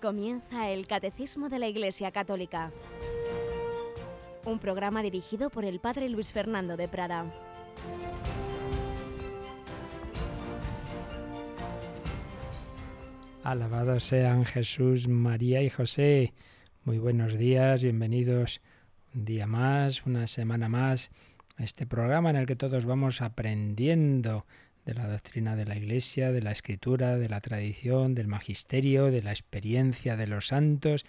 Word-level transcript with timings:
Comienza 0.00 0.70
el 0.70 0.86
Catecismo 0.86 1.50
de 1.50 1.58
la 1.58 1.68
Iglesia 1.68 2.10
Católica, 2.10 2.72
un 4.46 4.58
programa 4.58 5.02
dirigido 5.02 5.50
por 5.50 5.66
el 5.66 5.78
Padre 5.78 6.08
Luis 6.08 6.32
Fernando 6.32 6.78
de 6.78 6.88
Prada. 6.88 7.26
Alabados 13.44 14.04
sean 14.04 14.46
Jesús, 14.46 15.06
María 15.06 15.62
y 15.62 15.68
José. 15.68 16.32
Muy 16.84 16.98
buenos 16.98 17.36
días, 17.36 17.82
bienvenidos 17.82 18.62
un 19.14 19.26
día 19.26 19.46
más, 19.46 20.06
una 20.06 20.26
semana 20.26 20.70
más 20.70 21.10
a 21.58 21.64
este 21.64 21.86
programa 21.86 22.30
en 22.30 22.36
el 22.36 22.46
que 22.46 22.56
todos 22.56 22.86
vamos 22.86 23.20
aprendiendo 23.20 24.46
de 24.90 24.94
la 24.96 25.06
doctrina 25.06 25.54
de 25.54 25.66
la 25.66 25.76
Iglesia, 25.76 26.32
de 26.32 26.42
la 26.42 26.50
Escritura, 26.50 27.16
de 27.16 27.28
la 27.28 27.40
tradición, 27.40 28.16
del 28.16 28.26
magisterio, 28.26 29.12
de 29.12 29.22
la 29.22 29.30
experiencia 29.30 30.16
de 30.16 30.26
los 30.26 30.48
santos 30.48 31.06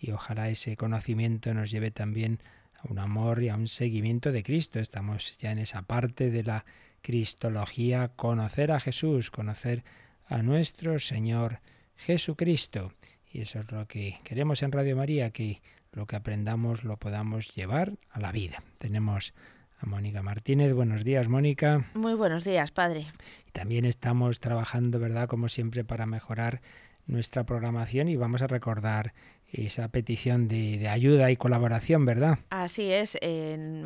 y 0.00 0.12
ojalá 0.12 0.50
ese 0.50 0.76
conocimiento 0.76 1.52
nos 1.52 1.72
lleve 1.72 1.90
también 1.90 2.38
a 2.80 2.88
un 2.88 3.00
amor 3.00 3.42
y 3.42 3.48
a 3.48 3.56
un 3.56 3.66
seguimiento 3.66 4.30
de 4.30 4.44
Cristo. 4.44 4.78
Estamos 4.78 5.36
ya 5.38 5.50
en 5.50 5.58
esa 5.58 5.82
parte 5.82 6.30
de 6.30 6.44
la 6.44 6.64
Cristología, 7.02 8.12
conocer 8.14 8.70
a 8.70 8.78
Jesús, 8.78 9.32
conocer 9.32 9.82
a 10.28 10.40
nuestro 10.42 11.00
Señor 11.00 11.58
Jesucristo. 11.96 12.92
Y 13.32 13.40
eso 13.40 13.58
es 13.58 13.72
lo 13.72 13.88
que 13.88 14.20
queremos 14.22 14.62
en 14.62 14.70
Radio 14.70 14.96
María, 14.96 15.30
que 15.30 15.60
lo 15.90 16.06
que 16.06 16.14
aprendamos 16.14 16.84
lo 16.84 16.98
podamos 16.98 17.52
llevar 17.56 17.94
a 18.10 18.20
la 18.20 18.30
vida. 18.30 18.62
Tenemos 18.78 19.34
Mónica 19.86 20.22
Martínez. 20.22 20.72
Buenos 20.72 21.04
días, 21.04 21.28
Mónica. 21.28 21.86
Muy 21.94 22.14
buenos 22.14 22.44
días, 22.44 22.70
padre. 22.70 23.06
Y 23.46 23.50
también 23.52 23.84
estamos 23.84 24.40
trabajando, 24.40 24.98
¿verdad?, 24.98 25.28
como 25.28 25.48
siempre, 25.48 25.84
para 25.84 26.06
mejorar 26.06 26.60
nuestra 27.06 27.44
programación 27.44 28.08
y 28.08 28.16
vamos 28.16 28.42
a 28.42 28.46
recordar 28.46 29.12
esa 29.54 29.88
petición 29.88 30.48
de, 30.48 30.88
ayuda 30.88 31.30
y 31.30 31.36
colaboración, 31.36 32.04
¿verdad? 32.04 32.38
Así 32.50 32.92
es. 32.92 33.18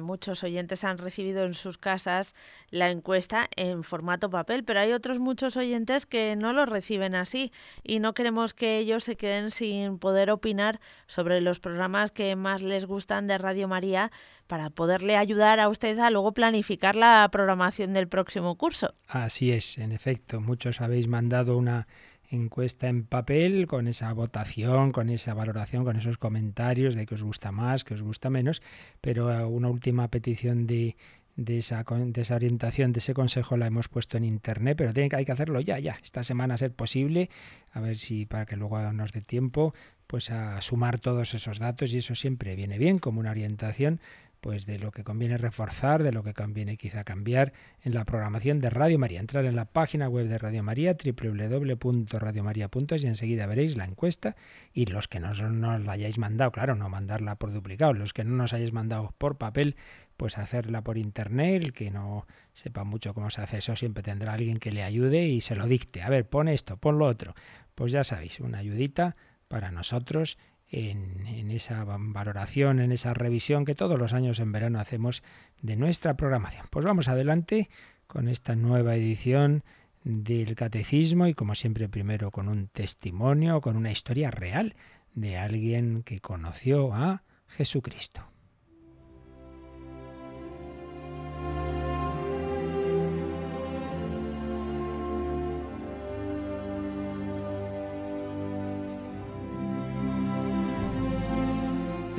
muchos 0.00 0.42
oyentes 0.44 0.84
han 0.84 0.98
recibido 0.98 1.44
en 1.44 1.54
sus 1.54 1.78
casas 1.78 2.34
la 2.70 2.90
encuesta 2.90 3.48
en 3.56 3.84
formato 3.84 4.30
papel, 4.30 4.64
pero 4.64 4.80
hay 4.80 4.92
otros 4.92 5.18
muchos 5.18 5.56
oyentes 5.56 6.06
que 6.06 6.36
no 6.36 6.52
lo 6.52 6.66
reciben 6.66 7.14
así 7.14 7.52
y 7.82 8.00
no 8.00 8.14
queremos 8.14 8.54
que 8.54 8.78
ellos 8.78 9.04
se 9.04 9.16
queden 9.16 9.50
sin 9.50 9.98
poder 9.98 10.30
opinar 10.30 10.80
sobre 11.06 11.40
los 11.40 11.60
programas 11.60 12.10
que 12.10 12.34
más 12.36 12.62
les 12.62 12.86
gustan 12.86 13.26
de 13.26 13.38
Radio 13.38 13.68
María 13.68 14.10
para 14.46 14.70
poderle 14.70 15.16
ayudar 15.16 15.60
a 15.60 15.68
usted 15.68 15.98
a 15.98 16.10
luego 16.10 16.32
planificar 16.32 16.96
la 16.96 17.28
programación 17.30 17.92
del 17.92 18.08
próximo 18.08 18.56
curso. 18.56 18.94
Así 19.06 19.52
es, 19.52 19.78
en 19.78 19.92
efecto. 19.92 20.40
Muchos 20.40 20.80
habéis 20.80 21.06
mandado 21.06 21.56
una 21.56 21.86
encuesta 22.30 22.88
en 22.88 23.04
papel 23.04 23.66
con 23.66 23.88
esa 23.88 24.12
votación, 24.12 24.92
con 24.92 25.08
esa 25.10 25.34
valoración, 25.34 25.84
con 25.84 25.96
esos 25.96 26.18
comentarios 26.18 26.94
de 26.94 27.06
que 27.06 27.14
os 27.14 27.22
gusta 27.22 27.52
más, 27.52 27.84
que 27.84 27.94
os 27.94 28.02
gusta 28.02 28.30
menos, 28.30 28.62
pero 29.00 29.32
eh, 29.32 29.44
una 29.44 29.68
última 29.68 30.08
petición 30.08 30.66
de, 30.66 30.96
de 31.36 31.58
esa, 31.58 31.84
de 31.88 32.20
esa 32.20 32.34
orientación, 32.34 32.92
de 32.92 32.98
ese 32.98 33.14
consejo 33.14 33.56
la 33.56 33.66
hemos 33.66 33.88
puesto 33.88 34.16
en 34.16 34.24
internet, 34.24 34.76
pero 34.76 34.92
tiene, 34.92 35.08
hay 35.14 35.24
que 35.24 35.32
hacerlo 35.32 35.60
ya, 35.60 35.78
ya, 35.78 35.98
esta 36.02 36.24
semana 36.24 36.54
a 36.54 36.58
ser 36.58 36.72
posible, 36.72 37.30
a 37.72 37.80
ver 37.80 37.96
si 37.96 38.26
para 38.26 38.44
que 38.44 38.56
luego 38.56 38.92
nos 38.92 39.12
dé 39.12 39.20
tiempo, 39.20 39.72
pues 40.08 40.30
a 40.30 40.60
sumar 40.60 40.98
todos 40.98 41.34
esos 41.34 41.58
datos 41.60 41.92
y 41.92 41.98
eso 41.98 42.14
siempre 42.14 42.56
viene 42.56 42.76
bien 42.76 42.98
como 42.98 43.20
una 43.20 43.30
orientación 43.30 44.00
pues 44.40 44.66
de 44.66 44.78
lo 44.78 44.92
que 44.92 45.04
conviene 45.04 45.36
reforzar, 45.36 46.02
de 46.02 46.12
lo 46.12 46.22
que 46.22 46.34
conviene 46.34 46.76
quizá 46.76 47.04
cambiar 47.04 47.52
en 47.82 47.94
la 47.94 48.04
programación 48.04 48.60
de 48.60 48.70
Radio 48.70 48.98
María. 48.98 49.20
Entrar 49.20 49.44
en 49.44 49.56
la 49.56 49.64
página 49.64 50.08
web 50.08 50.28
de 50.28 50.38
Radio 50.38 50.62
María, 50.62 50.94
www.radiomaria.es 50.94 53.04
y 53.04 53.06
enseguida 53.06 53.46
veréis 53.46 53.76
la 53.76 53.84
encuesta 53.84 54.36
y 54.72 54.86
los 54.86 55.08
que 55.08 55.20
no 55.20 55.34
nos 55.34 55.84
la 55.84 55.92
hayáis 55.92 56.18
mandado, 56.18 56.52
claro, 56.52 56.76
no 56.76 56.88
mandarla 56.88 57.36
por 57.36 57.52
duplicado, 57.52 57.92
los 57.92 58.12
que 58.12 58.24
no 58.24 58.36
nos 58.36 58.52
hayáis 58.52 58.72
mandado 58.72 59.14
por 59.18 59.38
papel, 59.38 59.76
pues 60.16 60.38
hacerla 60.38 60.82
por 60.82 60.98
internet, 60.98 61.62
el 61.62 61.72
que 61.72 61.90
no 61.90 62.26
sepa 62.52 62.84
mucho 62.84 63.14
cómo 63.14 63.30
se 63.30 63.40
hace 63.40 63.58
eso, 63.58 63.76
siempre 63.76 64.02
tendrá 64.02 64.34
alguien 64.34 64.58
que 64.58 64.72
le 64.72 64.82
ayude 64.82 65.26
y 65.26 65.40
se 65.40 65.54
lo 65.54 65.66
dicte. 65.66 66.02
A 66.02 66.08
ver, 66.08 66.28
pon 66.28 66.48
esto, 66.48 66.76
pon 66.76 66.98
lo 66.98 67.06
otro. 67.06 67.34
Pues 67.74 67.92
ya 67.92 68.04
sabéis, 68.04 68.40
una 68.40 68.58
ayudita 68.58 69.16
para 69.48 69.70
nosotros 69.70 70.38
en, 70.70 71.50
esa 71.50 71.84
valoración, 71.84 72.80
en 72.80 72.92
esa 72.92 73.14
revisión 73.14 73.64
que 73.64 73.74
todos 73.74 73.98
los 73.98 74.12
años 74.12 74.38
en 74.38 74.52
verano 74.52 74.80
hacemos 74.80 75.22
de 75.62 75.76
nuestra 75.76 76.14
programación. 76.14 76.66
Pues 76.70 76.84
vamos 76.84 77.08
adelante 77.08 77.68
con 78.06 78.28
esta 78.28 78.54
nueva 78.54 78.94
edición 78.94 79.64
del 80.04 80.54
catecismo 80.54 81.26
y 81.26 81.34
como 81.34 81.54
siempre 81.54 81.88
primero 81.88 82.30
con 82.30 82.48
un 82.48 82.68
testimonio, 82.68 83.60
con 83.60 83.76
una 83.76 83.90
historia 83.90 84.30
real 84.30 84.74
de 85.14 85.36
alguien 85.36 86.02
que 86.02 86.20
conoció 86.20 86.94
a 86.94 87.22
Jesucristo. 87.48 88.22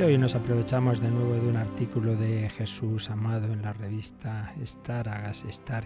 Hoy 0.03 0.17
nos 0.17 0.35
aprovechamos 0.35 1.01
de 1.01 1.09
nuevo 1.09 1.33
de 1.33 1.49
un 1.49 1.57
artículo 1.57 2.15
de 2.15 2.47
Jesús 2.49 3.09
Amado 3.09 3.51
en 3.51 3.61
la 3.61 3.73
revista 3.73 4.53
Star, 4.61 5.09
hagas 5.09 5.43
Star, 5.43 5.85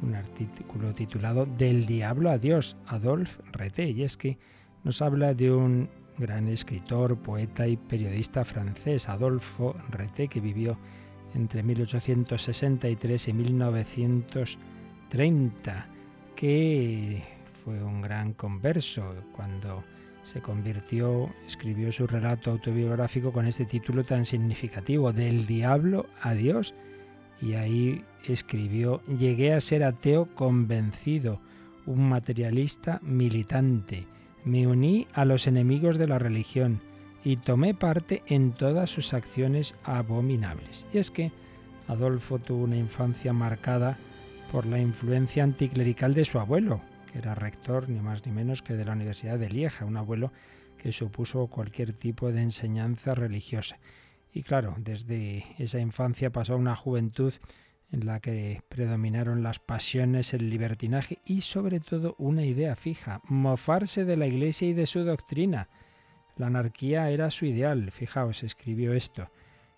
un 0.00 0.14
artículo 0.14 0.94
titulado 0.94 1.44
Del 1.46 1.86
diablo 1.86 2.30
a 2.30 2.38
Dios, 2.38 2.76
Adolf 2.86 3.40
Rete. 3.50 3.90
Y 3.90 4.04
es 4.04 4.16
que 4.16 4.38
nos 4.84 5.02
habla 5.02 5.34
de 5.34 5.50
un 5.50 5.90
gran 6.18 6.46
escritor, 6.46 7.18
poeta 7.18 7.66
y 7.66 7.76
periodista 7.76 8.44
francés, 8.44 9.08
Adolfo 9.08 9.74
Rete, 9.90 10.28
que 10.28 10.38
vivió 10.38 10.78
entre 11.34 11.64
1863 11.64 13.28
y 13.28 13.32
1930, 13.32 15.88
que 16.36 17.24
fue 17.64 17.82
un 17.82 18.02
gran 18.02 18.34
converso 18.34 19.16
cuando 19.34 19.82
se 20.22 20.40
convirtió, 20.40 21.30
escribió 21.46 21.92
su 21.92 22.06
relato 22.06 22.50
autobiográfico 22.50 23.32
con 23.32 23.46
este 23.46 23.64
título 23.64 24.04
tan 24.04 24.24
significativo, 24.24 25.12
Del 25.12 25.46
diablo 25.46 26.06
a 26.20 26.34
Dios. 26.34 26.74
Y 27.40 27.54
ahí 27.54 28.04
escribió, 28.24 29.02
llegué 29.06 29.52
a 29.52 29.60
ser 29.60 29.82
ateo 29.82 30.26
convencido, 30.34 31.40
un 31.86 32.08
materialista 32.08 33.00
militante. 33.02 34.06
Me 34.44 34.66
uní 34.66 35.08
a 35.12 35.24
los 35.24 35.46
enemigos 35.46 35.98
de 35.98 36.06
la 36.06 36.18
religión 36.18 36.80
y 37.24 37.36
tomé 37.36 37.74
parte 37.74 38.22
en 38.26 38.52
todas 38.52 38.90
sus 38.90 39.14
acciones 39.14 39.74
abominables. 39.84 40.84
Y 40.92 40.98
es 40.98 41.10
que 41.10 41.32
Adolfo 41.88 42.38
tuvo 42.38 42.64
una 42.64 42.76
infancia 42.76 43.32
marcada 43.32 43.98
por 44.50 44.66
la 44.66 44.78
influencia 44.78 45.42
anticlerical 45.44 46.14
de 46.14 46.24
su 46.24 46.38
abuelo, 46.38 46.80
era 47.14 47.34
rector 47.34 47.88
ni 47.88 48.00
más 48.00 48.24
ni 48.26 48.32
menos 48.32 48.62
que 48.62 48.74
de 48.74 48.84
la 48.84 48.92
Universidad 48.92 49.38
de 49.38 49.48
Lieja, 49.50 49.84
un 49.84 49.96
abuelo 49.96 50.32
que 50.78 50.92
supuso 50.92 51.46
cualquier 51.46 51.92
tipo 51.92 52.32
de 52.32 52.42
enseñanza 52.42 53.14
religiosa. 53.14 53.78
Y 54.32 54.42
claro, 54.42 54.74
desde 54.78 55.44
esa 55.58 55.78
infancia 55.78 56.30
pasó 56.30 56.54
a 56.54 56.56
una 56.56 56.74
juventud 56.74 57.34
en 57.92 58.06
la 58.06 58.20
que 58.20 58.62
predominaron 58.68 59.42
las 59.42 59.58
pasiones, 59.58 60.32
el 60.32 60.48
libertinaje 60.48 61.18
y 61.26 61.42
sobre 61.42 61.78
todo 61.78 62.14
una 62.18 62.44
idea 62.44 62.74
fija, 62.74 63.20
mofarse 63.24 64.06
de 64.06 64.16
la 64.16 64.26
Iglesia 64.26 64.68
y 64.68 64.72
de 64.72 64.86
su 64.86 65.04
doctrina. 65.04 65.68
La 66.36 66.46
anarquía 66.46 67.10
era 67.10 67.30
su 67.30 67.44
ideal, 67.44 67.90
fijaos, 67.90 68.42
escribió 68.42 68.94
esto. 68.94 69.28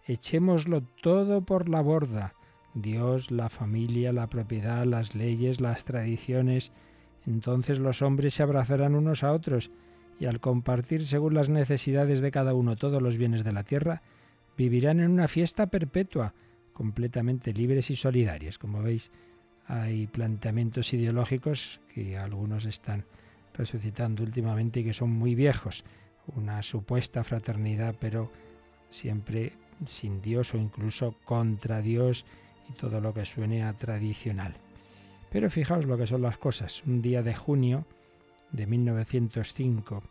Echémoslo 0.07 0.83
todo 1.03 1.45
por 1.45 1.69
la 1.69 1.81
borda. 1.81 2.35
Dios, 2.75 3.33
la 3.33 3.49
familia, 3.49 4.13
la 4.13 4.29
propiedad, 4.29 4.85
las 4.85 5.17
leyes, 5.17 5.61
las 5.61 5.85
tradiciones, 5.85 6.73
entonces 7.27 7.79
los 7.79 8.03
hombres 8.03 8.35
se 8.35 8.43
abrazarán 8.43 8.95
unos 8.95 9.23
a 9.23 9.33
otros 9.33 9.71
y 10.19 10.27
al 10.27 10.41
compartir 10.41 11.07
según 11.07 11.35
las 11.35 11.49
necesidades 11.49 12.21
de 12.21 12.31
cada 12.31 12.55
uno 12.55 12.77
todos 12.77 13.03
los 13.03 13.17
bienes 13.17 13.45
de 13.45 13.53
la 13.53 13.65
tierra, 13.65 14.03
vivirán 14.57 15.01
en 15.01 15.11
una 15.11 15.29
fiesta 15.29 15.67
perpetua, 15.67 16.35
completamente 16.73 17.53
libres 17.53 17.91
y 17.91 17.97
solidarios. 17.97 18.59
Como 18.59 18.83
veis, 18.83 19.11
hay 19.67 20.07
planteamientos 20.07 20.93
ideológicos 20.93 21.81
que 21.93 22.17
algunos 22.17 22.65
están 22.65 23.05
resucitando 23.55 24.23
últimamente 24.23 24.81
y 24.81 24.85
que 24.85 24.93
son 24.93 25.11
muy 25.11 25.35
viejos. 25.35 25.85
Una 26.37 26.63
supuesta 26.63 27.25
fraternidad, 27.25 27.97
pero 27.99 28.31
siempre 28.89 29.53
sin 29.87 30.21
Dios 30.21 30.55
o 30.55 30.59
incluso 30.59 31.17
contra 31.25 31.81
Dios 31.81 32.25
y 32.69 32.73
todo 32.73 33.01
lo 33.01 33.13
que 33.13 33.27
suene 33.27 33.65
a 33.65 33.73
tradicional. 33.73 34.55
Pero 35.35 35.51
fijaos 35.51 35.85
lo 35.85 35.99
que 35.99 36.07
son 36.07 36.23
las 36.23 36.39
cosas. 36.39 36.85
Un 36.87 37.03
día 37.03 37.21
de 37.25 37.35
junio 37.35 37.87
de 38.53 38.69
1905, 38.69 40.05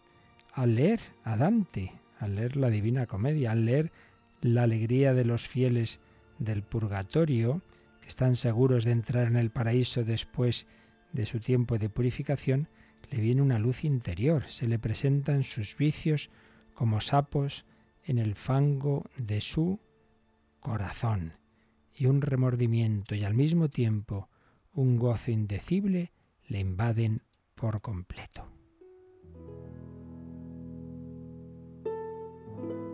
al 0.51 0.75
leer 0.75 0.99
a 1.23 1.37
Dante, 1.37 1.93
al 2.19 2.35
leer 2.35 2.57
la 2.57 2.69
Divina 2.69 3.07
Comedia, 3.07 3.53
al 3.53 3.63
leer 3.63 3.93
la 4.41 4.63
alegría 4.63 5.13
de 5.13 5.23
los 5.23 5.47
fieles 5.47 6.01
del 6.39 6.61
purgatorio, 6.61 7.61
que 8.01 8.09
están 8.09 8.35
seguros 8.35 8.83
de 8.83 8.91
entrar 8.91 9.27
en 9.27 9.37
el 9.37 9.49
paraíso 9.49 10.03
después 10.03 10.67
de 11.13 11.25
su 11.25 11.39
tiempo 11.39 11.77
de 11.77 11.87
purificación, 11.87 12.67
le 13.09 13.21
viene 13.21 13.41
una 13.41 13.59
luz 13.59 13.85
interior, 13.85 14.43
se 14.49 14.67
le 14.67 14.77
presentan 14.77 15.43
sus 15.43 15.77
vicios 15.77 16.31
como 16.73 16.99
sapos 16.99 17.63
en 18.03 18.17
el 18.17 18.35
fango 18.35 19.05
de 19.15 19.39
su 19.39 19.79
corazón, 20.59 21.31
y 21.97 22.07
un 22.07 22.19
remordimiento 22.19 23.15
y 23.15 23.23
al 23.23 23.35
mismo 23.35 23.69
tiempo 23.69 24.27
un 24.73 24.97
gozo 24.97 25.31
indecible 25.31 26.11
le 26.47 26.59
invaden 26.59 27.21
por 27.55 27.81
completo. 27.81 28.47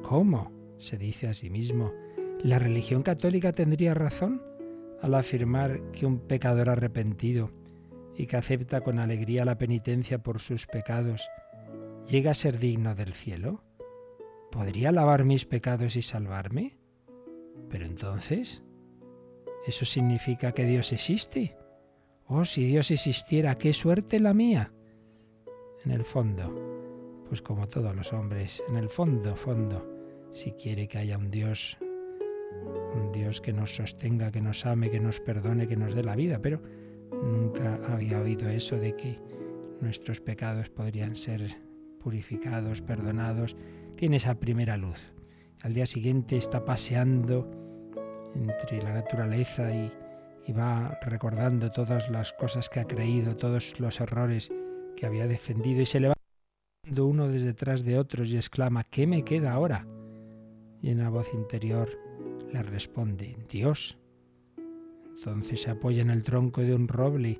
¿Cómo? 0.04 0.52
se 0.78 0.98
dice 0.98 1.28
a 1.28 1.34
sí 1.34 1.50
mismo. 1.50 1.92
¿La 2.42 2.58
religión 2.58 3.04
católica 3.04 3.52
tendría 3.52 3.94
razón 3.94 4.42
al 5.02 5.14
afirmar 5.14 5.92
que 5.92 6.06
un 6.06 6.20
pecador 6.20 6.70
arrepentido 6.70 7.52
y 8.16 8.26
que 8.26 8.38
acepta 8.38 8.82
con 8.82 8.98
alegría 8.98 9.46
la 9.46 9.58
penitencia 9.58 10.20
por 10.20 10.40
sus 10.40 10.68
pecados 10.68 11.30
llega 12.10 12.32
a 12.32 12.34
ser 12.34 12.60
digno 12.60 12.96
del 12.96 13.14
cielo? 13.14 13.64
¿Podría 14.52 14.92
lavar 14.92 15.26
mis 15.26 15.46
pecados 15.46 15.96
y 15.96 16.02
salvarme? 16.02 16.78
Pero 17.70 17.86
entonces, 17.86 18.64
¿eso 19.68 19.86
significa 19.86 20.54
que 20.54 20.66
Dios 20.66 20.92
existe? 20.92 21.56
Oh, 22.32 22.46
si 22.46 22.68
Dios 22.68 22.92
existiera, 22.92 23.58
qué 23.58 23.74
suerte 23.74 24.20
la 24.20 24.36
mía. 24.36 24.72
En 25.84 25.90
el 25.90 26.06
fondo, 26.06 26.54
pues 27.28 27.42
como 27.42 27.68
todos 27.68 27.96
los 27.96 28.14
hombres, 28.14 28.62
en 28.70 28.76
el 28.76 28.88
fondo, 28.88 29.36
fondo, 29.36 29.84
si 30.30 30.52
quiere 30.52 30.88
que 30.88 31.00
haya 31.00 31.18
un 31.18 31.32
Dios, 31.32 31.76
un 32.94 33.12
Dios 33.12 33.42
que 33.42 33.52
nos 33.52 33.74
sostenga, 33.74 34.32
que 34.32 34.42
nos 34.42 34.64
ame, 34.68 34.92
que 34.92 35.00
nos 35.00 35.20
perdone, 35.20 35.68
que 35.68 35.76
nos 35.76 35.96
dé 35.96 36.04
la 36.04 36.16
vida, 36.16 36.38
pero 36.40 36.62
nunca 37.12 37.80
había 37.92 38.22
oído 38.22 38.48
eso 38.48 38.76
de 38.78 38.96
que 38.96 39.20
nuestros 39.82 40.22
pecados 40.22 40.70
podrían 40.70 41.16
ser 41.16 41.58
purificados, 42.00 42.80
perdonados. 42.80 43.58
Tiene 43.96 44.18
esa 44.18 44.36
primera 44.36 44.78
luz. 44.78 45.00
Al 45.62 45.74
día 45.74 45.88
siguiente 45.88 46.38
está 46.38 46.64
paseando 46.64 47.50
entre 48.36 48.84
la 48.84 48.94
naturaleza 48.94 49.74
y, 49.74 49.92
y 50.50 50.52
va 50.52 50.98
recordando 51.04 51.70
todas 51.72 52.10
las 52.10 52.34
cosas 52.34 52.70
que 52.70 52.80
ha 52.80 52.86
creído, 52.86 53.38
todos 53.38 53.80
los 53.80 54.02
errores 54.02 54.52
que 54.98 55.06
había 55.06 55.28
defendido 55.28 55.82
y 55.82 55.86
se 55.86 56.00
le 56.00 56.08
va 56.08 56.16
uno 56.98 57.28
desde 57.28 57.46
detrás 57.46 57.84
de 57.84 58.00
otros 58.00 58.32
y 58.32 58.38
exclama, 58.38 58.84
¿qué 58.84 59.06
me 59.06 59.24
queda 59.24 59.52
ahora? 59.52 59.86
Y 60.82 60.90
en 60.90 61.04
la 61.04 61.10
voz 61.10 61.32
interior 61.36 61.88
le 62.52 62.64
responde, 62.64 63.38
Dios. 63.48 64.00
Entonces 65.18 65.62
se 65.62 65.70
apoya 65.70 66.02
en 66.02 66.10
el 66.10 66.24
tronco 66.24 66.62
de 66.62 66.74
un 66.74 66.88
roble 66.88 67.40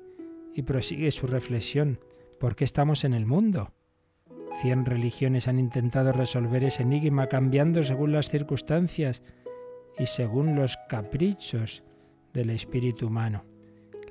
y 0.54 0.62
prosigue 0.62 1.10
su 1.10 1.26
reflexión, 1.26 1.98
¿por 2.38 2.54
qué 2.54 2.62
estamos 2.62 3.02
en 3.02 3.14
el 3.14 3.26
mundo? 3.26 3.72
Cien 4.62 4.86
religiones 4.86 5.48
han 5.48 5.58
intentado 5.58 6.12
resolver 6.12 6.62
ese 6.62 6.84
enigma 6.84 7.26
cambiando 7.26 7.82
según 7.82 8.12
las 8.12 8.30
circunstancias 8.30 9.24
y 9.98 10.06
según 10.06 10.54
los 10.54 10.76
caprichos 10.88 11.82
del 12.32 12.50
espíritu 12.50 13.06
humano. 13.06 13.44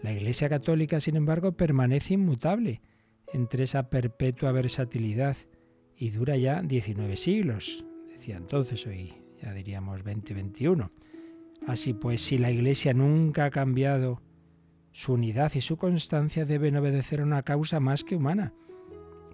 La 0.01 0.13
Iglesia 0.13 0.49
Católica, 0.49 0.99
sin 0.99 1.15
embargo, 1.15 1.51
permanece 1.51 2.13
inmutable 2.13 2.81
entre 3.33 3.63
esa 3.63 3.89
perpetua 3.89 4.51
versatilidad 4.51 5.37
y 5.95 6.11
dura 6.11 6.37
ya 6.37 6.61
19 6.61 7.17
siglos, 7.17 7.83
decía 8.07 8.37
entonces, 8.37 8.85
hoy 8.87 9.13
ya 9.41 9.53
diríamos 9.53 10.03
20-21. 10.03 10.89
Así 11.67 11.93
pues, 11.93 12.21
si 12.21 12.37
la 12.37 12.51
Iglesia 12.51 12.93
nunca 12.93 13.45
ha 13.45 13.49
cambiado, 13.51 14.21
su 14.91 15.13
unidad 15.13 15.51
y 15.55 15.61
su 15.61 15.77
constancia 15.77 16.45
deben 16.45 16.77
obedecer 16.77 17.19
a 17.19 17.23
una 17.23 17.43
causa 17.43 17.79
más 17.79 18.03
que 18.03 18.15
humana, 18.15 18.53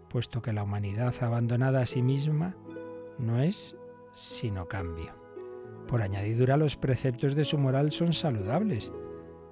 puesto 0.09 0.41
que 0.41 0.53
la 0.53 0.63
humanidad 0.63 1.13
abandonada 1.21 1.81
a 1.81 1.85
sí 1.85 2.01
misma 2.01 2.55
no 3.19 3.41
es 3.41 3.77
sino 4.11 4.67
cambio. 4.67 5.24
Por 5.87 6.01
añadidura, 6.01 6.57
los 6.57 6.75
preceptos 6.75 7.35
de 7.35 7.45
su 7.45 7.57
moral 7.57 7.91
son 7.91 8.13
saludables. 8.13 8.91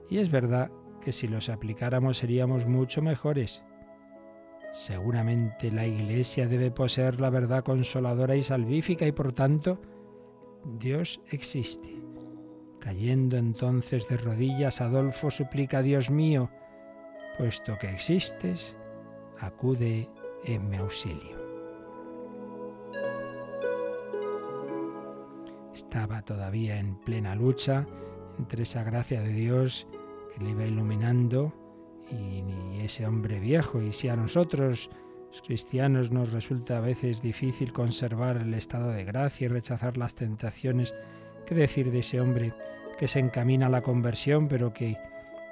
Y 0.10 0.18
es 0.18 0.32
verdad 0.32 0.72
que 1.02 1.12
si 1.12 1.28
los 1.28 1.50
aplicáramos 1.50 2.18
seríamos 2.18 2.66
mucho 2.66 3.02
mejores. 3.02 3.64
Seguramente 4.72 5.72
la 5.72 5.86
Iglesia 5.86 6.48
debe 6.48 6.72
poseer 6.72 7.22
la 7.22 7.30
verdad 7.30 7.64
consoladora 7.64 8.36
y 8.36 8.44
salvífica 8.44 9.06
y 9.06 9.12
por 9.12 9.34
tanto 9.34 9.80
Dios 10.80 11.22
existe. 11.30 12.02
Cayendo 12.80 13.38
entonces 13.38 14.08
de 14.08 14.18
rodillas, 14.18 14.82
Adolfo 14.82 15.30
suplica, 15.30 15.82
Dios 15.82 16.10
mío, 16.10 16.50
puesto 17.38 17.78
que 17.78 17.90
existes, 17.90 18.78
acude 19.40 20.10
en 20.44 20.70
mi 20.70 20.78
auxilio. 20.78 21.43
Estaba 25.74 26.22
todavía 26.22 26.80
en 26.80 26.96
plena 26.96 27.36
lucha 27.36 27.86
entre 28.38 28.64
esa 28.64 28.84
gracia 28.84 29.22
de 29.22 29.34
Dios 29.34 29.88
que 30.34 30.44
le 30.44 30.52
iba 30.52 30.66
iluminando 30.66 31.54
y, 32.10 32.44
ese 32.82 33.06
hombre 33.06 33.40
viejo. 33.40 33.82
Y 33.82 33.94
si 33.94 34.10
a 34.10 34.16
nosotros, 34.16 34.90
los 35.32 35.42
cristianos, 35.42 36.12
nos 36.12 36.34
resulta 36.34 36.78
a 36.78 36.82
veces 36.82 37.22
difícil 37.22 37.72
conservar 37.72 38.38
el 38.38 38.54
estado 38.54 38.90
de 38.90 39.06
gracia 39.06 39.46
y 39.46 39.48
rechazar 39.48 39.98
las 39.98 40.16
tentaciones, 40.16 40.94
¿qué 41.46 41.56
decir 41.56 41.92
de 41.92 42.00
ese 42.00 42.20
hombre 42.20 42.54
que 43.00 43.08
se 43.08 43.20
encamina 43.20 43.68
a 43.68 43.70
la 43.70 43.82
conversión, 43.82 44.50
pero 44.50 44.74
que 44.74 44.98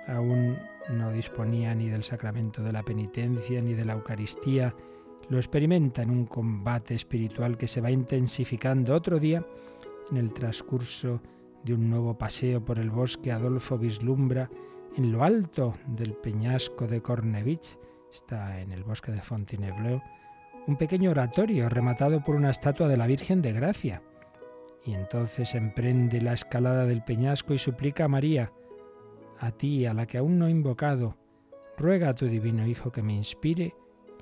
aún 0.08 0.58
no 0.90 1.12
disponía 1.14 1.74
ni 1.74 1.88
del 1.90 2.04
sacramento 2.04 2.62
de 2.62 2.74
la 2.74 2.84
penitencia 2.84 3.62
ni 3.62 3.74
de 3.74 3.86
la 3.86 3.94
Eucaristía? 3.94 4.76
Lo 5.30 5.38
experimenta 5.38 6.02
en 6.02 6.10
un 6.10 6.26
combate 6.26 6.96
espiritual 6.96 7.58
que 7.58 7.68
se 7.68 7.80
va 7.80 7.92
intensificando. 7.92 8.94
Otro 8.94 9.20
día, 9.20 9.46
en 10.12 10.18
el 10.18 10.34
transcurso 10.34 11.22
de 11.64 11.74
un 11.74 11.90
nuevo 11.90 12.18
paseo 12.18 12.64
por 12.64 12.80
el 12.80 12.90
bosque, 12.90 13.32
Adolfo 13.32 13.78
vislumbra 13.78 14.50
en 14.98 15.12
lo 15.12 15.24
alto 15.24 15.74
del 15.88 16.14
peñasco 16.14 16.86
de 16.86 17.02
Cornevich, 17.02 17.78
está 18.12 18.60
en 18.60 18.72
el 18.72 18.84
bosque 18.84 19.12
de 19.12 19.22
Fontainebleau, 19.22 20.02
un 20.68 20.76
pequeño 20.76 21.12
oratorio 21.12 21.70
rematado 21.70 22.24
por 22.24 22.36
una 22.36 22.52
estatua 22.52 22.88
de 22.88 22.98
la 22.98 23.08
Virgen 23.08 23.42
de 23.42 23.54
Gracia. 23.54 24.02
Y 24.84 24.94
entonces 24.94 25.56
emprende 25.56 26.22
la 26.22 26.34
escalada 26.34 26.86
del 26.86 27.04
peñasco 27.04 27.54
y 27.54 27.58
suplica 27.58 28.06
a 28.06 28.10
María, 28.10 28.52
a 29.40 29.52
ti, 29.52 29.86
a 29.86 29.94
la 29.94 30.06
que 30.08 30.18
aún 30.18 30.38
no 30.40 30.48
he 30.48 30.52
invocado, 30.52 31.16
ruega 31.78 32.10
a 32.10 32.16
tu 32.16 32.26
divino 32.26 32.68
Hijo 32.68 32.92
que 32.92 33.02
me 33.02 33.14
inspire 33.14 33.74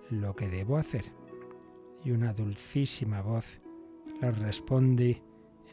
lo 0.10 0.36
que 0.36 0.50
debo 0.50 0.78
hacer. 0.78 1.06
Y 2.04 2.12
una 2.12 2.34
dulcísima 2.34 3.22
voz 3.22 3.60
le 4.22 4.32
responde 4.32 5.22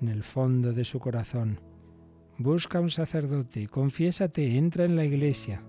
en 0.01 0.09
el 0.09 0.23
fondo 0.23 0.73
de 0.73 0.85
su 0.85 1.01
corazón. 1.01 1.61
Busca 2.39 2.81
un 2.81 2.91
sacerdote, 2.91 3.69
confiésate, 3.69 4.57
entra 4.57 4.85
en 4.85 4.97
la 4.97 5.05
iglesia. 5.05 5.63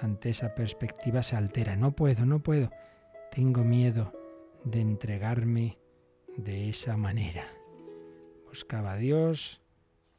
Ante 0.00 0.30
esa 0.30 0.54
perspectiva 0.54 1.22
se 1.22 1.36
altera. 1.36 1.76
No 1.76 1.92
puedo, 1.92 2.24
no 2.24 2.40
puedo. 2.40 2.70
Tengo 3.32 3.64
miedo 3.64 4.12
de 4.64 4.80
entregarme 4.80 5.78
de 6.36 6.68
esa 6.68 6.96
manera. 6.96 7.46
Buscaba 8.46 8.92
a 8.92 8.96
Dios, 8.96 9.60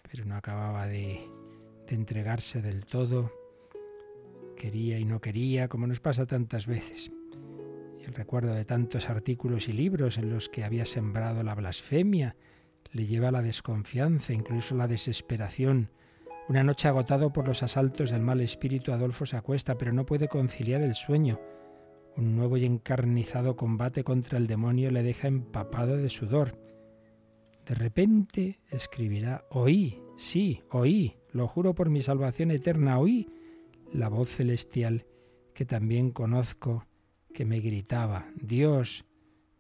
pero 0.09 0.25
no 0.25 0.35
acababa 0.35 0.87
de, 0.87 1.21
de 1.87 1.95
entregarse 1.95 2.61
del 2.61 2.85
todo. 2.85 3.31
Quería 4.57 4.99
y 4.99 5.05
no 5.05 5.21
quería, 5.21 5.67
como 5.67 5.87
nos 5.87 5.99
pasa 5.99 6.25
tantas 6.25 6.67
veces. 6.67 7.11
El 8.05 8.13
recuerdo 8.13 8.53
de 8.53 8.65
tantos 8.65 9.09
artículos 9.09 9.67
y 9.67 9.73
libros 9.73 10.17
en 10.17 10.29
los 10.29 10.49
que 10.49 10.63
había 10.63 10.85
sembrado 10.85 11.41
la 11.43 11.55
blasfemia, 11.55 12.35
le 12.95 13.05
lleva 13.05 13.27
a 13.27 13.31
la 13.31 13.41
desconfianza, 13.41 14.31
incluso 14.31 14.73
la 14.73 14.87
desesperación. 14.87 15.89
Una 16.47 16.63
noche 16.63 16.87
agotado 16.87 17.33
por 17.33 17.45
los 17.45 17.61
asaltos 17.61 18.09
del 18.09 18.21
mal 18.21 18.39
espíritu, 18.39 18.93
Adolfo 18.93 19.25
se 19.25 19.35
acuesta, 19.35 19.77
pero 19.77 19.91
no 19.91 20.05
puede 20.05 20.29
conciliar 20.29 20.81
el 20.81 20.95
sueño. 20.95 21.41
Un 22.15 22.37
nuevo 22.37 22.55
y 22.55 22.63
encarnizado 22.63 23.57
combate 23.57 24.05
contra 24.05 24.37
el 24.37 24.47
demonio 24.47 24.91
le 24.91 25.03
deja 25.03 25.27
empapado 25.27 25.97
de 25.97 26.07
sudor. 26.07 26.57
De 27.65 27.75
repente 27.75 28.61
escribirá, 28.69 29.43
oí, 29.49 30.01
sí, 30.15 30.63
oí, 30.71 31.17
lo 31.33 31.49
juro 31.49 31.75
por 31.75 31.89
mi 31.89 32.01
salvación 32.01 32.49
eterna, 32.49 32.97
oí 32.97 33.27
la 33.91 34.07
voz 34.07 34.29
celestial 34.29 35.05
que 35.53 35.65
también 35.65 36.11
conozco, 36.11 36.85
que 37.33 37.43
me 37.43 37.59
gritaba, 37.59 38.29
Dios, 38.35 39.03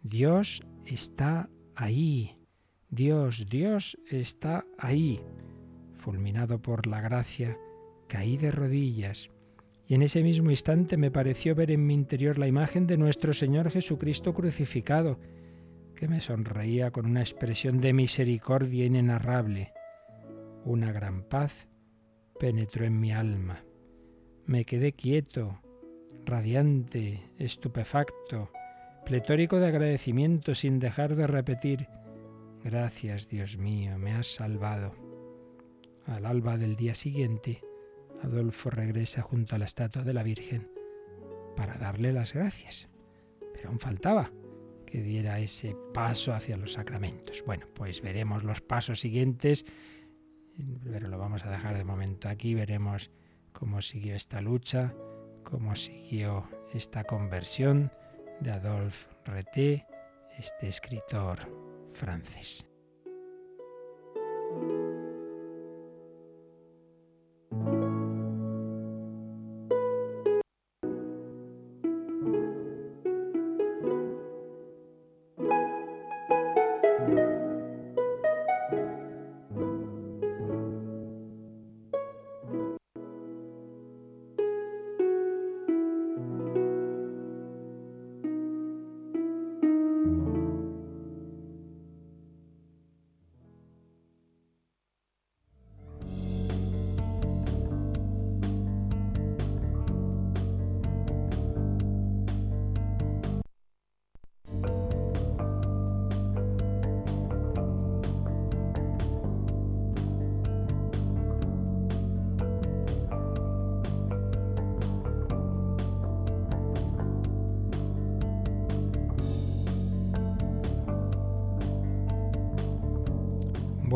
Dios 0.03 0.61
está 0.85 1.49
ahí. 1.75 2.37
Dios, 2.89 3.45
Dios 3.49 3.97
está 4.09 4.65
ahí. 4.77 5.21
Fulminado 5.95 6.61
por 6.61 6.87
la 6.87 7.01
gracia, 7.01 7.57
caí 8.07 8.37
de 8.37 8.51
rodillas. 8.51 9.29
Y 9.87 9.95
en 9.95 10.01
ese 10.01 10.23
mismo 10.23 10.49
instante 10.49 10.97
me 10.97 11.11
pareció 11.11 11.55
ver 11.55 11.71
en 11.71 11.85
mi 11.85 11.93
interior 11.93 12.37
la 12.37 12.47
imagen 12.47 12.87
de 12.87 12.97
nuestro 12.97 13.33
Señor 13.33 13.69
Jesucristo 13.69 14.33
crucificado, 14.33 15.19
que 15.95 16.07
me 16.07 16.21
sonreía 16.21 16.91
con 16.91 17.05
una 17.05 17.21
expresión 17.21 17.79
de 17.79 17.93
misericordia 17.93 18.85
inenarrable. 18.85 19.73
Una 20.63 20.91
gran 20.91 21.23
paz 21.23 21.67
penetró 22.39 22.85
en 22.85 22.99
mi 22.99 23.11
alma. 23.11 23.63
Me 24.45 24.65
quedé 24.65 24.91
quieto 24.93 25.59
radiante, 26.25 27.21
estupefacto, 27.37 28.49
pletórico 29.05 29.57
de 29.57 29.67
agradecimiento 29.67 30.55
sin 30.55 30.79
dejar 30.79 31.15
de 31.15 31.27
repetir, 31.27 31.87
Gracias 32.65 33.27
Dios 33.27 33.59
mío, 33.59 33.99
me 33.99 34.15
has 34.15 34.25
salvado. 34.25 34.95
Al 36.07 36.25
alba 36.25 36.57
del 36.57 36.75
día 36.75 36.95
siguiente, 36.95 37.61
Adolfo 38.23 38.71
regresa 38.71 39.21
junto 39.21 39.53
a 39.53 39.59
la 39.59 39.65
estatua 39.65 40.01
de 40.01 40.15
la 40.15 40.23
Virgen 40.23 40.67
para 41.55 41.77
darle 41.77 42.11
las 42.11 42.33
gracias. 42.33 42.89
Pero 43.53 43.69
aún 43.69 43.77
faltaba 43.77 44.31
que 44.87 45.03
diera 45.03 45.37
ese 45.37 45.77
paso 45.93 46.33
hacia 46.33 46.57
los 46.57 46.73
sacramentos. 46.73 47.43
Bueno, 47.45 47.67
pues 47.75 48.01
veremos 48.01 48.43
los 48.43 48.61
pasos 48.61 48.99
siguientes, 48.99 49.63
pero 50.85 51.07
lo 51.07 51.19
vamos 51.19 51.45
a 51.45 51.51
dejar 51.51 51.77
de 51.77 51.83
momento 51.83 52.29
aquí. 52.29 52.55
Veremos 52.55 53.11
cómo 53.53 53.83
siguió 53.83 54.15
esta 54.15 54.41
lucha, 54.41 54.91
cómo 55.43 55.75
siguió 55.75 56.49
esta 56.73 57.03
conversión 57.03 57.91
de 58.39 58.53
Adolphe 58.53 59.07
Reté, 59.23 59.85
este 60.39 60.67
escritor 60.67 61.64
francés. 61.95 62.74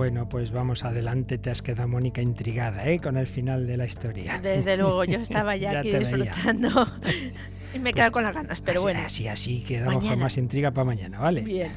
Bueno, 0.10 0.28
pues 0.28 0.50
vamos 0.50 0.86
adelante. 0.86 1.38
Te 1.38 1.52
has 1.52 1.62
quedado, 1.62 1.88
Mónica, 1.88 2.20
intrigada 2.20 2.90
¿eh? 2.90 3.00
con 3.00 3.16
el 3.16 3.28
final 3.28 3.68
de 3.68 3.78
la 3.78 3.86
historia. 3.86 4.40
Desde 4.42 4.76
luego, 4.76 5.04
yo 5.04 5.20
estaba 5.20 5.56
ya, 5.56 5.82
aquí 5.82 5.92
disfrutando. 5.92 6.88
y 7.76 7.78
me 7.78 7.92
he 7.92 7.94
quedado 7.94 8.14
con 8.14 8.24
las 8.24 8.34
ganas, 8.34 8.60
pero 8.60 8.82
bueno. 8.82 9.02
Así, 9.06 9.28
así, 9.28 9.62
quedamos 9.62 10.04
con 10.04 10.18
más 10.18 10.36
intriga 10.40 10.72
para 10.72 10.86
mañana, 10.86 11.20
¿vale? 11.20 11.42
Bien. 11.42 11.72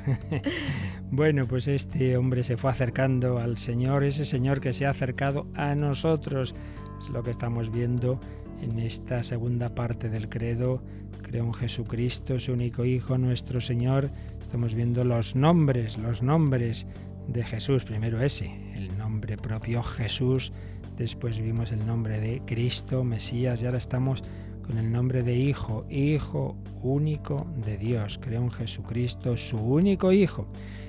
bueno, 1.11 1.47
pues 1.47 1.69
este 1.69 2.17
hombre 2.17 2.43
se 2.43 2.57
fue 2.57 2.71
acercando 2.71 3.37
al 3.37 3.59
Señor, 3.59 4.03
ese 4.03 4.25
Señor 4.25 4.63
que 4.63 4.73
se 4.73 4.87
ha 4.87 4.91
acercado 4.91 5.47
a 5.55 5.75
nosotros. 5.75 6.55
Es 7.03 7.11
lo 7.11 7.23
que 7.23 7.33
estamos 7.33 7.71
viendo 7.71 8.19
en 8.63 8.79
esta 8.79 9.23
segunda 9.23 9.75
parte 9.75 10.09
del 10.09 10.31
credo. 10.31 10.83
Creo 11.21 11.45
en 11.45 11.53
Jesucristo, 11.53 12.39
su 12.39 12.55
único 12.55 12.87
Hijo, 12.87 13.19
nuestro 13.19 13.61
Señor. 13.61 14.11
Estamos 14.41 14.75
viendo 14.75 15.05
los 15.05 15.37
nombres, 15.37 15.99
los 15.99 16.23
nombres 16.23 16.87
de 17.33 17.45
Jesús, 17.45 17.85
primero 17.85 18.23
ese, 18.23 18.47
el 18.75 18.97
nombre 18.99 19.37
propio 19.37 19.83
Jesús, 19.83 20.53
después 20.97 21.39
vimos 21.39 21.73
el 21.73 21.87
nombre 21.87 22.21
de 22.21 22.43
Cristo, 22.45 23.05
Mesías, 23.05 23.63
y 23.63 23.67
ahora 23.67 23.79
estamos 23.79 24.23
con 24.67 24.79
el 24.79 24.93
nombre 24.93 25.23
de 25.23 25.37
Hijo, 25.37 25.85
Hijo 25.91 26.57
único 26.83 27.47
de 27.65 27.77
Dios. 27.77 28.19
Creo 28.23 28.43
en 28.43 28.51
Jesucristo, 28.51 29.37
su 29.37 29.57
único 29.57 30.13
Hijo. 30.13 30.47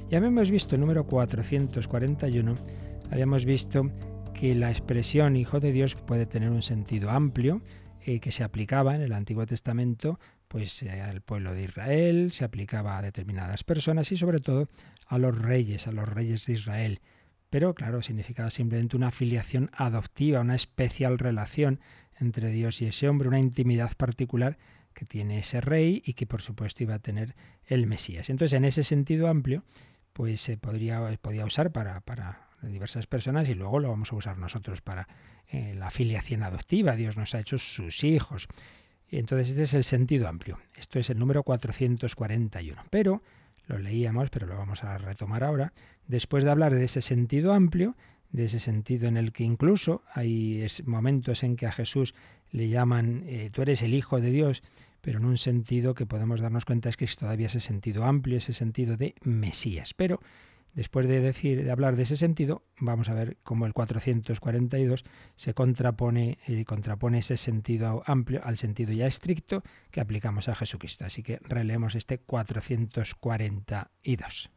Ya 0.09 0.17
habíamos 0.17 0.51
visto 0.51 0.77
número 0.77 1.05
441, 1.05 2.55
habíamos 3.11 3.45
visto 3.45 3.89
que 4.33 4.53
la 4.55 4.69
expresión 4.69 5.35
Hijo 5.35 5.59
de 5.59 5.71
Dios 5.71 5.95
puede 5.95 6.25
tener 6.25 6.49
un 6.49 6.61
sentido 6.61 7.09
amplio, 7.09 7.61
eh, 8.05 8.19
que 8.19 8.31
se 8.31 8.43
aplicaba 8.43 8.95
en 8.95 9.01
el 9.01 9.13
Antiguo 9.13 9.45
Testamento 9.45 10.19
pues 10.53 10.83
eh, 10.83 11.01
al 11.01 11.21
pueblo 11.21 11.55
de 11.55 11.63
Israel, 11.63 12.31
se 12.31 12.45
aplicaba 12.45 12.99
a 12.99 13.01
determinadas 13.01 13.63
personas 13.63 14.11
y 14.11 14.17
sobre 14.17 14.39
todo 14.39 14.69
a 15.07 15.17
los 15.17 15.35
reyes, 15.35 15.87
a 15.87 15.91
los 15.91 16.07
reyes 16.07 16.45
de 16.45 16.53
Israel. 16.53 16.99
Pero 17.49 17.73
claro, 17.73 18.03
significaba 18.03 18.51
simplemente 18.51 18.95
una 18.95 19.07
afiliación 19.07 19.71
adoptiva, 19.73 20.41
una 20.41 20.53
especial 20.53 21.17
relación 21.17 21.79
entre 22.19 22.51
Dios 22.51 22.81
y 22.81 22.85
ese 22.85 23.09
hombre, 23.09 23.29
una 23.29 23.39
intimidad 23.39 23.95
particular 23.97 24.59
que 24.93 25.05
tiene 25.05 25.39
ese 25.39 25.59
rey 25.59 26.03
y 26.05 26.13
que 26.13 26.27
por 26.27 26.43
supuesto 26.43 26.83
iba 26.83 26.93
a 26.93 26.99
tener 26.99 27.35
el 27.65 27.87
Mesías. 27.87 28.29
Entonces, 28.29 28.55
en 28.55 28.65
ese 28.65 28.83
sentido 28.83 29.29
amplio, 29.29 29.63
pues 30.13 30.39
se 30.39 30.57
podría, 30.57 31.17
podía 31.19 31.45
usar 31.45 31.71
para, 31.71 32.01
para 32.01 32.47
diversas 32.71 33.07
personas 33.07 33.49
y 33.49 33.55
luego 33.55 33.79
lo 33.79 33.89
vamos 33.89 34.11
a 34.11 34.15
usar 34.15 34.37
nosotros 34.37 34.81
para 34.81 35.07
eh, 35.49 35.73
la 35.75 35.87
afiliación 35.87 36.43
adoptiva. 36.43 36.95
Dios 36.95 37.17
nos 37.17 37.35
ha 37.35 37.39
hecho 37.39 37.57
sus 37.57 38.03
hijos. 38.03 38.47
Entonces 39.09 39.51
este 39.51 39.63
es 39.63 39.73
el 39.73 39.83
sentido 39.83 40.27
amplio. 40.27 40.59
Esto 40.75 40.99
es 40.99 41.09
el 41.09 41.19
número 41.19 41.43
441. 41.43 42.81
Pero, 42.89 43.21
lo 43.67 43.77
leíamos, 43.77 44.29
pero 44.29 44.47
lo 44.47 44.57
vamos 44.57 44.83
a 44.83 44.97
retomar 44.97 45.43
ahora, 45.43 45.73
después 46.07 46.43
de 46.43 46.51
hablar 46.51 46.73
de 46.73 46.83
ese 46.83 47.01
sentido 47.01 47.53
amplio, 47.53 47.95
de 48.31 48.45
ese 48.45 48.59
sentido 48.59 49.07
en 49.07 49.17
el 49.17 49.31
que 49.31 49.43
incluso 49.43 50.01
hay 50.13 50.65
momentos 50.85 51.43
en 51.43 51.55
que 51.55 51.67
a 51.67 51.71
Jesús 51.71 52.15
le 52.51 52.67
llaman, 52.67 53.23
eh, 53.27 53.49
tú 53.53 53.61
eres 53.61 53.83
el 53.83 53.93
Hijo 53.93 54.19
de 54.19 54.31
Dios, 54.31 54.63
pero 55.01 55.19
en 55.19 55.25
un 55.25 55.37
sentido 55.37 55.93
que 55.93 56.05
podemos 56.05 56.41
darnos 56.41 56.65
cuenta 56.65 56.89
es 56.89 56.97
que 56.97 57.05
es 57.05 57.17
todavía 57.17 57.47
ese 57.47 57.59
sentido 57.59 58.05
amplio, 58.05 58.37
ese 58.37 58.53
sentido 58.53 58.97
de 58.97 59.15
Mesías. 59.21 59.93
Pero 59.93 60.19
Después 60.73 61.07
de 61.07 61.21
decir, 61.21 61.63
de 61.63 61.71
hablar 61.71 61.95
de 61.95 62.03
ese 62.03 62.15
sentido, 62.15 62.63
vamos 62.79 63.09
a 63.09 63.13
ver 63.13 63.37
cómo 63.43 63.65
el 63.67 63.73
442 63.73 65.05
se 65.35 65.53
contrapone, 65.53 66.39
eh, 66.47 66.65
contrapone 66.65 67.19
ese 67.19 67.37
sentido 67.37 68.01
amplio 68.07 68.41
al 68.43 68.57
sentido 68.57 68.91
ya 68.91 69.05
estricto 69.05 69.61
que 69.91 70.01
aplicamos 70.01 70.49
a 70.49 70.55
Jesucristo. 70.55 71.05
Así 71.05 71.21
que 71.21 71.37
releemos 71.43 71.93
este 71.93 72.17
442. 72.17 74.49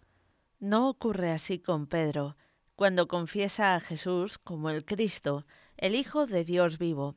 No 0.58 0.88
ocurre 0.88 1.32
así 1.32 1.58
con 1.58 1.86
Pedro, 1.86 2.38
cuando 2.76 3.08
confiesa 3.08 3.74
a 3.74 3.80
Jesús 3.80 4.38
como 4.38 4.70
el 4.70 4.86
Cristo, 4.86 5.44
el 5.76 5.94
Hijo 5.94 6.26
de 6.26 6.44
Dios 6.44 6.78
vivo, 6.78 7.16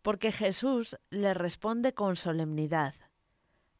porque 0.00 0.32
Jesús 0.32 0.96
le 1.10 1.34
responde 1.34 1.92
con 1.92 2.16
solemnidad. 2.16 2.94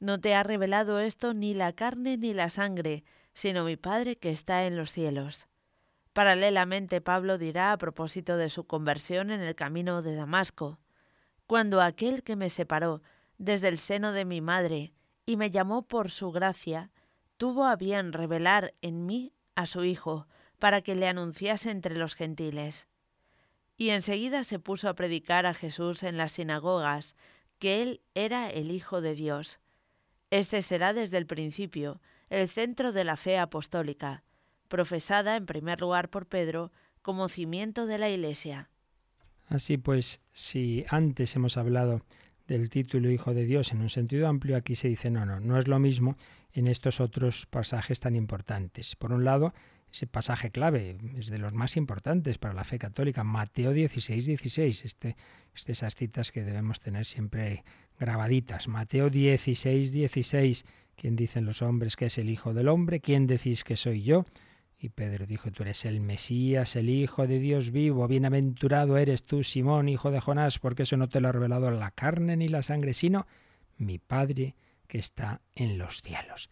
No 0.00 0.20
te 0.20 0.34
ha 0.34 0.42
revelado 0.42 1.00
esto 1.00 1.32
ni 1.32 1.54
la 1.54 1.72
carne 1.72 2.18
ni 2.18 2.34
la 2.34 2.50
sangre, 2.50 3.04
sino 3.40 3.64
mi 3.64 3.78
Padre 3.78 4.16
que 4.16 4.30
está 4.30 4.66
en 4.66 4.76
los 4.76 4.92
cielos. 4.92 5.48
Paralelamente 6.12 7.00
Pablo 7.00 7.38
dirá 7.38 7.72
a 7.72 7.78
propósito 7.78 8.36
de 8.36 8.50
su 8.50 8.66
conversión 8.66 9.30
en 9.30 9.40
el 9.40 9.54
camino 9.54 10.02
de 10.02 10.14
Damasco, 10.14 10.78
cuando 11.46 11.80
aquel 11.80 12.22
que 12.22 12.36
me 12.36 12.50
separó 12.50 13.00
desde 13.38 13.68
el 13.68 13.78
seno 13.78 14.12
de 14.12 14.26
mi 14.26 14.42
madre 14.42 14.92
y 15.24 15.38
me 15.38 15.50
llamó 15.50 15.88
por 15.88 16.10
su 16.10 16.32
gracia, 16.32 16.90
tuvo 17.38 17.64
a 17.64 17.76
bien 17.76 18.12
revelar 18.12 18.74
en 18.82 19.06
mí 19.06 19.32
a 19.54 19.64
su 19.64 19.84
Hijo, 19.84 20.26
para 20.58 20.82
que 20.82 20.94
le 20.94 21.08
anunciase 21.08 21.70
entre 21.70 21.96
los 21.96 22.16
gentiles. 22.16 22.88
Y 23.78 23.88
enseguida 23.88 24.44
se 24.44 24.58
puso 24.58 24.86
a 24.90 24.94
predicar 24.94 25.46
a 25.46 25.54
Jesús 25.54 26.02
en 26.02 26.18
las 26.18 26.32
sinagogas, 26.32 27.16
que 27.58 27.80
él 27.80 28.02
era 28.14 28.50
el 28.50 28.70
Hijo 28.70 29.00
de 29.00 29.14
Dios. 29.14 29.60
Este 30.28 30.60
será 30.60 30.92
desde 30.92 31.16
el 31.16 31.24
principio, 31.26 32.02
el 32.30 32.48
centro 32.48 32.92
de 32.92 33.04
la 33.04 33.16
fe 33.16 33.38
apostólica, 33.38 34.22
profesada 34.68 35.36
en 35.36 35.46
primer 35.46 35.80
lugar 35.80 36.08
por 36.08 36.26
Pedro 36.26 36.72
como 37.02 37.28
cimiento 37.28 37.86
de 37.86 37.98
la 37.98 38.08
Iglesia. 38.08 38.70
Así 39.48 39.76
pues, 39.76 40.20
si 40.32 40.84
antes 40.88 41.34
hemos 41.34 41.56
hablado 41.56 42.02
del 42.46 42.70
título 42.70 43.10
Hijo 43.10 43.34
de 43.34 43.44
Dios 43.44 43.72
en 43.72 43.82
un 43.82 43.90
sentido 43.90 44.28
amplio, 44.28 44.56
aquí 44.56 44.76
se 44.76 44.88
dice 44.88 45.10
no, 45.10 45.26
no, 45.26 45.40
no 45.40 45.58
es 45.58 45.66
lo 45.66 45.78
mismo 45.80 46.16
en 46.52 46.68
estos 46.68 47.00
otros 47.00 47.46
pasajes 47.46 47.98
tan 48.00 48.14
importantes. 48.14 48.94
Por 48.94 49.12
un 49.12 49.24
lado, 49.24 49.52
ese 49.92 50.06
pasaje 50.06 50.50
clave 50.50 50.98
es 51.16 51.28
de 51.28 51.38
los 51.38 51.52
más 51.52 51.76
importantes 51.76 52.38
para 52.38 52.54
la 52.54 52.62
fe 52.62 52.78
católica, 52.78 53.24
Mateo 53.24 53.72
16, 53.72 54.24
16. 54.24 54.84
Este, 54.84 55.16
es 55.54 55.64
de 55.64 55.72
esas 55.72 55.96
citas 55.96 56.30
que 56.30 56.44
debemos 56.44 56.78
tener 56.78 57.04
siempre 57.04 57.64
grabaditas. 57.98 58.68
Mateo 58.68 59.10
16, 59.10 59.90
16. 59.90 60.64
¿Quién 61.00 61.16
dicen 61.16 61.46
los 61.46 61.62
hombres 61.62 61.96
que 61.96 62.04
es 62.04 62.18
el 62.18 62.28
Hijo 62.28 62.52
del 62.52 62.68
Hombre? 62.68 63.00
¿Quién 63.00 63.26
decís 63.26 63.64
que 63.64 63.74
soy 63.74 64.02
yo? 64.02 64.26
Y 64.78 64.90
Pedro 64.90 65.24
dijo, 65.24 65.50
tú 65.50 65.62
eres 65.62 65.86
el 65.86 65.98
Mesías, 65.98 66.76
el 66.76 66.90
Hijo 66.90 67.26
de 67.26 67.38
Dios 67.38 67.70
vivo, 67.70 68.06
bienaventurado 68.06 68.98
eres 68.98 69.24
tú, 69.24 69.42
Simón, 69.42 69.88
hijo 69.88 70.10
de 70.10 70.20
Jonás, 70.20 70.58
porque 70.58 70.82
eso 70.82 70.98
no 70.98 71.08
te 71.08 71.22
lo 71.22 71.28
ha 71.28 71.32
revelado 71.32 71.70
la 71.70 71.90
carne 71.90 72.36
ni 72.36 72.48
la 72.48 72.60
sangre, 72.60 72.92
sino 72.92 73.26
mi 73.78 73.96
Padre 73.96 74.56
que 74.88 74.98
está 74.98 75.40
en 75.54 75.78
los 75.78 76.02
cielos. 76.02 76.50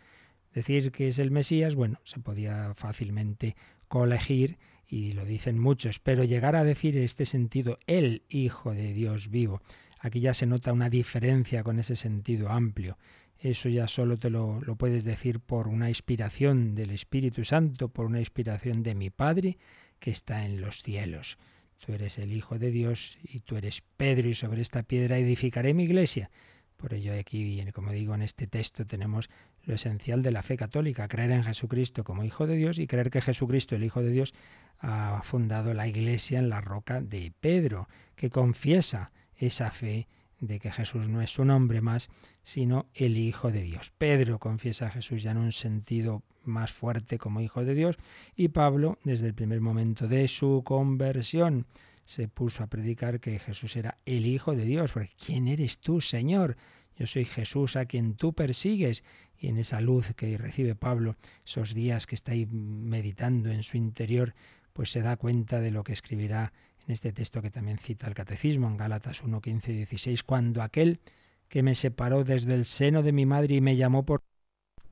Decir 0.55 0.93
que 0.93 1.09
es 1.09 1.19
el 1.19 1.31
Mesías, 1.31 1.75
bueno, 1.75 2.01
se 2.05 2.19
podía 2.19 2.73
fácilmente 2.75 3.55
colegir 3.87 4.57
y 4.87 5.13
lo 5.13 5.27
dicen 5.27 5.59
muchos, 5.59 5.99
pero 5.99 6.25
llegar 6.25 6.57
a 6.57 6.65
decir 6.65 6.97
en 6.97 7.03
este 7.03 7.27
sentido 7.27 7.79
el 7.87 8.23
Hijo 8.31 8.73
de 8.73 8.95
Dios 8.95 9.29
vivo, 9.29 9.61
aquí 10.01 10.21
ya 10.21 10.33
se 10.33 10.47
nota 10.47 10.73
una 10.73 10.89
diferencia 10.89 11.63
con 11.63 11.79
ese 11.79 11.97
sentido 11.97 12.49
amplio. 12.49 12.97
Eso 13.39 13.69
ya 13.69 13.87
solo 13.87 14.17
te 14.17 14.31
lo, 14.31 14.61
lo 14.61 14.77
puedes 14.77 15.05
decir 15.05 15.39
por 15.39 15.69
una 15.69 15.89
inspiración 15.89 16.75
del 16.75 16.91
Espíritu 16.91 17.45
Santo, 17.45 17.89
por 17.89 18.07
una 18.07 18.19
inspiración 18.19 18.83
de 18.83 18.95
mi 18.95 19.11
Padre 19.11 19.59
que 20.01 20.11
está 20.11 20.45
en 20.45 20.61
los 20.61 20.83
cielos. 20.83 21.39
Tú 21.79 21.93
eres 21.93 22.19
el 22.19 22.33
Hijo 22.33 22.59
de 22.59 22.71
Dios 22.71 23.17
y 23.23 23.41
tú 23.41 23.57
eres 23.57 23.83
Pedro 23.97 24.29
y 24.29 24.35
sobre 24.35 24.63
esta 24.63 24.83
piedra 24.83 25.19
edificaré 25.19 25.75
mi 25.75 25.85
iglesia. 25.85 26.31
Por 26.77 26.95
ello 26.95 27.13
aquí, 27.19 27.65
como 27.73 27.93
digo, 27.93 28.15
en 28.15 28.23
este 28.23 28.47
texto 28.47 28.87
tenemos 28.87 29.31
lo 29.65 29.75
esencial 29.75 30.23
de 30.23 30.31
la 30.31 30.43
fe 30.43 30.57
católica, 30.57 31.09
creer 31.09 31.33
en 31.33 31.45
Jesucristo 31.45 32.05
como 32.05 32.25
Hijo 32.25 32.47
de 32.47 32.57
Dios 32.57 32.79
y 32.79 32.87
creer 32.87 33.11
que 33.11 33.21
Jesucristo, 33.21 33.77
el 33.77 33.85
Hijo 33.85 34.03
de 34.03 34.11
Dios, 34.11 34.35
ha 34.79 35.21
fundado 35.25 35.75
la 35.75 35.89
iglesia 35.89 36.39
en 36.39 36.49
la 36.49 36.61
roca 36.61 37.01
de 37.01 37.33
Pedro, 37.41 37.89
que 38.15 38.31
confiesa 38.31 39.11
esa 39.37 39.71
fe 39.71 40.07
de 40.41 40.59
que 40.59 40.71
Jesús 40.71 41.09
no 41.09 41.21
es 41.21 41.39
un 41.39 41.51
hombre 41.51 41.81
más, 41.81 42.11
sino 42.43 42.87
el 42.95 43.17
Hijo 43.17 43.51
de 43.51 43.63
Dios. 43.63 43.93
Pedro 43.97 44.39
confiesa 44.39 44.87
a 44.87 44.91
Jesús 44.91 45.23
ya 45.23 45.33
en 45.33 45.39
un 45.39 45.53
sentido 45.53 46.23
más 46.45 46.73
fuerte 46.73 47.19
como 47.19 47.41
Hijo 47.41 47.65
de 47.65 47.75
Dios 47.75 47.97
y 48.37 48.49
Pablo, 48.49 48.99
desde 49.05 49.27
el 49.27 49.35
primer 49.35 49.61
momento 49.61 50.07
de 50.07 50.29
su 50.29 50.63
conversión, 50.65 51.67
se 52.05 52.27
puso 52.27 52.63
a 52.63 52.69
predicar 52.69 53.21
que 53.21 53.39
Jesús 53.39 53.77
era 53.77 53.99
el 54.07 54.27
Hijo 54.27 54.55
de 54.55 54.65
Dios, 54.65 54.93
porque 54.93 55.11
¿quién 55.23 55.47
eres 55.47 55.79
tú, 55.79 56.01
Señor? 56.01 56.57
Yo 56.99 57.07
soy 57.07 57.27
Jesús 57.27 57.77
a 57.77 57.85
quien 57.85 58.15
tú 58.15 58.33
persigues. 58.33 59.05
Y 59.39 59.49
en 59.49 59.59
esa 59.59 59.81
luz 59.81 60.15
que 60.17 60.37
recibe 60.37 60.75
Pablo, 60.75 61.17
esos 61.47 61.75
días 61.75 62.07
que 62.07 62.17
está 62.17 62.33
ahí 62.33 62.45
meditando 62.47 63.51
en 63.51 63.63
su 63.63 63.77
interior, 63.77 64.35
pues 64.73 64.91
se 64.91 65.03
da 65.03 65.17
cuenta 65.17 65.61
de 65.61 65.71
lo 65.71 65.85
que 65.85 65.93
escribirá 65.93 66.53
en 66.89 66.95
este 66.95 67.13
texto 67.13 67.43
que 67.43 67.51
también 67.51 67.77
cita 67.77 68.07
el 68.07 68.15
Catecismo, 68.15 68.67
en 68.67 68.79
Gálatas 68.79 69.23
1, 69.23 69.43
15 69.43 69.73
y 69.73 69.77
16, 69.77 70.23
cuando 70.23 70.63
aquel 70.63 71.01
que 71.49 71.63
me 71.63 71.75
separó 71.75 72.25
desde 72.25 72.55
el 72.55 72.65
seno 72.65 73.03
de 73.03 73.13
mi 73.13 73.27
madre 73.27 73.57
y 73.57 73.61
me 73.61 73.77
llamó 73.77 74.07
por 74.07 74.23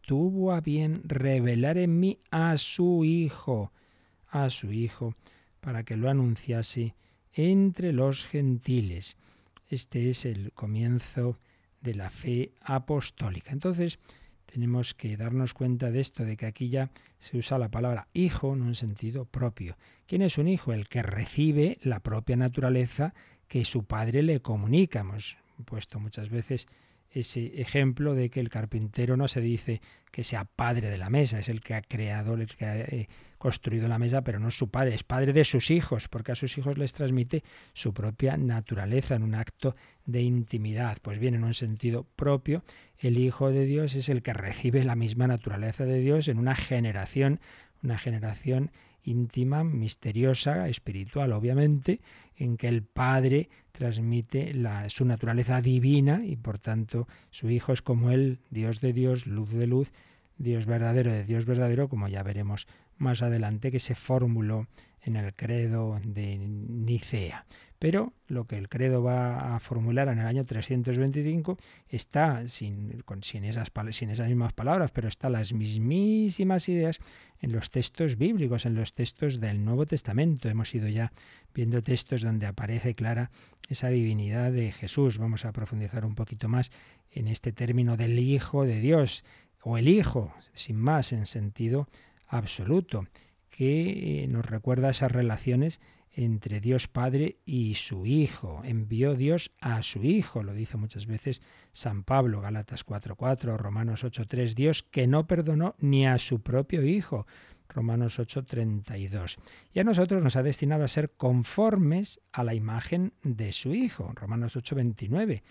tuvo 0.03 0.53
a 0.53 0.61
bien 0.61 1.01
revelar 1.05 1.79
en 1.79 1.99
mí 1.99 2.19
a 2.31 2.59
su 2.59 3.05
Hijo, 3.05 3.73
a 4.29 4.51
su 4.51 4.73
Hijo, 4.73 5.15
para 5.61 5.85
que 5.85 5.97
lo 5.97 6.11
anunciase 6.11 6.95
entre 7.33 7.93
los 7.93 8.27
gentiles. 8.27 9.17
Este 9.69 10.11
es 10.11 10.27
el 10.27 10.53
comienzo 10.53 11.39
de 11.81 11.95
la 11.95 12.11
fe 12.11 12.53
apostólica. 12.61 13.53
Entonces, 13.53 13.99
tenemos 14.45 14.93
que 14.93 15.17
darnos 15.17 15.55
cuenta 15.55 15.91
de 15.91 16.01
esto, 16.01 16.25
de 16.25 16.37
que 16.37 16.47
aquí 16.47 16.69
ya 16.69 16.91
se 17.19 17.39
usa 17.39 17.59
la 17.59 17.71
palabra 17.71 18.07
hijo 18.13 18.53
en 18.53 18.63
un 18.63 18.75
sentido 18.75 19.25
propio. 19.25 19.77
¿Quién 20.07 20.23
es 20.23 20.39
un 20.39 20.47
hijo? 20.47 20.73
El 20.73 20.89
que 20.89 21.03
recibe 21.03 21.79
la 21.83 21.99
propia 21.99 22.37
naturaleza 22.37 23.13
que 23.49 23.65
su 23.65 23.85
padre 23.85 24.23
le 24.23 24.41
comunica. 24.41 25.01
Hemos 25.01 25.37
puesto 25.65 25.99
muchas 25.99 26.31
veces 26.31 26.69
ese 27.11 27.61
ejemplo 27.61 28.15
de 28.15 28.31
que 28.31 28.41
el 28.41 28.49
carpintero 28.49 29.17
no 29.17 29.27
se 29.27 29.41
dice 29.41 29.81
que 30.13 30.23
sea 30.23 30.45
padre 30.45 30.91
de 30.91 30.99
la 30.99 31.11
mesa, 31.11 31.39
es 31.39 31.49
el 31.49 31.61
que 31.61 31.75
ha 31.75 31.83
creado, 31.83 32.35
el 32.35 32.47
que 32.47 32.65
ha 32.65 32.79
eh, 32.79 33.09
construido 33.39 33.89
la 33.89 33.99
mesa, 33.99 34.23
pero 34.23 34.39
no 34.39 34.49
es 34.49 34.55
su 34.55 34.71
padre, 34.71 34.95
es 34.95 35.03
padre 35.03 35.33
de 35.33 35.45
sus 35.45 35.71
hijos, 35.71 36.09
porque 36.09 36.33
a 36.33 36.37
sus 36.37 36.57
hijos 36.57 36.79
les 36.79 36.93
transmite 36.93 37.43
su 37.73 37.93
propia 37.93 38.37
naturaleza 38.37 39.17
en 39.17 39.23
un 39.23 39.35
acto 39.35 39.75
de 40.05 40.23
intimidad. 40.23 40.99
Pues 41.03 41.19
bien, 41.19 41.35
en 41.35 41.45
un 41.45 41.55
sentido 41.55 42.07
propio, 42.17 42.63
el 42.99 43.19
Hijo 43.19 43.51
de 43.51 43.65
Dios 43.65 43.97
es 43.97 44.09
el 44.09 44.23
que 44.23 44.33
recibe 44.33 44.85
la 44.85 44.95
misma 44.95 45.27
naturaleza 45.27 45.85
de 45.85 45.99
Dios 45.99 46.29
en 46.29 46.39
una 46.39 46.55
generación, 46.55 47.41
una 47.83 47.99
generación 47.99 48.71
íntima, 49.07 49.65
misteriosa, 49.65 50.69
espiritual, 50.69 51.33
obviamente, 51.33 52.01
en 52.37 52.57
que 52.57 52.69
el 52.69 52.83
Padre 52.83 53.49
transmite 53.73 54.53
la, 54.53 54.91
su 54.91 55.05
naturaleza 55.05 55.61
divina 55.63 56.23
y 56.25 56.37
por 56.37 56.59
tanto 56.59 57.09
su 57.31 57.49
Hijo 57.51 57.73
es 57.73 57.83
como 57.83 58.11
Él, 58.11 58.39
Dios 58.51 58.81
de 58.81 58.93
Dios, 58.93 59.27
luz 59.27 59.51
de 59.51 59.67
luz, 59.67 59.93
Dios 60.39 60.67
verdadero 60.67 61.13
de 61.13 61.25
Dios 61.25 61.47
verdadero, 61.47 61.89
como 61.89 62.09
ya 62.09 62.23
veremos 62.23 62.67
más 62.99 63.23
adelante 63.23 63.71
que 63.71 63.81
se 63.81 63.95
formuló 63.95 64.67
en 65.03 65.17
el 65.17 65.35
credo 65.35 66.01
de 66.05 66.37
Nicea. 66.39 67.47
Pero 67.79 68.15
lo 68.27 68.47
que 68.47 68.57
el 68.57 68.69
credo 68.69 69.03
va 69.03 69.55
a 69.55 69.61
formular 69.61 70.09
en 70.09 70.19
el 70.19 70.27
año 70.27 70.45
325 70.45 71.59
está 71.89 72.47
sin, 72.49 73.03
esas, 73.43 73.71
esas 73.71 74.29
mismas 74.29 74.53
palabras, 74.55 74.91
pero 74.93 75.09
está 75.09 75.29
las 75.29 75.53
mismísimas 75.53 76.69
ideas 76.69 77.01
en 77.41 77.53
los 77.53 77.71
textos 77.71 78.17
bíblicos, 78.17 78.65
en 78.65 78.75
los 78.75 78.95
textos 78.95 79.41
del 79.41 79.63
Nuevo 79.65 79.85
Testamento. 79.85 80.49
Hemos 80.49 80.75
ido 80.75 80.89
ya 80.89 81.13
viendo 81.55 81.83
textos 81.83 82.23
donde 82.23 82.47
aparece 82.47 82.95
clara 82.95 83.31
esa 83.69 83.89
divinidad 83.89 84.53
de 84.53 84.73
Jesús. 84.73 85.19
Vamos 85.19 85.45
a 85.45 85.53
profundizar 85.53 86.07
un 86.07 86.15
poquito 86.15 86.49
más 86.49 86.71
en 87.11 87.29
este 87.29 87.53
término 87.53 87.97
del 87.97 88.19
Hijo 88.19 88.65
de 88.65 88.81
Dios, 88.81 89.25
o 89.63 89.79
el 89.79 89.89
Hijo, 89.89 90.33
sin 90.53 90.77
más, 90.77 91.13
en 91.13 91.27
sentido 91.27 91.89
absoluto, 92.29 93.07
que 93.51 94.23
eh, 94.23 94.29
nos 94.29 94.47
recuerda 94.47 94.91
esas 94.91 95.11
relaciones 95.11 95.81
entre 96.17 96.61
Dios 96.61 96.89
Padre 96.89 97.37
y 97.45 97.75
su 97.75 98.07
Hijo. 98.07 98.63
Envió 98.65 99.15
Dios 99.15 99.53
a 99.61 99.83
su 99.83 100.03
Hijo, 100.03 100.43
lo 100.43 100.55
dice 100.55 100.79
muchas 100.79 101.07
veces 101.07 101.43
San 101.73 102.05
Pablo, 102.05 102.41
Galatas 102.41 102.87
4.4, 102.87 103.57
Romanos 103.59 104.03
8.3, 104.03 104.55
Dios 104.55 104.83
que 104.83 105.07
no 105.07 105.27
perdonó 105.27 105.75
ni 105.79 106.07
a 106.07 106.19
su 106.19 106.41
propio 106.41 106.85
Hijo. 106.85 107.27
Romanos 107.69 108.19
8:32. 108.19 109.37
Y 109.75 109.81
a 109.81 109.85
nosotros 109.85 110.23
nos 110.23 110.37
ha 110.37 110.43
destinado 110.43 110.85
a 110.85 110.89
ser 110.89 111.11
conformes 111.11 112.21
a 112.33 112.45
la 112.45 112.55
imagen 112.55 113.13
de 113.23 113.53
su 113.53 113.75
Hijo. 113.75 114.13
Romanos 114.15 114.57
8:29. 114.57 115.43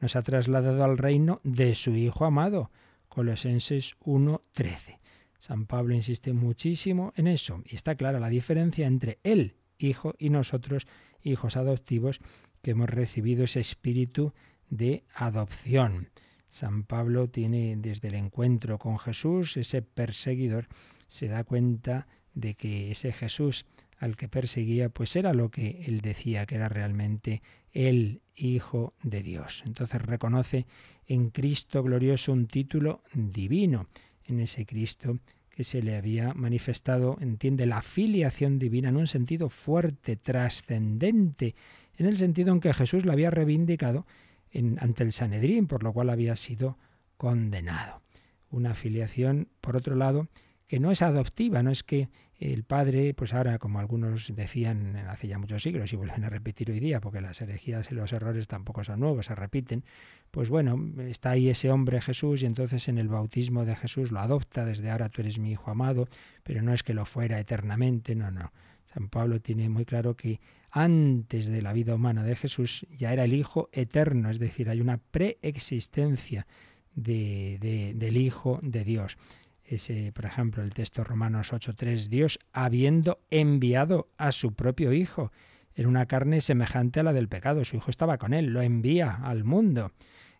Nos 0.00 0.16
ha 0.16 0.22
trasladado 0.22 0.84
al 0.84 0.96
reino 0.96 1.40
de 1.44 1.74
su 1.74 1.94
Hijo 1.94 2.24
amado. 2.24 2.70
Colosenses 3.08 3.96
1:13. 4.00 4.98
San 5.38 5.66
Pablo 5.66 5.94
insiste 5.94 6.32
muchísimo 6.32 7.12
en 7.16 7.26
eso 7.26 7.62
y 7.66 7.76
está 7.76 7.96
clara 7.96 8.18
la 8.20 8.30
diferencia 8.30 8.86
entre 8.86 9.18
él 9.24 9.56
hijo 9.88 10.14
y 10.18 10.30
nosotros 10.30 10.86
hijos 11.22 11.56
adoptivos 11.56 12.20
que 12.62 12.72
hemos 12.72 12.88
recibido 12.88 13.44
ese 13.44 13.60
espíritu 13.60 14.32
de 14.70 15.04
adopción. 15.14 16.08
San 16.48 16.84
Pablo 16.84 17.28
tiene 17.28 17.76
desde 17.76 18.08
el 18.08 18.14
encuentro 18.14 18.78
con 18.78 18.98
Jesús, 18.98 19.56
ese 19.56 19.82
perseguidor, 19.82 20.68
se 21.06 21.28
da 21.28 21.44
cuenta 21.44 22.06
de 22.34 22.54
que 22.54 22.90
ese 22.90 23.12
Jesús 23.12 23.66
al 23.98 24.16
que 24.16 24.28
perseguía, 24.28 24.88
pues 24.88 25.16
era 25.16 25.32
lo 25.32 25.50
que 25.50 25.84
él 25.86 26.00
decía, 26.00 26.46
que 26.46 26.56
era 26.56 26.68
realmente 26.68 27.42
el 27.72 28.20
Hijo 28.36 28.94
de 29.02 29.22
Dios. 29.22 29.62
Entonces 29.66 30.02
reconoce 30.02 30.66
en 31.06 31.30
Cristo 31.30 31.82
glorioso 31.82 32.32
un 32.32 32.46
título 32.46 33.02
divino, 33.14 33.88
en 34.24 34.40
ese 34.40 34.66
Cristo 34.66 35.18
que 35.54 35.62
se 35.62 35.82
le 35.82 35.96
había 35.96 36.34
manifestado, 36.34 37.16
entiende 37.20 37.64
la 37.64 37.80
filiación 37.80 38.58
divina 38.58 38.88
en 38.88 38.96
un 38.96 39.06
sentido 39.06 39.48
fuerte, 39.48 40.16
trascendente, 40.16 41.54
en 41.96 42.06
el 42.06 42.16
sentido 42.16 42.52
en 42.52 42.60
que 42.60 42.72
Jesús 42.72 43.04
la 43.04 43.12
había 43.12 43.30
reivindicado 43.30 44.04
ante 44.78 45.04
el 45.04 45.12
Sanedrín, 45.12 45.68
por 45.68 45.84
lo 45.84 45.92
cual 45.92 46.10
había 46.10 46.34
sido 46.34 46.76
condenado. 47.16 48.02
Una 48.50 48.74
filiación, 48.74 49.48
por 49.60 49.76
otro 49.76 49.94
lado, 49.94 50.28
que 50.66 50.80
no 50.80 50.90
es 50.90 51.02
adoptiva, 51.02 51.62
no 51.62 51.70
es 51.70 51.84
que 51.84 52.08
el 52.38 52.64
padre, 52.64 53.14
pues 53.14 53.32
ahora, 53.32 53.58
como 53.58 53.78
algunos 53.78 54.34
decían 54.34 54.96
hace 54.96 55.28
ya 55.28 55.38
muchos 55.38 55.62
siglos 55.62 55.92
y 55.92 55.96
vuelven 55.96 56.24
a 56.24 56.30
repetir 56.30 56.70
hoy 56.70 56.80
día, 56.80 57.00
porque 57.00 57.20
las 57.20 57.40
herejías 57.40 57.92
y 57.92 57.94
los 57.94 58.12
errores 58.12 58.48
tampoco 58.48 58.82
son 58.82 59.00
nuevos, 59.00 59.26
se 59.26 59.34
repiten, 59.36 59.84
pues 60.34 60.48
bueno, 60.48 60.90
está 60.98 61.30
ahí 61.30 61.48
ese 61.48 61.70
hombre 61.70 62.00
Jesús 62.00 62.42
y 62.42 62.46
entonces 62.46 62.88
en 62.88 62.98
el 62.98 63.06
bautismo 63.06 63.64
de 63.64 63.76
Jesús 63.76 64.10
lo 64.10 64.18
adopta, 64.18 64.64
desde 64.64 64.90
ahora 64.90 65.08
tú 65.08 65.20
eres 65.22 65.38
mi 65.38 65.52
hijo 65.52 65.70
amado, 65.70 66.08
pero 66.42 66.60
no 66.60 66.74
es 66.74 66.82
que 66.82 66.92
lo 66.92 67.04
fuera 67.04 67.38
eternamente, 67.38 68.16
no, 68.16 68.32
no. 68.32 68.52
San 68.92 69.08
Pablo 69.08 69.40
tiene 69.40 69.68
muy 69.68 69.84
claro 69.84 70.16
que 70.16 70.40
antes 70.72 71.46
de 71.46 71.62
la 71.62 71.72
vida 71.72 71.94
humana 71.94 72.24
de 72.24 72.34
Jesús 72.34 72.84
ya 72.90 73.12
era 73.12 73.22
el 73.22 73.32
Hijo 73.32 73.68
eterno, 73.70 74.28
es 74.28 74.40
decir, 74.40 74.68
hay 74.68 74.80
una 74.80 74.98
preexistencia 74.98 76.48
de, 76.96 77.94
del 77.94 78.16
Hijo 78.16 78.58
de 78.60 78.82
Dios 78.82 79.16
ese, 79.64 80.10
por 80.12 80.24
ejemplo, 80.24 80.64
el 80.64 80.74
texto 80.74 81.04
Romanos 81.04 81.52
8.3, 81.52 82.08
Dios 82.08 82.40
habiendo 82.52 83.20
enviado 83.30 84.08
a 84.18 84.32
su 84.32 84.52
propio 84.52 84.92
Hijo 84.92 85.30
en 85.76 85.86
una 85.86 86.06
carne 86.06 86.40
semejante 86.40 87.00
a 87.00 87.02
la 87.04 87.12
del 87.12 87.28
pecado, 87.28 87.64
su 87.64 87.76
Hijo 87.76 87.90
estaba 87.90 88.18
con 88.18 88.34
él, 88.34 88.46
lo 88.46 88.62
envía 88.62 89.14
al 89.22 89.44
mundo. 89.44 89.92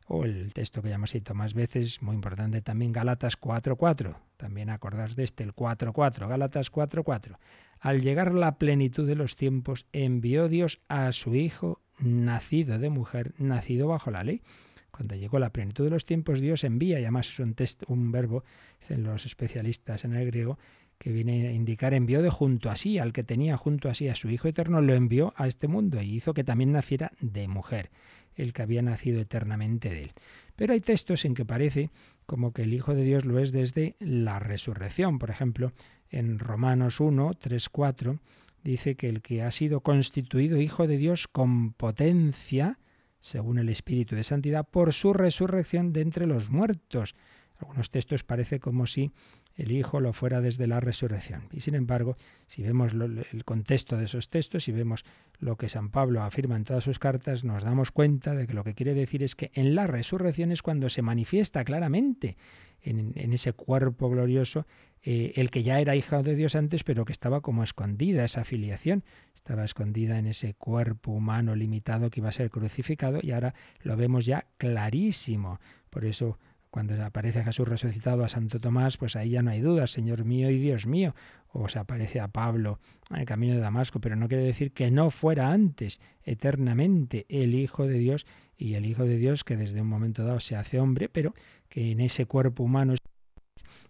O 0.07 0.25
el 0.25 0.53
texto 0.53 0.83
que 0.83 0.91
ya 0.91 0.97
hemos 0.97 1.13
citado 1.13 1.35
más 1.35 1.55
veces, 1.55 2.03
muy 2.03 2.15
importante 2.15 2.61
también, 2.61 2.93
Galatas 2.93 3.41
4.4. 3.41 4.17
También 4.37 4.69
acordaos 4.69 5.17
de 5.17 5.25
este, 5.25 5.45
el 5.45 5.55
4.4, 5.55 6.29
Galatas 6.29 6.71
4.4. 6.71 7.39
Al 7.81 8.03
llegar 8.03 8.35
la 8.35 8.59
plenitud 8.59 9.07
de 9.07 9.15
los 9.15 9.37
tiempos, 9.37 9.87
envió 9.93 10.49
Dios 10.49 10.81
a 10.89 11.11
su 11.13 11.35
Hijo, 11.35 11.81
nacido 11.99 12.79
de 12.79 12.91
mujer, 12.91 13.33
nacido 13.39 13.89
bajo 13.89 14.11
la 14.11 14.25
ley. 14.25 14.43
Cuando 14.91 15.17
llegó 15.17 15.39
la 15.39 15.51
plenitud 15.51 15.85
de 15.85 15.91
los 15.91 16.05
tiempos, 16.05 16.41
Dios 16.41 16.65
envía, 16.65 17.01
y 17.01 17.05
además 17.05 17.29
es 17.29 17.39
un, 17.41 17.55
texto, 17.55 17.87
un 17.89 18.13
verbo, 18.13 18.45
dicen 18.81 19.05
los 19.05 19.25
especialistas 19.25 20.05
en 20.05 20.15
el 20.15 20.27
griego, 20.27 20.59
que 20.99 21.13
viene 21.13 21.49
a 21.49 21.53
indicar 21.53 21.95
envió 21.95 22.23
de 22.23 22.31
junto 22.31 22.71
a 22.71 22.77
sí, 22.77 22.99
al 22.99 23.13
que 23.13 23.25
tenía 23.25 23.57
junto 23.57 23.89
a 23.89 23.95
sí 23.95 24.09
a 24.09 24.15
su 24.15 24.29
Hijo 24.29 24.49
eterno, 24.49 24.83
lo 24.83 24.95
envió 24.95 25.33
a 25.37 25.49
este 25.49 25.67
mundo 25.67 26.01
y 26.01 26.15
hizo 26.15 26.35
que 26.35 26.45
también 26.45 26.73
naciera 26.73 27.13
de 27.21 27.49
mujer 27.49 27.91
el 28.37 28.53
que 28.53 28.63
había 28.63 28.83
nacido 28.83 29.21
eternamente 29.21 29.91
de 29.91 30.03
él. 30.05 30.13
Pero 30.57 30.73
hay 30.73 30.81
textos 30.81 31.25
en 31.25 31.35
que 31.35 31.45
parece 31.45 31.91
como 32.27 32.53
que 32.53 32.63
el 32.63 32.73
Hijo 32.73 32.95
de 32.95 33.05
Dios 33.05 33.25
lo 33.25 33.39
es 33.39 33.53
desde 33.53 33.97
la 33.99 34.39
resurrección. 34.39 35.19
Por 35.19 35.31
ejemplo, 35.31 35.73
en 36.11 36.39
Romanos 36.39 37.01
1, 37.01 37.35
3, 37.35 37.69
4, 37.69 38.21
dice 38.63 38.95
que 38.95 39.09
el 39.09 39.21
que 39.21 39.43
ha 39.43 39.51
sido 39.51 39.81
constituido 39.81 40.61
Hijo 40.61 40.87
de 40.87 40.97
Dios 40.97 41.29
con 41.29 41.73
potencia, 41.73 42.79
según 43.21 43.59
el 43.59 43.69
Espíritu 43.69 44.17
de 44.17 44.25
Santidad, 44.25 44.67
por 44.69 44.93
su 44.93 45.13
resurrección 45.13 45.93
de 45.93 46.03
entre 46.03 46.27
los 46.27 46.51
muertos. 46.51 47.15
Algunos 47.59 47.91
textos 47.91 48.25
parece 48.25 48.59
como 48.59 48.87
si 48.87 49.13
el 49.57 49.71
Hijo 49.71 50.01
lo 50.01 50.13
fuera 50.13 50.41
desde 50.41 50.67
la 50.67 50.81
resurrección. 50.81 51.49
Y 51.53 51.61
sin 51.61 51.75
embargo, 51.75 52.17
si 52.47 52.63
vemos 52.63 52.93
el 52.93 53.45
contexto 53.45 53.97
de 53.97 54.05
esos 54.05 54.29
textos 54.29 54.69
y 54.69 54.73
vemos 54.73 55.05
lo 55.39 55.57
que 55.57 55.69
San 55.69 55.91
Pablo 55.91 56.23
afirma 56.23 56.57
en 56.57 56.65
todas 56.65 56.85
sus 56.85 56.99
cartas, 56.99 57.45
nos 57.45 57.63
damos 57.63 57.93
cuenta 57.93 58.35
de 58.35 58.47
que 58.47 58.55
lo 58.55 58.65
que 58.65 58.75
quiere 58.75 58.95
decir 58.95 59.23
es 59.23 59.37
que 59.37 59.51
en 59.55 59.75
la 59.75 59.87
resurrección 59.87 60.51
es 60.51 60.63
cuando 60.63 60.89
se 60.89 61.03
manifiesta 61.03 61.65
claramente 61.65 62.37
en, 62.83 63.33
ese 63.33 63.53
cuerpo 63.53 64.11
glorioso 64.11 64.67
eh, 65.03 65.33
el 65.37 65.51
que 65.51 65.63
ya 65.63 65.81
era 65.81 65.97
hijo 65.97 66.23
de 66.23 66.35
Dios 66.35 66.55
antes, 66.55 66.85
pero 66.85 67.05
que 67.05 67.13
estaba 67.13 67.41
como 67.41 67.63
escondida, 67.63 68.25
esa 68.25 68.45
filiación, 68.45 69.05
estaba 69.35 69.65
escondida 69.65 70.19
en 70.19 70.27
ese 70.27 70.55
cuerpo 70.55 71.13
humano 71.13 71.55
limitado 71.55 72.11
que 72.11 72.21
iba 72.21 72.29
a 72.29 72.33
ser 72.33 72.51
crucificado 72.51 73.21
y 73.23 73.31
ahora 73.31 73.55
lo 73.83 73.97
vemos 73.97 74.27
ya 74.27 74.47
clarísimo. 74.59 75.61
Por 75.91 76.05
eso 76.05 76.39
cuando 76.75 77.01
aparece 77.05 77.45
Jesús 77.45 77.69
resucitado 77.69 78.25
a 78.25 78.29
Santo 78.29 78.59
Tomás, 78.59 78.97
pues 78.97 79.15
ahí 79.15 79.31
ya 79.31 79.43
no 79.43 79.53
hay 79.53 79.61
dudas, 79.61 79.93
Señor 79.93 80.25
mío 80.25 80.51
y 80.51 80.59
Dios 80.59 80.89
mío. 80.89 81.15
O 81.53 81.69
se 81.69 81.79
aparece 81.79 82.19
a 82.19 82.27
Pablo 82.27 82.81
en 83.11 83.19
el 83.19 83.27
camino 83.27 83.55
de 83.55 83.61
Damasco, 83.61 84.01
pero 84.01 84.17
no 84.17 84.27
quiere 84.27 84.43
decir 84.43 84.73
que 84.73 84.91
no 84.91 85.13
fuera 85.13 85.53
antes, 85.53 86.01
eternamente, 86.25 87.27
el 87.29 87.55
Hijo 87.55 87.87
de 87.87 88.01
Dios 88.01 88.27
y 88.57 88.75
el 88.75 88.87
Hijo 88.87 89.05
de 89.05 89.19
Dios 89.19 89.45
que 89.45 89.57
desde 89.57 89.83
un 89.83 89.87
momento 89.87 90.25
dado 90.25 90.41
se 90.41 90.57
hace 90.57 90.81
hombre, 90.81 91.09
pero 91.09 91.33
que 91.69 91.93
en 91.93 92.01
ese 92.01 92.27
cuerpo 92.27 92.65
humano 92.65 92.95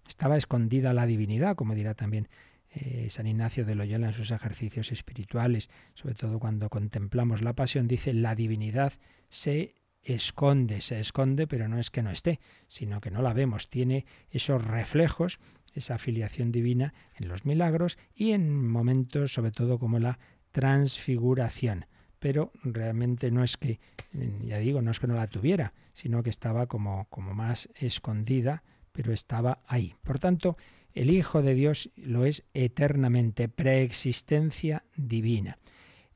estaba 0.06 0.36
escondida 0.36 0.92
la 0.92 1.06
divinidad, 1.06 1.56
como 1.56 1.74
dirá 1.74 1.94
también 1.94 2.28
eh, 2.74 3.06
San 3.08 3.26
Ignacio 3.26 3.64
de 3.64 3.76
Loyola 3.76 4.08
en 4.08 4.12
sus 4.12 4.30
ejercicios 4.30 4.92
espirituales, 4.92 5.70
sobre 5.94 6.16
todo 6.16 6.38
cuando 6.38 6.68
contemplamos 6.68 7.40
la 7.40 7.54
pasión, 7.54 7.88
dice 7.88 8.12
la 8.12 8.34
divinidad 8.34 8.92
se 9.30 9.74
esconde, 10.04 10.80
se 10.80 11.00
esconde, 11.00 11.46
pero 11.46 11.68
no 11.68 11.78
es 11.78 11.90
que 11.90 12.02
no 12.02 12.10
esté, 12.10 12.40
sino 12.66 13.00
que 13.00 13.10
no 13.10 13.22
la 13.22 13.32
vemos. 13.32 13.68
Tiene 13.68 14.06
esos 14.30 14.64
reflejos, 14.64 15.38
esa 15.72 15.98
filiación 15.98 16.52
divina 16.52 16.94
en 17.16 17.28
los 17.28 17.44
milagros 17.44 17.98
y 18.14 18.32
en 18.32 18.66
momentos, 18.66 19.32
sobre 19.32 19.50
todo 19.50 19.78
como 19.78 19.98
la 19.98 20.18
transfiguración. 20.52 21.86
Pero 22.18 22.52
realmente 22.62 23.30
no 23.30 23.44
es 23.44 23.56
que, 23.56 23.80
ya 24.44 24.58
digo, 24.58 24.80
no 24.80 24.90
es 24.90 25.00
que 25.00 25.06
no 25.06 25.14
la 25.14 25.26
tuviera, 25.26 25.74
sino 25.92 26.22
que 26.22 26.30
estaba 26.30 26.66
como, 26.66 27.06
como 27.10 27.34
más 27.34 27.68
escondida, 27.74 28.62
pero 28.92 29.12
estaba 29.12 29.60
ahí. 29.66 29.94
Por 30.02 30.18
tanto, 30.18 30.56
el 30.94 31.10
Hijo 31.10 31.42
de 31.42 31.54
Dios 31.54 31.90
lo 31.96 32.24
es 32.24 32.44
eternamente, 32.54 33.48
preexistencia 33.48 34.84
divina. 34.96 35.58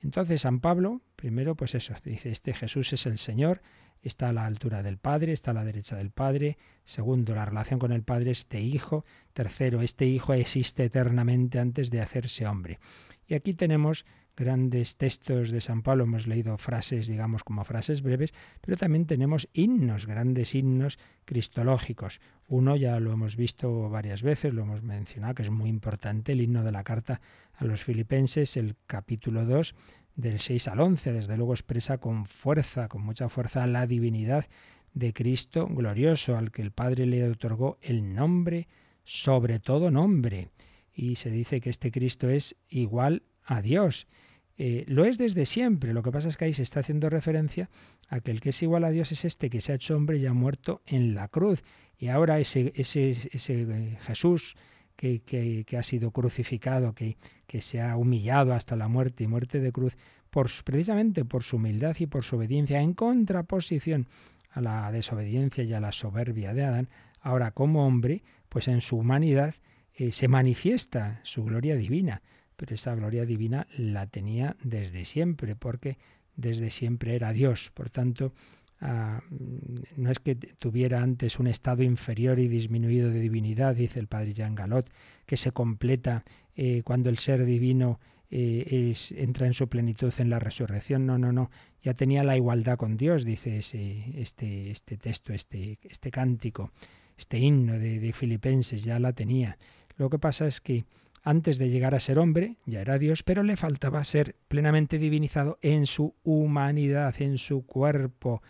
Entonces 0.01 0.43
San 0.43 0.61
Pablo, 0.61 1.03
primero 1.17 1.57
pues 1.57 1.75
eso, 1.75 1.95
dice, 2.05 2.31
este 2.31 2.55
Jesús 2.55 2.93
es 2.93 3.07
el 3.07 3.19
Señor, 3.19 3.61
está 4.03 4.29
a 4.29 4.33
la 4.33 4.47
altura 4.47 4.83
del 4.83 4.99
Padre, 4.99 5.33
está 5.33 5.51
a 5.51 5.55
la 5.55 5.65
derecha 5.65 5.97
del 5.97 6.11
Padre. 6.11 6.59
Segundo, 6.85 7.35
la 7.35 7.45
relación 7.45 7.79
con 7.79 7.93
el 7.93 8.03
Padre, 8.03 8.31
este 8.31 8.61
Hijo. 8.61 9.05
Tercero, 9.33 9.83
este 9.83 10.07
Hijo 10.07 10.35
existe 10.35 10.85
eternamente 10.85 11.59
antes 11.59 11.91
de 11.91 12.01
hacerse 12.01 12.47
hombre. 12.47 12.79
Y 13.27 13.35
aquí 13.35 13.55
tenemos 13.55 14.05
grandes 14.39 14.97
textos 14.97 15.51
de 15.51 15.61
San 15.61 15.83
Pablo, 15.83 16.05
hemos 16.05 16.29
leído 16.29 16.57
frases, 16.59 17.09
digamos, 17.09 17.43
como 17.43 17.65
frases 17.65 18.03
breves, 18.03 18.33
pero 18.61 18.77
también 18.77 19.07
tenemos 19.07 19.49
himnos, 19.53 20.07
grandes 20.07 20.55
himnos 20.55 20.99
cristológicos. 21.25 22.21
Uno 22.47 22.77
ya 22.77 23.01
lo 23.01 23.13
hemos 23.13 23.37
visto 23.37 23.91
varias 23.91 24.23
veces, 24.23 24.55
lo 24.55 24.63
hemos 24.63 24.83
mencionado, 24.83 25.35
que 25.35 25.43
es 25.43 25.51
muy 25.51 25.69
importante, 25.69 26.33
el 26.33 26.41
himno 26.41 26.63
de 26.63 26.71
la 26.71 26.85
carta 26.85 27.21
a 27.57 27.65
los 27.65 27.83
filipenses, 27.83 28.57
el 28.57 28.77
capítulo 28.87 29.45
2, 29.45 29.75
del 30.15 30.39
6 30.39 30.69
al 30.69 30.81
11, 30.81 31.13
desde 31.13 31.37
luego 31.37 31.53
expresa 31.53 31.99
con 31.99 32.25
fuerza, 32.25 32.89
con 32.89 33.03
mucha 33.03 33.29
fuerza, 33.29 33.67
la 33.67 33.87
divinidad 33.87 34.47
de 34.95 35.13
Cristo 35.13 35.67
glorioso, 35.67 36.37
al 36.37 36.53
que 36.53 36.63
el 36.63 36.71
Padre 36.71 37.07
le 37.07 37.29
otorgó 37.29 37.79
el 37.83 38.15
nombre 38.15 38.69
sobre 39.03 39.59
todo 39.59 39.91
nombre. 39.91 40.51
Y 40.95 41.17
se 41.17 41.31
dice 41.31 41.61
que 41.61 41.71
este 41.71 41.91
Cristo 41.91 42.29
es 42.29 42.57
igual 42.69 43.23
a 43.45 43.63
Dios 43.63 44.07
eh, 44.61 44.85
lo 44.89 45.05
es 45.05 45.19
desde 45.19 45.47
siempre. 45.47 45.95
Lo 45.95 46.03
que 46.03 46.11
pasa 46.11 46.29
es 46.29 46.37
que 46.37 46.47
ahí 46.47 46.55
se 46.55 46.65
está 46.65 46.81
haciendo 46.81 47.09
referencia 47.09 47.71
a 48.09 48.21
que 48.21 48.33
el 48.33 48.41
que 48.41 48.51
es 48.51 48.61
igual 48.63 48.85
a 48.85 48.91
Dios 48.91 49.13
es 49.13 49.25
este 49.25 49.51
que 49.51 49.61
se 49.61 49.73
ha 49.73 49.77
hecho 49.77 49.97
hombre 49.97 50.19
y 50.19 50.27
ha 50.27 50.33
muerto 50.33 50.83
en 50.85 51.15
la 51.15 51.29
cruz. 51.29 51.63
Y 51.97 52.09
ahora 52.09 52.41
ese, 52.41 52.73
ese, 52.75 53.11
ese 53.11 53.63
eh, 53.63 53.99
Jesús 54.03 54.57
que, 54.97 55.65
ha 55.79 55.83
sido 55.85 56.11
crucificado, 56.11 56.93
que, 56.93 57.17
que 57.47 57.61
se 57.61 57.81
ha 57.81 57.97
humillado 57.97 58.53
hasta 58.53 58.75
la 58.75 58.89
muerte 58.89 59.23
y 59.23 59.29
muerte 59.29 59.61
de 59.61 59.71
cruz, 59.71 59.97
por, 60.29 60.51
precisamente 60.65 61.25
por 61.25 61.45
su 61.45 61.57
humildad 61.57 61.97
y 62.01 62.07
por 62.07 62.25
su 62.25 62.35
obediencia, 62.35 62.81
en 62.81 62.95
contraposición 62.95 64.09
a 64.51 64.61
la 64.61 64.91
desobediencia 64.91 65.63
y 65.63 65.73
a 65.73 65.81
la 65.81 65.93
soberbia 65.93 66.53
de 66.53 66.65
Adán, 66.65 66.89
ahora 67.21 67.53
como 67.53 67.87
hombre, 67.87 68.25
pues 68.49 68.67
en 68.67 68.81
su 68.81 68.97
humanidad 68.97 69.55
eh, 69.95 70.11
se 70.11 70.27
manifiesta 70.27 71.21
su 71.23 71.45
gloria 71.45 71.77
divina 71.77 72.23
pero 72.59 72.75
esa 72.75 72.93
gloria 72.97 73.25
divina 73.25 73.69
la 73.77 74.09
tenía 74.09 74.57
desde 74.65 75.05
siempre, 75.05 75.55
porque 75.55 75.97
desde 76.35 76.71
siempre 76.71 77.15
era 77.15 77.33
Dios. 77.33 77.71
Por 77.73 77.89
tanto, 77.89 78.33
ah, 78.81 79.23
no 79.97 80.11
es 80.11 80.19
que 80.19 80.35
tuviera 80.35 81.01
antes 81.01 81.39
un 81.39 81.47
estado 81.47 81.85
inferior 81.85 82.41
y 82.41 82.49
disminuido 82.49 83.11
de 83.11 83.21
divinidad, 83.21 83.77
dice 83.77 84.01
el 84.01 84.09
padre 84.09 84.35
Jean 84.35 84.57
Galot, 84.57 84.91
que 85.25 85.37
se 85.37 85.53
completa 85.53 86.25
eh, 86.57 86.83
cuando 86.85 87.11
el 87.11 87.19
ser 87.19 87.45
divino 87.45 88.01
eh, 88.29 88.93
entra 89.13 89.47
en 89.47 89.55
su 89.55 89.69
plenitud 89.69 90.13
en 90.19 90.29
la 90.29 90.41
resurrección. 90.41 91.07
No, 91.07 91.17
no, 91.17 91.31
no. 91.31 91.53
Ya 91.81 91.95
tenía 91.95 92.25
la 92.25 92.37
igualdad 92.37 92.77
con 92.77 92.97
Dios, 92.97 93.25
dice 93.25 93.57
este, 93.59 94.21
este 94.73 94.97
texto, 94.97 95.33
este, 95.33 95.79
este 95.85 96.11
cántico, 96.11 96.73
este 97.17 97.39
himno 97.39 97.79
de 97.79 98.13
Filipenses, 98.13 98.83
ya 98.83 98.99
la 98.99 99.13
tenía. 99.13 99.57
Lo 99.97 100.11
que 100.11 100.19
pasa 100.19 100.49
es 100.49 100.61
que 100.61 100.85
antes 101.29 101.59
de 101.59 101.69
llegar 101.69 101.95
a 101.95 102.01
ser 102.01 102.19
hombre, 102.19 102.57
ya 102.65 102.81
era 102.81 102.99
Dios, 102.99 103.23
pero 103.23 103.43
le 103.43 103.57
faltaba 103.57 104.03
ser 104.03 104.35
plenamente 104.49 104.97
divinizado 104.97 105.59
en 105.61 105.87
su 105.87 106.15
humanidad, 106.25 107.15
en 107.21 107.37
su 107.37 107.67
cuerpo. 107.67 108.43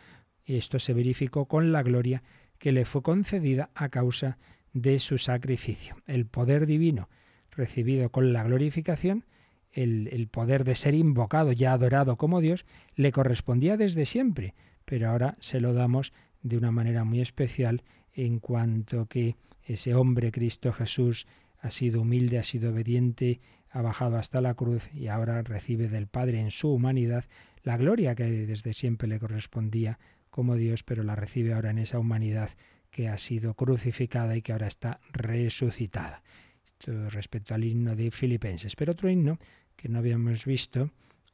Y 0.44 0.58
esto 0.58 0.78
se 0.78 0.94
verificó 0.94 1.46
con 1.46 1.72
la 1.72 1.82
gloria 1.82 2.22
que 2.56 2.70
le 2.70 2.84
fue 2.84 3.02
concedida 3.02 3.70
a 3.74 3.88
causa 3.88 4.38
de 4.72 5.00
su 5.00 5.18
sacrificio. 5.18 5.96
El 6.06 6.26
poder 6.26 6.66
divino 6.66 7.08
recibido 7.50 8.10
con 8.10 8.32
la 8.32 8.44
glorificación, 8.44 9.24
el, 9.72 10.08
el, 10.12 10.28
poder 10.28 10.62
de 10.62 10.76
ser 10.76 10.94
invocado, 10.94 11.50
ya 11.50 11.72
adorado 11.72 12.14
como 12.16 12.40
Dios, 12.40 12.64
le 12.94 13.10
correspondía 13.10 13.76
desde 13.76 14.06
siempre, 14.06 14.54
pero 14.84 15.10
ahora 15.10 15.34
se 15.40 15.58
lo 15.60 15.72
damos 15.72 16.12
de 16.44 16.56
una 16.56 16.70
manera 16.70 17.02
muy 17.02 17.22
especial 17.22 17.82
en 18.12 18.38
cuanto 18.38 19.06
que 19.06 19.34
ese 19.64 19.96
hombre 19.96 20.30
Cristo 20.30 20.72
Jesús 20.72 21.26
ha 21.60 21.70
sido 21.70 22.02
humilde, 22.02 22.38
ha 22.38 22.42
sido 22.42 22.70
obediente, 22.70 23.40
ha 23.70 23.82
bajado 23.82 24.16
hasta 24.16 24.40
la 24.40 24.54
cruz 24.54 24.88
y 24.94 25.08
ahora 25.08 25.42
recibe 25.42 25.88
del 25.88 26.06
Padre 26.06 26.40
en 26.40 26.50
su 26.50 26.72
humanidad 26.72 27.24
la 27.62 27.76
gloria 27.76 28.14
que 28.14 28.24
desde 28.24 28.72
siempre 28.72 29.08
le 29.08 29.18
correspondía 29.18 29.98
como 30.30 30.56
Dios, 30.56 30.82
pero 30.82 31.02
la 31.02 31.16
recibe 31.16 31.52
ahora 31.52 31.70
en 31.70 31.78
esa 31.78 31.98
humanidad 31.98 32.50
que 32.90 33.08
ha 33.08 33.18
sido 33.18 33.54
crucificada 33.54 34.36
y 34.36 34.42
que 34.42 34.52
ahora 34.52 34.68
está 34.68 35.00
resucitada. 35.12 36.22
Esto 36.64 37.10
respecto 37.10 37.54
al 37.54 37.64
himno 37.64 37.96
de 37.96 38.10
Filipenses. 38.10 38.76
Pero 38.76 38.92
otro 38.92 39.10
himno 39.10 39.38
que 39.76 39.88
no 39.88 39.98
habíamos 39.98 40.44
visto 40.44 40.90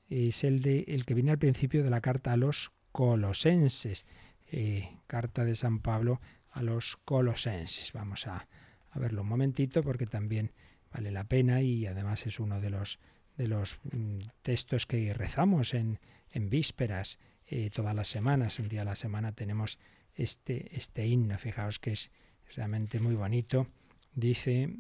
es 0.09 0.45
el, 0.45 0.61
de, 0.63 0.85
el 0.89 1.05
que 1.05 1.15
viene 1.15 1.31
al 1.31 1.39
principio 1.39 1.85
de 1.85 1.91
la 1.91 2.01
carta 2.01 2.33
a 2.33 2.37
los 2.37 2.73
colosenses. 2.93 4.07
Eh, 4.51 4.89
carta 5.07 5.45
de 5.45 5.57
San 5.57 5.81
Pablo 5.81 6.21
a 6.51 6.63
los 6.63 6.97
colosenses. 7.05 7.93
Vamos 7.93 8.27
a, 8.27 8.47
a 8.95 8.99
verlo 8.99 9.23
un 9.23 9.29
momentito 9.29 9.83
porque 9.83 10.07
también 10.07 10.53
vale 10.93 11.11
la 11.11 11.25
pena 11.25 11.61
y 11.61 11.87
además 11.87 12.27
es 12.27 12.39
uno 12.39 12.61
de 12.61 12.71
los, 12.71 12.99
de 13.37 13.49
los 13.49 13.79
mm, 13.93 14.21
textos 14.43 14.87
que 14.87 15.13
rezamos 15.13 15.75
en, 15.75 15.99
en 16.31 16.49
vísperas 16.49 17.19
eh, 17.47 17.71
todas 17.71 17.95
las 17.95 18.09
semanas. 18.09 18.59
Un 18.59 18.69
día 18.69 18.83
a 18.83 18.87
la 18.87 18.97
semana 18.97 19.33
tenemos 19.33 19.79
este, 20.15 20.77
este 20.77 21.07
himno. 21.07 21.37
Fijaos 21.39 21.79
que 21.79 21.93
es 21.93 22.11
realmente 22.55 23.01
muy 23.01 23.15
bonito. 23.15 23.67
Dice 24.15 24.71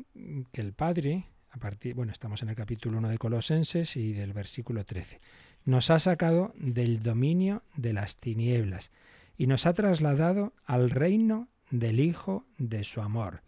que 0.52 0.60
el 0.60 0.72
Padre, 0.72 1.24
a 1.50 1.58
partir, 1.58 1.94
bueno, 1.94 2.12
estamos 2.12 2.42
en 2.42 2.50
el 2.50 2.54
capítulo 2.54 2.98
1 2.98 3.08
de 3.08 3.18
Colosenses 3.18 3.96
y 3.96 4.12
del 4.12 4.32
versículo 4.32 4.84
13, 4.84 5.20
nos 5.64 5.90
ha 5.90 5.98
sacado 5.98 6.52
del 6.56 7.02
dominio 7.02 7.62
de 7.74 7.92
las 7.92 8.16
tinieblas 8.16 8.92
y 9.36 9.48
nos 9.48 9.66
ha 9.66 9.72
trasladado 9.72 10.52
al 10.64 10.90
reino 10.90 11.48
del 11.70 11.98
Hijo 11.98 12.46
de 12.58 12.84
su 12.84 13.00
amor, 13.00 13.42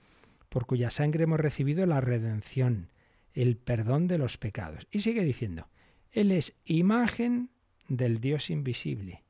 por 0.49 0.67
cuya 0.67 0.91
sangre 0.91 1.25
hemos 1.25 1.41
recibido 1.41 1.87
la 1.87 2.01
redención, 2.01 2.89
el 3.35 3.57
perdón 3.57 4.07
de 4.07 4.19
los 4.19 4.39
pecados. 4.39 4.87
Y 4.91 5.01
sigue 5.01 5.25
diciendo, 5.25 5.69
Él 6.13 6.33
es 6.33 6.55
imagen 6.65 7.51
del 7.89 8.21
Dios 8.21 8.51
invisible, 8.51 9.23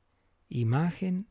imagen, 0.49 1.27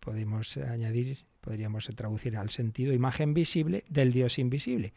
podemos 0.00 0.56
añadir, 0.56 1.18
podríamos 1.40 1.90
traducir 1.96 2.36
al 2.36 2.50
sentido, 2.50 2.92
imagen 2.92 3.34
visible 3.34 3.84
del 3.88 4.12
Dios 4.12 4.38
invisible. 4.38 4.92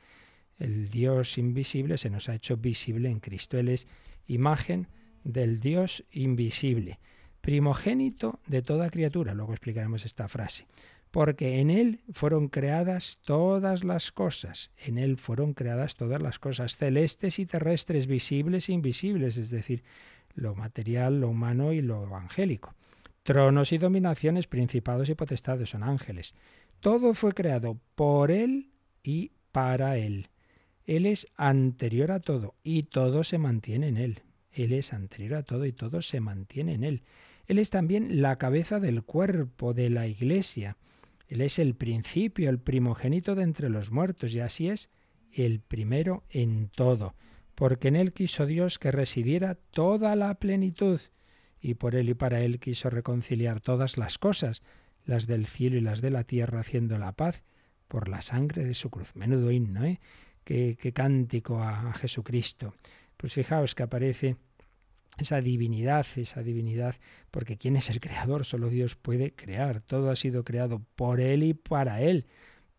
El 0.59 0.89
Dios 0.89 1.37
invisible 1.37 1.97
se 1.97 2.09
nos 2.09 2.29
ha 2.29 2.35
hecho 2.35 2.57
visible 2.57 3.09
en 3.09 3.19
Cristo. 3.19 3.57
Él 3.57 3.69
es 3.69 3.87
imagen 4.27 4.87
del 5.23 5.59
Dios 5.59 6.03
invisible, 6.11 6.99
primogénito 7.41 8.39
de 8.45 8.61
toda 8.61 8.89
criatura. 8.89 9.33
Luego 9.33 9.53
explicaremos 9.53 10.05
esta 10.05 10.27
frase. 10.27 10.67
Porque 11.11 11.59
en 11.59 11.69
Él 11.69 11.99
fueron 12.13 12.47
creadas 12.47 13.19
todas 13.25 13.83
las 13.83 14.11
cosas, 14.11 14.71
en 14.77 14.97
Él 14.97 15.17
fueron 15.17 15.53
creadas 15.53 15.95
todas 15.95 16.21
las 16.21 16.39
cosas, 16.39 16.77
celestes 16.77 17.37
y 17.37 17.45
terrestres, 17.45 18.07
visibles 18.07 18.69
e 18.69 18.73
invisibles, 18.73 19.35
es 19.35 19.49
decir, 19.49 19.83
lo 20.35 20.55
material, 20.55 21.19
lo 21.19 21.29
humano 21.29 21.73
y 21.73 21.81
lo 21.81 22.03
evangélico. 22.03 22.73
Tronos 23.23 23.71
y 23.71 23.77
dominaciones, 23.77 24.47
principados 24.47 25.09
y 25.09 25.15
potestades 25.15 25.69
son 25.69 25.83
ángeles. 25.83 26.33
Todo 26.79 27.13
fue 27.13 27.33
creado 27.33 27.77
por 27.95 28.31
Él 28.31 28.71
y 29.03 29.31
para 29.51 29.97
Él. 29.97 30.29
Él 30.85 31.05
es 31.05 31.27
anterior 31.35 32.11
a 32.11 32.19
todo 32.19 32.55
y 32.63 32.83
todo 32.83 33.23
se 33.23 33.37
mantiene 33.37 33.89
en 33.89 33.97
Él. 33.97 34.21
Él 34.51 34.73
es 34.73 34.93
anterior 34.93 35.35
a 35.35 35.43
todo 35.43 35.65
y 35.65 35.71
todo 35.71 36.01
se 36.01 36.19
mantiene 36.19 36.73
en 36.73 36.83
Él. 36.83 37.03
Él 37.47 37.59
es 37.59 37.69
también 37.69 38.21
la 38.21 38.37
cabeza 38.37 38.79
del 38.79 39.03
cuerpo 39.03 39.73
de 39.73 39.89
la 39.89 40.07
Iglesia. 40.07 40.77
Él 41.31 41.41
es 41.41 41.57
el 41.57 41.73
principio, 41.73 42.49
el 42.49 42.59
primogénito 42.59 43.33
de 43.33 43.41
entre 43.41 43.69
los 43.69 43.91
muertos 43.91 44.35
y 44.35 44.39
así 44.39 44.69
es 44.69 44.91
el 45.33 45.59
primero 45.59 46.23
en 46.29 46.69
todo 46.69 47.15
porque 47.61 47.89
en 47.89 47.95
él 47.95 48.11
quiso 48.11 48.47
Dios 48.47 48.79
que 48.79 48.89
residiera 48.89 49.53
toda 49.53 50.15
la 50.15 50.33
plenitud, 50.33 50.99
y 51.61 51.75
por 51.75 51.93
él 51.93 52.09
y 52.09 52.15
para 52.15 52.41
él 52.41 52.59
quiso 52.59 52.89
reconciliar 52.89 53.61
todas 53.61 53.97
las 53.97 54.17
cosas, 54.17 54.63
las 55.05 55.27
del 55.27 55.45
cielo 55.45 55.77
y 55.77 55.81
las 55.81 56.01
de 56.01 56.09
la 56.09 56.23
tierra, 56.23 56.61
haciendo 56.61 56.97
la 56.97 57.11
paz 57.11 57.43
por 57.87 58.09
la 58.09 58.21
sangre 58.21 58.65
de 58.65 58.73
su 58.73 58.89
cruz. 58.89 59.15
Menudo 59.15 59.51
himno, 59.51 59.85
¿eh? 59.85 59.99
Qué, 60.43 60.75
cántico 60.91 61.61
a, 61.61 61.91
a 61.91 61.93
Jesucristo. 61.93 62.73
Pues 63.15 63.33
fijaos 63.33 63.75
que 63.75 63.83
aparece 63.83 64.37
esa 65.21 65.41
divinidad, 65.41 66.05
esa 66.15 66.43
divinidad, 66.43 66.95
porque 67.31 67.57
¿quién 67.57 67.75
es 67.75 67.89
el 67.89 67.99
creador? 67.99 68.45
Solo 68.45 68.69
Dios 68.69 68.95
puede 68.95 69.31
crear. 69.31 69.81
Todo 69.81 70.09
ha 70.11 70.15
sido 70.15 70.43
creado 70.43 70.81
por 70.95 71.21
Él 71.21 71.43
y 71.43 71.53
para 71.53 72.01
Él. 72.01 72.25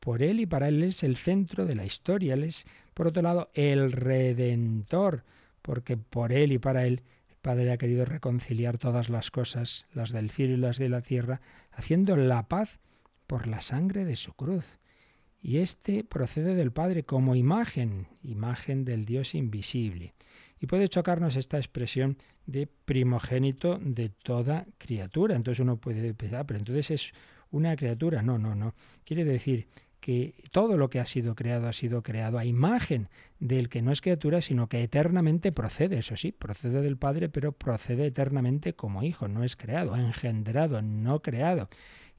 Por 0.00 0.22
Él 0.22 0.40
y 0.40 0.46
para 0.46 0.68
Él 0.68 0.82
es 0.82 1.02
el 1.02 1.16
centro 1.16 1.64
de 1.64 1.74
la 1.74 1.84
historia. 1.84 2.34
Él 2.34 2.44
es 2.44 2.66
por 2.94 3.06
otro 3.06 3.22
lado, 3.22 3.50
el 3.54 3.92
Redentor, 3.92 5.24
porque 5.62 5.96
por 5.96 6.32
Él 6.32 6.52
y 6.52 6.58
para 6.58 6.86
Él 6.86 7.02
el 7.30 7.36
Padre 7.40 7.72
ha 7.72 7.78
querido 7.78 8.04
reconciliar 8.04 8.78
todas 8.78 9.08
las 9.08 9.30
cosas, 9.30 9.86
las 9.94 10.12
del 10.12 10.30
cielo 10.30 10.54
y 10.54 10.58
las 10.58 10.78
de 10.78 10.88
la 10.88 11.00
tierra, 11.00 11.40
haciendo 11.72 12.16
la 12.16 12.48
paz 12.48 12.78
por 13.26 13.46
la 13.46 13.60
sangre 13.60 14.04
de 14.04 14.16
su 14.16 14.34
cruz. 14.34 14.66
Y 15.40 15.58
este 15.58 16.04
procede 16.04 16.54
del 16.54 16.70
Padre 16.70 17.02
como 17.04 17.34
imagen, 17.34 18.06
imagen 18.22 18.84
del 18.84 19.06
Dios 19.06 19.34
invisible. 19.34 20.14
Y 20.62 20.68
puede 20.68 20.88
chocarnos 20.88 21.34
esta 21.34 21.56
expresión 21.56 22.16
de 22.46 22.68
primogénito 22.68 23.80
de 23.82 24.10
toda 24.10 24.64
criatura. 24.78 25.34
Entonces 25.34 25.58
uno 25.58 25.76
puede 25.76 26.14
pensar, 26.14 26.46
pero 26.46 26.60
entonces 26.60 26.92
es 26.92 27.12
una 27.50 27.74
criatura. 27.74 28.22
No, 28.22 28.38
no, 28.38 28.54
no. 28.54 28.72
Quiere 29.04 29.24
decir 29.24 29.66
que 29.98 30.34
todo 30.52 30.76
lo 30.76 30.88
que 30.88 31.00
ha 31.00 31.04
sido 31.04 31.34
creado 31.34 31.66
ha 31.66 31.72
sido 31.72 32.04
creado 32.04 32.38
a 32.38 32.44
imagen 32.44 33.08
del 33.40 33.68
que 33.68 33.82
no 33.82 33.90
es 33.90 34.00
criatura, 34.00 34.40
sino 34.40 34.68
que 34.68 34.84
eternamente 34.84 35.50
procede, 35.50 35.98
eso 35.98 36.16
sí, 36.16 36.30
procede 36.30 36.80
del 36.80 36.96
Padre, 36.96 37.28
pero 37.28 37.50
procede 37.50 38.06
eternamente 38.06 38.74
como 38.74 39.02
hijo, 39.02 39.26
no 39.26 39.42
es 39.42 39.56
creado, 39.56 39.96
engendrado, 39.96 40.80
no 40.80 41.22
creado. 41.22 41.70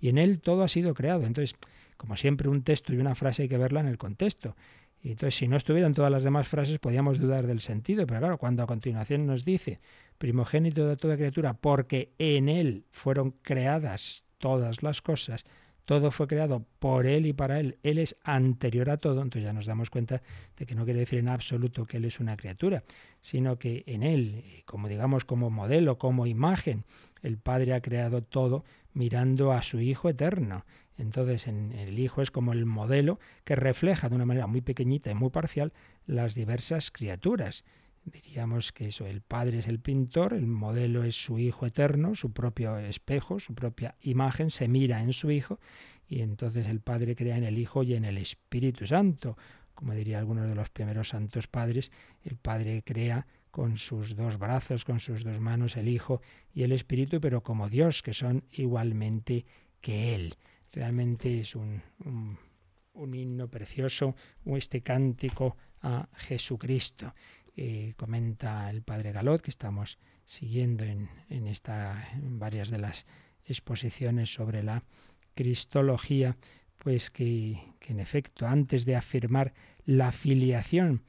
Y 0.01 0.10
en 0.10 0.17
él 0.17 0.41
todo 0.41 0.63
ha 0.63 0.67
sido 0.67 0.93
creado. 0.93 1.25
Entonces, 1.25 1.56
como 1.95 2.17
siempre, 2.17 2.49
un 2.49 2.63
texto 2.63 2.93
y 2.93 2.97
una 2.97 3.15
frase 3.15 3.43
hay 3.43 3.47
que 3.47 3.58
verla 3.58 3.79
en 3.79 3.88
el 3.88 3.97
contexto. 3.97 4.58
Y 5.03 5.11
entonces, 5.11 5.35
si 5.35 5.49
no 5.49 5.57
estuvieran 5.57 5.93
todas 5.93 6.09
las 6.09 6.23
demás 6.23 6.47
frases, 6.47 6.79
podríamos 6.79 7.19
dudar 7.19 7.45
del 7.45 7.59
sentido. 7.59 8.07
Pero 8.07 8.21
claro, 8.21 8.37
cuando 8.37 8.63
a 8.63 8.67
continuación 8.67 9.27
nos 9.27 9.43
dice, 9.43 9.81
primogénito 10.17 10.87
de 10.87 10.95
toda 10.95 11.17
criatura, 11.17 11.53
porque 11.53 12.13
en 12.17 12.47
él 12.47 12.85
fueron 12.89 13.31
creadas 13.41 14.23
todas 14.37 14.81
las 14.81 15.01
cosas, 15.01 15.43
todo 15.85 16.11
fue 16.11 16.27
creado 16.27 16.65
por 16.79 17.05
Él 17.05 17.25
y 17.25 17.33
para 17.33 17.59
Él. 17.59 17.77
Él 17.83 17.97
es 17.97 18.15
anterior 18.23 18.89
a 18.89 18.97
todo. 18.97 19.21
Entonces 19.21 19.43
ya 19.43 19.53
nos 19.53 19.65
damos 19.65 19.89
cuenta 19.89 20.21
de 20.57 20.65
que 20.65 20.75
no 20.75 20.85
quiere 20.85 21.01
decir 21.01 21.19
en 21.19 21.27
absoluto 21.27 21.85
que 21.85 21.97
Él 21.97 22.05
es 22.05 22.21
una 22.21 22.37
criatura, 22.37 22.83
sino 23.19 23.57
que 23.57 23.83
en 23.85 24.03
Él, 24.03 24.63
como 24.65 24.87
digamos, 24.87 25.25
como 25.25 25.49
modelo, 25.49 25.97
como 25.97 26.25
imagen, 26.25 26.85
el 27.21 27.37
Padre 27.37 27.73
ha 27.73 27.81
creado 27.81 28.21
todo 28.23 28.63
mirando 28.93 29.51
a 29.51 29.61
su 29.61 29.79
Hijo 29.81 30.07
eterno. 30.07 30.65
Entonces 30.97 31.47
en 31.47 31.71
el 31.71 31.97
Hijo 31.99 32.21
es 32.21 32.32
como 32.32 32.53
el 32.53 32.65
modelo 32.65 33.19
que 33.43 33.56
refleja 33.56 34.10
de 34.10 34.15
una 34.15 34.25
manera 34.25 34.47
muy 34.47 34.62
pequeñita 34.62 35.12
y 35.12 35.15
muy 35.15 35.29
parcial 35.29 35.73
las 36.06 36.36
diversas 36.36 36.91
criaturas 36.91 37.65
diríamos 38.06 38.71
que 38.71 38.88
eso, 38.88 39.06
el 39.06 39.21
Padre 39.21 39.60
es 39.60 39.67
el 39.67 39.79
pintor, 39.79 40.34
el 40.34 40.45
modelo 40.45 41.03
es 41.03 41.15
su 41.15 41.39
Hijo 41.39 41.65
eterno, 41.65 42.15
su 42.15 42.32
propio 42.32 42.77
espejo, 42.77 43.39
su 43.39 43.53
propia 43.56 43.95
imagen, 44.01 44.49
se 44.49 44.67
mira 44.67 45.01
en 45.01 45.13
su 45.13 45.32
Hijo 45.32 45.60
y 46.08 46.21
entonces 46.21 46.67
el 46.67 46.82
Padre 46.82 47.15
crea 47.15 47.38
en 47.38 47.43
el 47.43 47.58
Hijo 47.58 47.84
y 47.84 47.93
en 47.93 48.06
el 48.06 48.17
Espíritu 48.17 48.86
Santo. 48.86 49.38
Como 49.73 49.93
diría 49.93 50.19
algunos 50.19 50.47
de 50.47 50.56
los 50.56 50.69
primeros 50.69 51.10
santos 51.10 51.47
padres, 51.47 51.91
el 52.23 52.36
Padre 52.36 52.84
crea 52.86 53.25
con 53.51 53.77
sus 53.77 54.15
dos 54.15 54.38
brazos, 54.38 54.86
con 54.86 54.99
sus 54.99 55.23
dos 55.23 55.39
manos, 55.39 55.77
el 55.77 55.88
Hijo 55.88 56.21
y 56.53 56.63
el 56.63 56.71
Espíritu, 56.71 57.21
pero 57.21 57.41
como 57.41 57.69
Dios, 57.69 58.03
que 58.03 58.13
son 58.13 58.43
igualmente 58.51 59.45
que 59.82 60.15
Él. 60.15 60.36
Realmente 60.73 61.39
es 61.39 61.55
un, 61.55 61.83
un, 62.95 63.13
himno 63.13 63.47
precioso, 63.47 64.15
este 64.43 64.81
cántico 64.81 65.55
a 65.81 66.09
Jesucristo. 66.15 67.13
Comenta 67.95 68.71
el 68.71 68.81
padre 68.81 69.12
Galot, 69.12 69.43
que 69.43 69.51
estamos 69.51 69.99
siguiendo 70.25 70.83
en, 70.83 71.09
en, 71.29 71.45
esta, 71.45 72.09
en 72.13 72.39
varias 72.39 72.71
de 72.71 72.79
las 72.79 73.05
exposiciones 73.45 74.33
sobre 74.33 74.63
la 74.63 74.83
cristología, 75.36 76.36
pues 76.79 77.12
que, 77.12 77.62
que 77.79 77.93
en 77.93 77.99
efecto, 77.99 78.47
antes 78.47 78.83
de 78.83 78.95
afirmar 78.95 79.53
la 79.86 80.12
filiación 80.12 81.03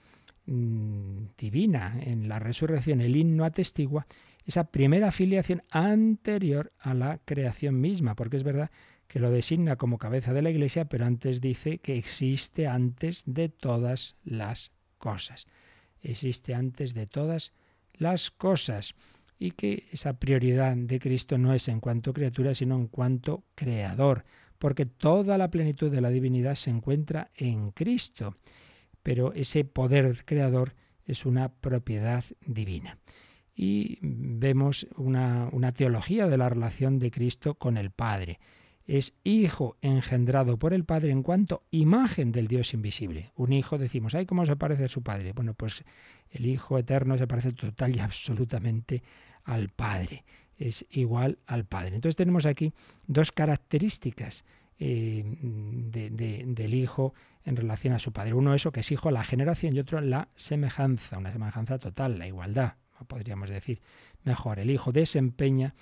mm, 0.45 1.29
divina 1.39 1.99
en 2.03 2.29
la 2.29 2.39
resurrección, 2.39 3.01
el 3.01 3.17
himno 3.17 3.47
atestigua 3.47 4.07
esa 4.47 4.65
primera 4.65 5.11
filiación 5.11 5.63
anterior 5.71 6.73
a 6.79 6.95
la 6.95 7.19
creación 7.25 7.81
misma, 7.81 8.15
porque 8.15 8.37
es 8.37 8.43
verdad 8.43 8.71
que 9.15 9.21
lo 9.21 9.31
designa 9.31 9.77
como 9.77 9.99
cabeza 9.99 10.33
de 10.33 10.43
la 10.43 10.51
Iglesia, 10.51 10.87
pero 10.87 11.07
antes 11.07 11.41
dice 11.41 11.79
que 11.79 11.97
existe 11.97 12.67
antes 12.67 13.23
de 13.27 13.49
todas 13.49 14.17
las 14.25 14.73
cosas. 14.99 15.47
Existe 16.03 16.53
antes 16.53 16.95
de 16.95 17.07
todas 17.07 17.53
las 17.93 18.33
cosas. 18.33 18.97
Y 19.39 19.53
que 19.53 19.87
esa 19.93 20.15
prioridad 20.15 20.77
de 20.77 20.99
Cristo 20.99 21.39
no 21.39 21.55
es 21.55 21.69
en 21.69 21.79
cuanto 21.79 22.13
criatura, 22.13 22.57
sino 22.57 22.75
en 22.75 22.89
cuanto 22.89 23.45
creador, 23.55 24.25
porque 24.59 24.85
toda 24.85 25.39
la 25.39 25.49
plenitud 25.49 25.93
de 25.93 26.01
la 26.01 26.11
divinidad 26.11 26.57
se 26.57 26.71
encuentra 26.71 27.31
en 27.37 27.71
Cristo, 27.71 28.35
pero 29.05 29.33
ese 29.33 29.65
poder 29.65 30.25
creador 30.25 30.75
es 31.07 31.25
una 31.25 31.51
propiedad 31.51 32.25
divina. 32.45 32.99
Y 33.55 34.01
vemos 34.03 34.89
una, 34.97 35.51
una 35.53 35.71
teología 35.71 36.27
de 36.27 36.37
la 36.37 36.49
relación 36.49 36.99
de 36.99 37.13
Cristo 37.13 37.55
con 37.55 37.77
el 37.77 37.93
Padre 37.93 38.41
es 38.87 39.15
hijo 39.25 39.77
engendrado 39.81 40.59
por 40.59 40.75
el 40.75 40.85
Padre 40.85 41.11
en 41.11 41.23
cuanto 41.23 41.63
imagen 41.71 42.33
del 42.33 42.49
Dios 42.49 42.75
invisible. 42.75 43.33
Un 43.35 43.53
hijo 43.53 43.79
decimos, 43.79 44.15
ay, 44.15 44.27
¿cómo 44.27 44.45
se 44.45 44.57
parece 44.57 44.85
a 44.85 44.89
su 44.89 45.03
Padre? 45.03 45.33
Bueno, 45.33 45.55
pues 45.55 45.85
el 46.31 46.47
Hijo 46.47 46.79
eterno 46.79 47.17
se 47.17 47.27
parece 47.27 47.53
total 47.53 47.97
y 47.97 47.99
absolutamente 48.01 49.03
al 49.45 49.69
Padre. 49.71 50.25
Es 50.59 50.87
igual 50.91 51.39
al 51.47 51.65
Padre. 51.65 51.97
Entonces 51.97 52.17
tenemos 52.17 52.47
aquí 52.47 52.73
dos 53.07 53.33
características 53.33 54.45
eh, 54.79 55.25
del 55.25 56.75
Hijo 56.75 57.15
en 57.45 57.57
relación 57.57 57.95
a 57.95 57.99
su 57.99 58.13
Padre. 58.13 58.35
Uno 58.35 58.55
eso, 58.55 58.71
que 58.71 58.81
es 58.81 58.93
hijo, 58.93 59.11
la 59.11 59.25
generación, 59.25 59.75
y 59.75 59.81
otro 59.81 60.01
la 60.01 60.29
semejanza, 60.35 61.19
una 61.19 61.33
semejanza 61.33 61.79
total, 61.79 62.19
la 62.19 62.27
igualdad, 62.27 62.75
podríamos 63.09 63.51
decir 63.51 63.81
mejor. 64.25 64.59
El 64.59 64.71
Hijo 64.71 64.93
desempeña 64.93 65.75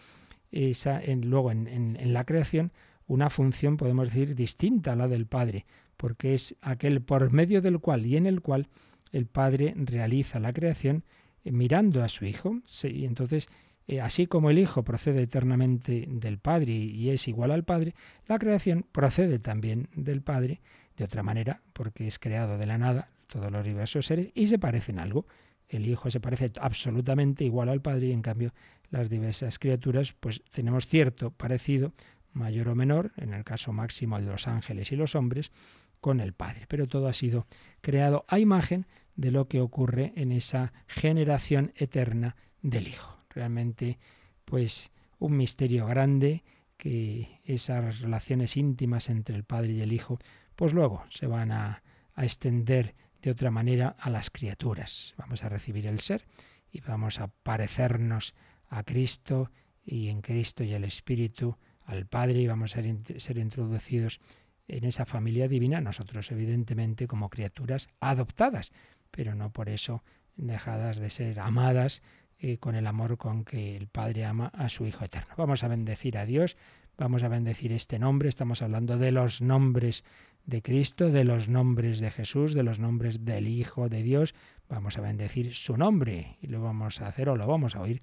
esa, 0.51 1.01
en, 1.01 1.29
luego 1.29 1.51
en 1.51 2.13
la 2.13 2.25
creación 2.25 2.73
una 3.13 3.29
función, 3.29 3.77
podemos 3.77 4.09
decir, 4.09 4.35
distinta 4.35 4.93
a 4.93 4.97
la 4.97 5.07
del 5.07 5.27
Padre, 5.27 5.67
porque 5.99 6.33
es 6.33 6.57
aquel 6.63 7.03
por 7.03 7.31
medio 7.31 7.61
del 7.61 7.79
cual 7.79 8.07
y 8.07 8.17
en 8.17 8.27
el 8.27 8.41
cual 8.41 8.69
el 9.13 9.27
Padre 9.27 9.75
realiza 9.77 10.41
la 10.41 10.55
creación 10.55 11.05
eh, 11.45 11.53
mirando 11.53 12.03
a 12.03 12.09
su 12.09 12.25
Hijo. 12.25 12.61
y 12.85 13.05
entonces, 13.05 13.49
eh, 13.87 14.01
así 14.01 14.27
como 14.27 14.49
el 14.49 14.59
Hijo 14.59 14.83
procede 14.83 15.23
eternamente 15.23 16.07
del 16.09 16.39
Padre 16.39 16.73
y 16.73 17.11
es 17.11 17.29
igual 17.29 17.51
al 17.51 17.65
Padre, 17.65 17.95
la 18.27 18.39
creación 18.39 18.87
procede 18.91 19.39
también 19.39 19.89
del 19.95 20.23
Padre 20.23 20.63
de 20.97 21.05
otra 21.05 21.23
manera, 21.23 21.61
porque 21.75 22.07
es 22.07 22.19
creado 22.19 22.57
de 22.57 22.65
la 22.65 22.79
nada, 22.79 23.11
todos 23.27 23.53
los 23.53 23.65
diversos 23.65 24.07
seres, 24.07 24.31
y 24.35 24.47
se 24.47 24.59
parecen 24.59 24.99
algo. 24.99 25.27
El 25.69 25.87
Hijo 25.87 26.11
se 26.11 26.21
parece 26.21 26.51
absolutamente 26.61 27.45
igual 27.45 27.69
al 27.69 27.83
Padre 27.83 28.07
y 28.07 28.13
en 28.13 28.23
cambio 28.23 28.53
las 28.91 29.11
diversas 29.11 29.59
criaturas 29.59 30.15
pues 30.19 30.43
tenemos 30.51 30.87
cierto 30.87 31.31
parecido, 31.31 31.93
mayor 32.33 32.69
o 32.69 32.75
menor, 32.75 33.13
en 33.17 33.35
el 33.35 33.45
caso 33.45 33.73
máximo 33.73 34.19
de 34.19 34.27
los 34.27 34.49
ángeles 34.49 34.93
y 34.93 34.97
los 34.97 35.15
hombres, 35.15 35.53
con 36.01 36.21
el 36.21 36.33
Padre. 36.33 36.67
Pero 36.69 36.87
todo 36.87 37.09
ha 37.09 37.13
sido 37.13 37.47
creado 37.81 38.25
a 38.29 38.39
imagen 38.39 38.87
de 39.17 39.31
lo 39.31 39.49
que 39.49 39.61
ocurre 39.61 40.13
en 40.17 40.33
esa 40.33 40.73
generación 40.87 41.73
eterna 41.77 42.37
del 42.63 42.89
Hijo. 42.89 43.19
Realmente, 43.31 43.99
pues, 44.45 44.91
un 45.19 45.37
misterio 45.37 45.87
grande 45.87 46.43
que 46.77 47.41
esas 47.45 48.01
relaciones 48.01 48.57
íntimas 48.57 49.09
entre 49.09 49.37
el 49.37 49.45
Padre 49.45 49.73
y 49.73 49.83
el 49.83 49.93
Hijo, 49.93 50.19
pues 50.57 50.73
luego 50.73 51.05
se 51.11 51.27
van 51.27 51.53
a, 51.53 51.83
extender 52.17 52.95
de 53.23 53.31
otra 53.31 53.51
manera 53.51 53.97
a 53.99 54.11
las 54.11 54.29
criaturas. 54.31 55.15
Vamos 55.17 55.45
a 55.45 55.49
recibir 55.49 55.87
el 55.87 56.01
ser 56.01 56.27
y 56.71 56.81
vamos 56.81 57.21
a 57.21 57.29
parecernos 57.29 58.35
a 58.69 58.83
Cristo 58.83 59.51
y 59.85 60.09
en 60.09 60.21
Cristo 60.21 60.63
y 60.63 60.75
el 60.75 60.85
Espíritu 60.85 61.57
al 61.87 62.07
Padre 62.07 62.41
y 62.41 62.47
vamos 62.47 62.77
a 62.77 62.83
ser 63.19 63.39
introducidos 63.39 64.21
en 64.69 64.85
esa 64.85 65.05
familia 65.05 65.49
divina, 65.49 65.81
nosotros 65.81 66.31
evidentemente 66.31 67.07
como 67.07 67.29
criaturas 67.29 67.89
adoptadas, 68.01 68.73
pero 69.11 69.35
no 69.35 69.51
por 69.51 69.69
eso 69.69 70.03
dejadas 70.37 70.99
de 70.99 71.11
ser 71.11 71.41
amadas 71.41 72.03
eh, 72.39 72.59
con 72.59 72.75
el 72.75 72.87
amor 72.87 73.19
con 73.19 73.45
que 73.45 73.77
el 73.77 73.87
Padre 73.89 74.25
ama 74.25 74.47
a 74.55 74.69
su 74.69 74.87
Hijo 74.87 75.05
eterno. 75.05 75.35
Vamos 75.37 75.63
a 75.63 75.69
bendecir 75.69 76.17
a 76.17 76.25
Dios, 76.25 76.57
vamos 76.97 77.23
a 77.23 77.29
bendecir 77.29 77.73
este 77.73 77.99
nombre, 77.99 78.29
estamos 78.29 78.63
hablando 78.63 78.99
de 78.99 79.13
los 79.13 79.41
nombres 79.43 80.05
de 80.47 80.63
Cristo, 80.63 81.11
de 81.11 81.25
los 81.25 81.49
nombres 81.49 82.01
de 82.01 82.11
Jesús, 82.11 82.55
de 82.55 82.63
los 82.63 82.81
nombres 82.81 83.25
del 83.25 83.47
Hijo 83.47 83.89
de 83.89 84.03
Dios, 84.03 84.35
vamos 84.69 84.99
a 84.99 85.03
bendecir 85.03 85.55
su 85.55 85.77
nombre 85.77 86.37
y 86.41 86.49
lo 86.49 86.63
vamos 86.63 87.01
a 87.01 87.09
hacer 87.09 87.29
o 87.29 87.37
lo 87.37 87.47
vamos 87.47 87.77
a 87.77 87.81
oír 87.83 88.03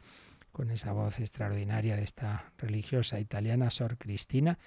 con 0.52 0.72
esa 0.72 0.92
voz 0.92 1.20
extraordinaria 1.20 1.96
de 1.96 2.04
esta 2.04 2.52
religiosa 2.58 3.20
italiana, 3.20 3.70
Sor 3.70 3.98
Cristina, 3.98 4.58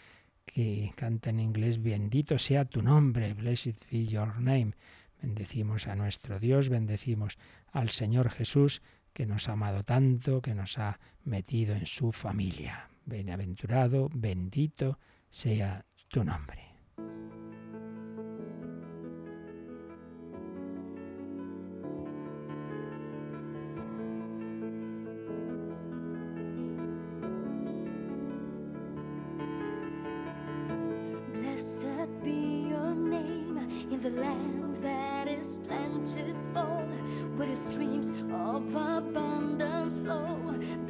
que 0.47 0.93
canta 0.97 1.31
en 1.31 1.41
inglés, 1.41 1.83
bendito 1.83 2.39
sea 2.39 2.65
tu 2.65 2.83
nombre, 2.83 3.35
blessed 3.35 3.77
be 3.91 4.07
your 4.07 4.39
name. 4.41 4.73
Bendecimos 5.21 5.87
a 5.87 5.95
nuestro 5.95 6.41
Dios, 6.41 6.69
bendecimos 6.69 7.39
al 7.71 7.91
Señor 7.91 8.31
Jesús, 8.31 8.83
que 9.13 9.27
nos 9.27 9.49
ha 9.49 9.53
amado 9.53 9.85
tanto, 9.85 10.43
que 10.43 10.55
nos 10.55 10.79
ha 10.79 10.99
metido 11.25 11.75
en 11.75 11.87
su 11.87 12.13
familia. 12.13 12.89
Bienaventurado, 13.05 14.09
bendito 14.13 14.99
sea 15.31 15.85
tu 16.09 16.25
nombre. 16.25 16.73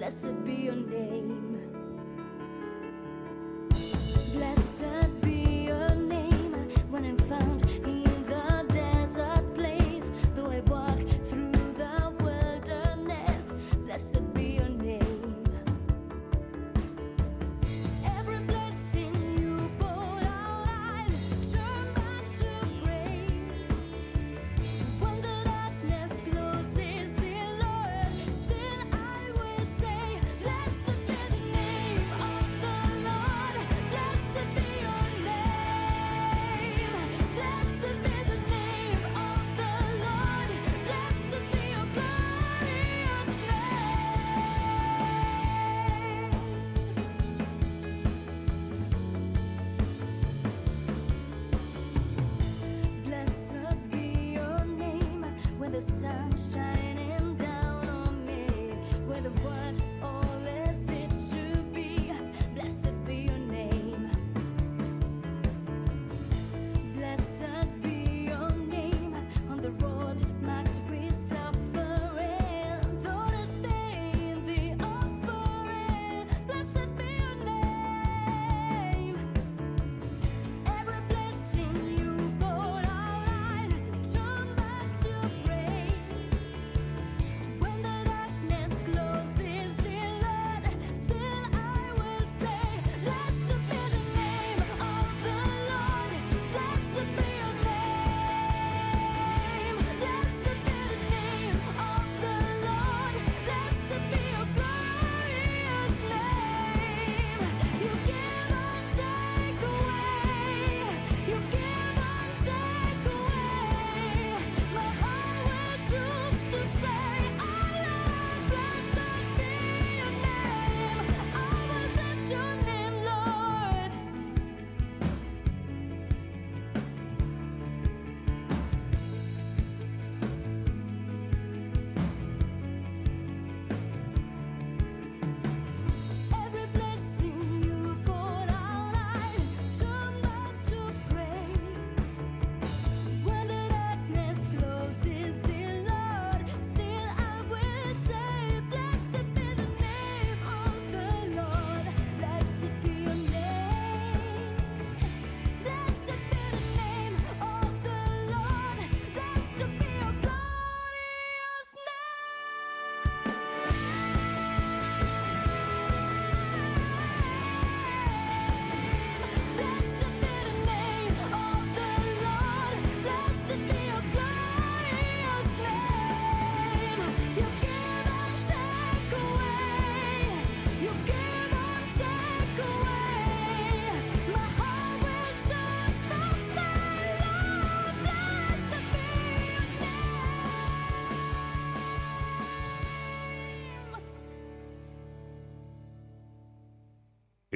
blessed 0.02 0.44
be 0.44 0.54
your 0.54 0.74
name. 0.74 1.60
Blessed 4.32 4.71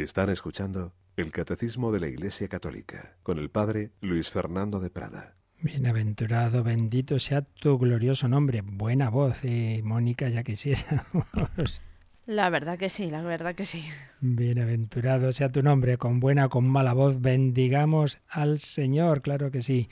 Están 0.07 0.31
escuchando 0.31 0.93
el 1.17 1.33
Catecismo 1.33 1.91
de 1.91 1.99
la 1.99 2.07
Iglesia 2.07 2.47
Católica 2.47 3.17
con 3.25 3.41
el 3.41 3.51
Padre 3.51 3.91
Luis 4.01 4.31
Fernando 4.31 4.79
de 4.79 4.89
Prada. 4.89 5.35
Bienaventurado, 5.61 6.63
bendito 6.63 7.19
sea 7.19 7.43
tu 7.43 7.77
glorioso 7.77 8.29
nombre. 8.29 8.63
Buena 8.63 9.11
voz, 9.11 9.39
eh, 9.43 9.81
Mónica, 9.83 10.29
ya 10.29 10.45
quisiera. 10.45 11.05
La 12.27 12.51
verdad 12.51 12.79
que 12.79 12.89
sí, 12.89 13.11
la 13.11 13.23
verdad 13.23 13.57
que 13.57 13.65
sí. 13.65 13.85
Bienaventurado 14.21 15.33
sea 15.33 15.51
tu 15.51 15.65
nombre, 15.65 15.99
con 15.99 16.21
buena 16.21 16.47
o 16.47 16.51
con 16.51 16.69
mala 16.69 16.93
voz, 16.93 17.21
bendigamos 17.21 18.19
al 18.29 18.61
Señor, 18.61 19.23
claro 19.23 19.51
que 19.51 19.63
sí. 19.63 19.89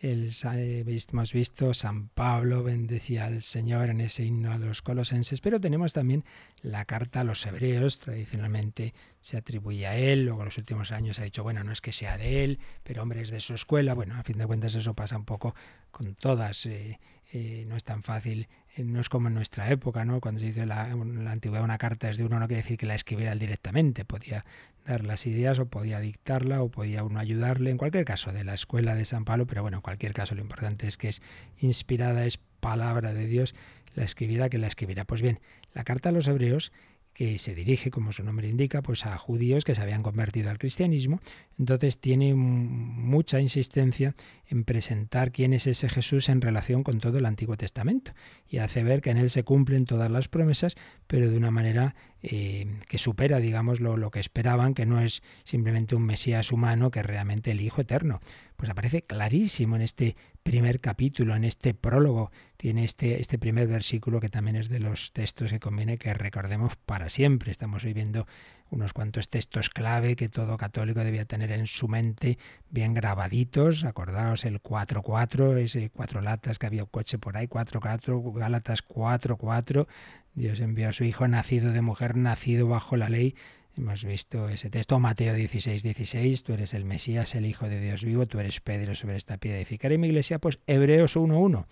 El, 0.00 0.30
hemos 0.44 1.32
visto 1.32 1.74
San 1.74 2.08
Pablo 2.10 2.62
bendecía 2.62 3.24
al 3.24 3.42
Señor 3.42 3.90
en 3.90 4.00
ese 4.00 4.24
himno 4.24 4.52
a 4.52 4.58
los 4.58 4.80
colosenses, 4.80 5.40
pero 5.40 5.60
tenemos 5.60 5.92
también 5.92 6.24
la 6.62 6.84
carta 6.84 7.20
a 7.20 7.24
los 7.24 7.44
hebreos, 7.44 7.98
tradicionalmente 7.98 8.94
se 9.20 9.38
atribuye 9.38 9.88
a 9.88 9.96
él, 9.96 10.26
luego 10.26 10.42
en 10.42 10.44
los 10.46 10.58
últimos 10.58 10.92
años 10.92 11.18
ha 11.18 11.24
dicho, 11.24 11.42
bueno, 11.42 11.64
no 11.64 11.72
es 11.72 11.80
que 11.80 11.90
sea 11.90 12.16
de 12.16 12.44
él, 12.44 12.60
pero 12.84 13.02
hombre 13.02 13.22
es 13.22 13.30
de 13.30 13.40
su 13.40 13.54
escuela, 13.54 13.92
bueno, 13.92 14.14
a 14.14 14.22
fin 14.22 14.38
de 14.38 14.46
cuentas 14.46 14.76
eso 14.76 14.94
pasa 14.94 15.16
un 15.16 15.24
poco 15.24 15.56
con 15.90 16.14
todas, 16.14 16.64
eh, 16.66 17.00
eh, 17.32 17.64
no 17.66 17.76
es 17.76 17.84
tan 17.84 18.02
fácil 18.02 18.48
eh, 18.76 18.84
no 18.84 19.00
es 19.00 19.08
como 19.08 19.28
en 19.28 19.34
nuestra 19.34 19.70
época, 19.70 20.04
¿no? 20.04 20.20
Cuando 20.20 20.40
se 20.40 20.46
dice 20.46 20.66
la, 20.66 20.88
la 20.94 21.32
antigüedad 21.32 21.64
una 21.64 21.78
carta 21.78 22.08
es 22.08 22.16
de 22.16 22.24
uno, 22.24 22.38
no 22.38 22.46
quiere 22.46 22.62
decir 22.62 22.78
que 22.78 22.86
la 22.86 22.94
escribiera 22.94 23.34
directamente, 23.34 24.04
podía 24.04 24.44
dar 24.86 25.04
las 25.04 25.26
ideas 25.26 25.58
o 25.58 25.66
podía 25.66 26.00
dictarla 26.00 26.62
o 26.62 26.70
podía 26.70 27.04
uno 27.04 27.18
ayudarle, 27.18 27.70
en 27.70 27.76
cualquier 27.76 28.04
caso, 28.04 28.32
de 28.32 28.44
la 28.44 28.54
escuela 28.54 28.94
de 28.94 29.04
San 29.04 29.24
Pablo, 29.24 29.46
pero 29.46 29.62
bueno, 29.62 29.78
en 29.78 29.82
cualquier 29.82 30.14
caso 30.14 30.34
lo 30.34 30.40
importante 30.40 30.86
es 30.86 30.96
que 30.96 31.08
es 31.08 31.22
inspirada, 31.58 32.24
es 32.24 32.38
palabra 32.60 33.12
de 33.12 33.26
Dios, 33.26 33.54
la 33.94 34.04
escribiera 34.04 34.48
que 34.48 34.58
la 34.58 34.66
escribiera. 34.66 35.04
Pues 35.04 35.22
bien, 35.22 35.40
la 35.74 35.84
carta 35.84 36.08
a 36.08 36.12
los 36.12 36.28
hebreos 36.28 36.72
que 37.18 37.36
se 37.36 37.52
dirige, 37.52 37.90
como 37.90 38.12
su 38.12 38.22
nombre 38.22 38.46
indica, 38.46 38.80
pues 38.80 39.04
a 39.04 39.18
judíos 39.18 39.64
que 39.64 39.74
se 39.74 39.82
habían 39.82 40.04
convertido 40.04 40.50
al 40.50 40.58
cristianismo. 40.58 41.20
Entonces 41.58 41.98
tiene 41.98 42.32
mucha 42.36 43.40
insistencia 43.40 44.14
en 44.46 44.62
presentar 44.62 45.32
quién 45.32 45.52
es 45.52 45.66
ese 45.66 45.88
Jesús 45.88 46.28
en 46.28 46.40
relación 46.40 46.84
con 46.84 47.00
todo 47.00 47.18
el 47.18 47.26
Antiguo 47.26 47.56
Testamento 47.56 48.12
y 48.48 48.58
hace 48.58 48.84
ver 48.84 49.00
que 49.00 49.10
en 49.10 49.16
él 49.16 49.30
se 49.30 49.42
cumplen 49.42 49.84
todas 49.84 50.12
las 50.12 50.28
promesas, 50.28 50.76
pero 51.08 51.28
de 51.28 51.36
una 51.36 51.50
manera 51.50 51.96
eh, 52.22 52.68
que 52.88 52.98
supera, 52.98 53.40
digamos, 53.40 53.80
lo, 53.80 53.96
lo 53.96 54.12
que 54.12 54.20
esperaban, 54.20 54.74
que 54.74 54.86
no 54.86 55.00
es 55.00 55.20
simplemente 55.42 55.96
un 55.96 56.04
Mesías 56.04 56.52
humano, 56.52 56.92
que 56.92 57.00
es 57.00 57.06
realmente 57.06 57.50
el 57.50 57.60
Hijo 57.60 57.80
Eterno 57.80 58.20
pues 58.58 58.70
aparece 58.70 59.02
clarísimo 59.02 59.76
en 59.76 59.82
este 59.82 60.16
primer 60.42 60.80
capítulo, 60.80 61.36
en 61.36 61.44
este 61.44 61.74
prólogo, 61.74 62.32
tiene 62.58 62.84
este, 62.84 63.20
este 63.20 63.38
primer 63.38 63.68
versículo 63.68 64.20
que 64.20 64.28
también 64.28 64.56
es 64.56 64.68
de 64.68 64.80
los 64.80 65.12
textos 65.12 65.50
que 65.50 65.60
conviene 65.60 65.96
que 65.96 66.12
recordemos 66.12 66.74
para 66.74 67.08
siempre. 67.08 67.52
Estamos 67.52 67.84
hoy 67.84 67.94
viendo 67.94 68.26
unos 68.70 68.92
cuantos 68.92 69.30
textos 69.30 69.70
clave 69.70 70.16
que 70.16 70.28
todo 70.28 70.58
católico 70.58 71.00
debía 71.00 71.24
tener 71.24 71.52
en 71.52 71.68
su 71.68 71.86
mente 71.86 72.36
bien 72.68 72.94
grabaditos. 72.94 73.84
Acordaos 73.84 74.44
el 74.44 74.60
4-4, 74.60 75.56
ese 75.58 75.88
cuatro 75.88 76.20
latas 76.20 76.58
que 76.58 76.66
había 76.66 76.82
un 76.82 76.90
coche 76.90 77.16
por 77.16 77.36
ahí, 77.36 77.46
4-4, 77.46 78.34
Gálatas 78.34 78.86
4-4. 78.86 79.86
Dios 80.34 80.58
envió 80.58 80.88
a 80.88 80.92
su 80.92 81.04
Hijo 81.04 81.28
nacido 81.28 81.72
de 81.72 81.80
mujer, 81.80 82.16
nacido 82.16 82.66
bajo 82.68 82.96
la 82.96 83.08
ley 83.08 83.36
Hemos 83.78 84.04
visto 84.04 84.48
ese 84.48 84.70
texto, 84.70 84.98
Mateo 84.98 85.34
16, 85.34 85.84
16, 85.84 86.42
tú 86.42 86.52
eres 86.52 86.74
el 86.74 86.84
Mesías, 86.84 87.36
el 87.36 87.46
Hijo 87.46 87.68
de 87.68 87.80
Dios 87.80 88.02
vivo, 88.02 88.26
tú 88.26 88.40
eres 88.40 88.58
Pedro 88.58 88.96
sobre 88.96 89.16
esta 89.16 89.36
piedra 89.36 89.58
edificaré 89.58 89.98
mi 89.98 90.08
iglesia, 90.08 90.40
pues 90.40 90.58
Hebreos 90.66 91.16
1.1. 91.16 91.64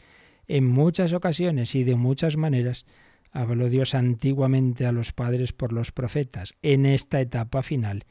En 0.48 0.64
muchas 0.64 1.12
ocasiones 1.12 1.74
y 1.74 1.82
de 1.82 1.96
muchas 1.96 2.36
maneras 2.36 2.86
habló 3.32 3.68
Dios 3.68 3.94
antiguamente 3.94 4.86
a 4.86 4.92
los 4.92 5.12
padres 5.12 5.52
por 5.52 5.72
los 5.72 5.90
profetas. 5.90 6.54
En 6.62 6.86
esta 6.86 7.20
etapa 7.20 7.62
final 7.62 8.04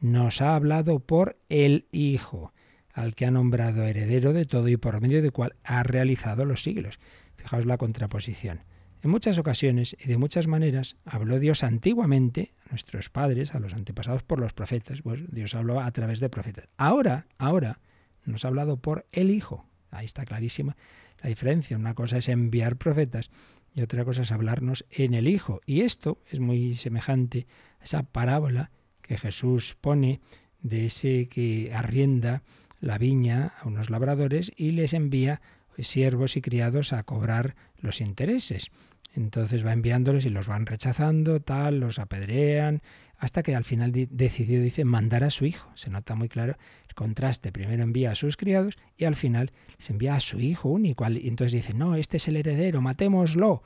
nos 0.00 0.40
ha 0.40 0.54
hablado 0.54 1.00
por 1.00 1.36
el 1.48 1.86
Hijo, 1.90 2.52
al 2.92 3.14
que 3.16 3.26
ha 3.26 3.32
nombrado 3.32 3.82
heredero 3.82 4.32
de 4.32 4.46
todo 4.46 4.68
y 4.68 4.76
por 4.76 5.00
medio 5.00 5.20
de 5.20 5.32
cual 5.32 5.56
ha 5.64 5.82
realizado 5.82 6.44
los 6.44 6.62
siglos. 6.62 7.00
Fijaos 7.36 7.66
la 7.66 7.76
contraposición. 7.76 8.60
En 9.02 9.10
muchas 9.10 9.38
ocasiones 9.38 9.96
y 9.98 10.06
de 10.06 10.16
muchas 10.16 10.46
maneras 10.46 10.96
habló 11.04 11.40
Dios 11.40 11.64
antiguamente 11.64 12.52
a 12.66 12.70
nuestros 12.70 13.10
padres, 13.10 13.54
a 13.54 13.58
los 13.58 13.74
antepasados 13.74 14.22
por 14.22 14.38
los 14.38 14.52
profetas. 14.52 15.02
Dios 15.32 15.54
habló 15.56 15.80
a 15.80 15.90
través 15.90 16.20
de 16.20 16.28
profetas. 16.28 16.68
Ahora, 16.76 17.26
ahora 17.36 17.80
nos 18.24 18.44
ha 18.44 18.48
hablado 18.48 18.76
por 18.76 19.06
el 19.10 19.30
Hijo. 19.30 19.66
Ahí 19.90 20.06
está 20.06 20.24
clarísima 20.24 20.76
la 21.22 21.28
diferencia. 21.28 21.76
Una 21.76 21.94
cosa 21.94 22.18
es 22.18 22.28
enviar 22.28 22.76
profetas 22.76 23.30
y 23.74 23.82
otra 23.82 24.04
cosa 24.04 24.22
es 24.22 24.32
hablarnos 24.32 24.84
en 24.90 25.14
el 25.14 25.28
Hijo. 25.28 25.60
Y 25.66 25.82
esto 25.82 26.18
es 26.30 26.40
muy 26.40 26.76
semejante 26.76 27.46
a 27.80 27.84
esa 27.84 28.02
parábola 28.02 28.70
que 29.02 29.16
Jesús 29.16 29.76
pone 29.80 30.20
de 30.62 30.86
ese 30.86 31.28
que 31.28 31.72
arrienda 31.74 32.42
la 32.80 32.98
viña 32.98 33.54
a 33.60 33.68
unos 33.68 33.90
labradores 33.90 34.52
y 34.56 34.72
les 34.72 34.94
envía 34.94 35.40
siervos 35.78 36.36
y 36.36 36.42
criados 36.42 36.92
a 36.92 37.02
cobrar 37.02 37.56
los 37.78 38.00
intereses. 38.00 38.70
Entonces 39.14 39.64
va 39.64 39.72
enviándolos 39.72 40.24
y 40.24 40.30
los 40.30 40.46
van 40.46 40.66
rechazando, 40.66 41.40
tal, 41.40 41.80
los 41.80 41.98
apedrean, 41.98 42.82
hasta 43.20 43.42
que 43.42 43.54
al 43.54 43.64
final 43.64 43.92
decidió, 43.92 44.62
dice, 44.62 44.86
mandar 44.86 45.24
a 45.24 45.30
su 45.30 45.44
hijo. 45.44 45.70
Se 45.74 45.90
nota 45.90 46.14
muy 46.14 46.30
claro 46.30 46.56
el 46.88 46.94
contraste. 46.94 47.52
Primero 47.52 47.82
envía 47.82 48.12
a 48.12 48.14
sus 48.14 48.38
criados 48.38 48.78
y 48.96 49.04
al 49.04 49.14
final 49.14 49.52
se 49.76 49.92
envía 49.92 50.14
a 50.14 50.20
su 50.20 50.40
hijo 50.40 50.70
único. 50.70 51.06
Y 51.10 51.28
entonces 51.28 51.52
dice, 51.52 51.74
no, 51.74 51.96
este 51.96 52.16
es 52.16 52.28
el 52.28 52.36
heredero, 52.36 52.80
matémoslo. 52.80 53.62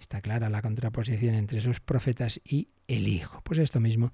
Está 0.00 0.22
clara 0.22 0.48
la 0.48 0.62
contraposición 0.62 1.34
entre 1.34 1.60
sus 1.60 1.80
profetas 1.80 2.40
y 2.44 2.68
el 2.88 3.06
hijo. 3.06 3.42
Pues 3.44 3.58
esto 3.58 3.78
mismo 3.78 4.10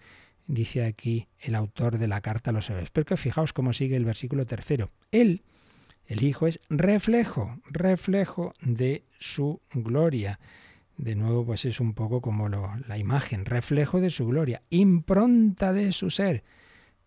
dice 0.49 0.85
aquí 0.85 1.29
el 1.39 1.55
autor 1.55 1.99
de 1.99 2.09
la 2.09 2.21
carta 2.21 2.51
a 2.51 2.53
los 2.53 2.69
hebreos. 2.69 2.91
Pero 2.91 3.17
fijaos 3.17 3.53
cómo 3.53 3.73
sigue 3.73 3.95
el 3.95 4.05
versículo 4.05 4.45
tercero. 4.45 4.91
Él, 5.13 5.43
el 6.07 6.25
hijo, 6.25 6.49
es 6.49 6.61
reflejo, 6.69 7.61
reflejo 7.71 8.55
de 8.61 9.05
su 9.21 9.61
gloria 9.73 10.41
de 11.01 11.15
nuevo 11.15 11.47
pues 11.47 11.65
es 11.65 11.81
un 11.81 11.95
poco 11.95 12.21
como 12.21 12.49
la 12.49 12.99
imagen, 12.99 13.47
reflejo 13.47 14.01
de 14.01 14.11
su 14.11 14.27
gloria, 14.27 14.63
impronta 14.69 15.73
de 15.73 15.93
su 15.93 16.11
ser. 16.11 16.45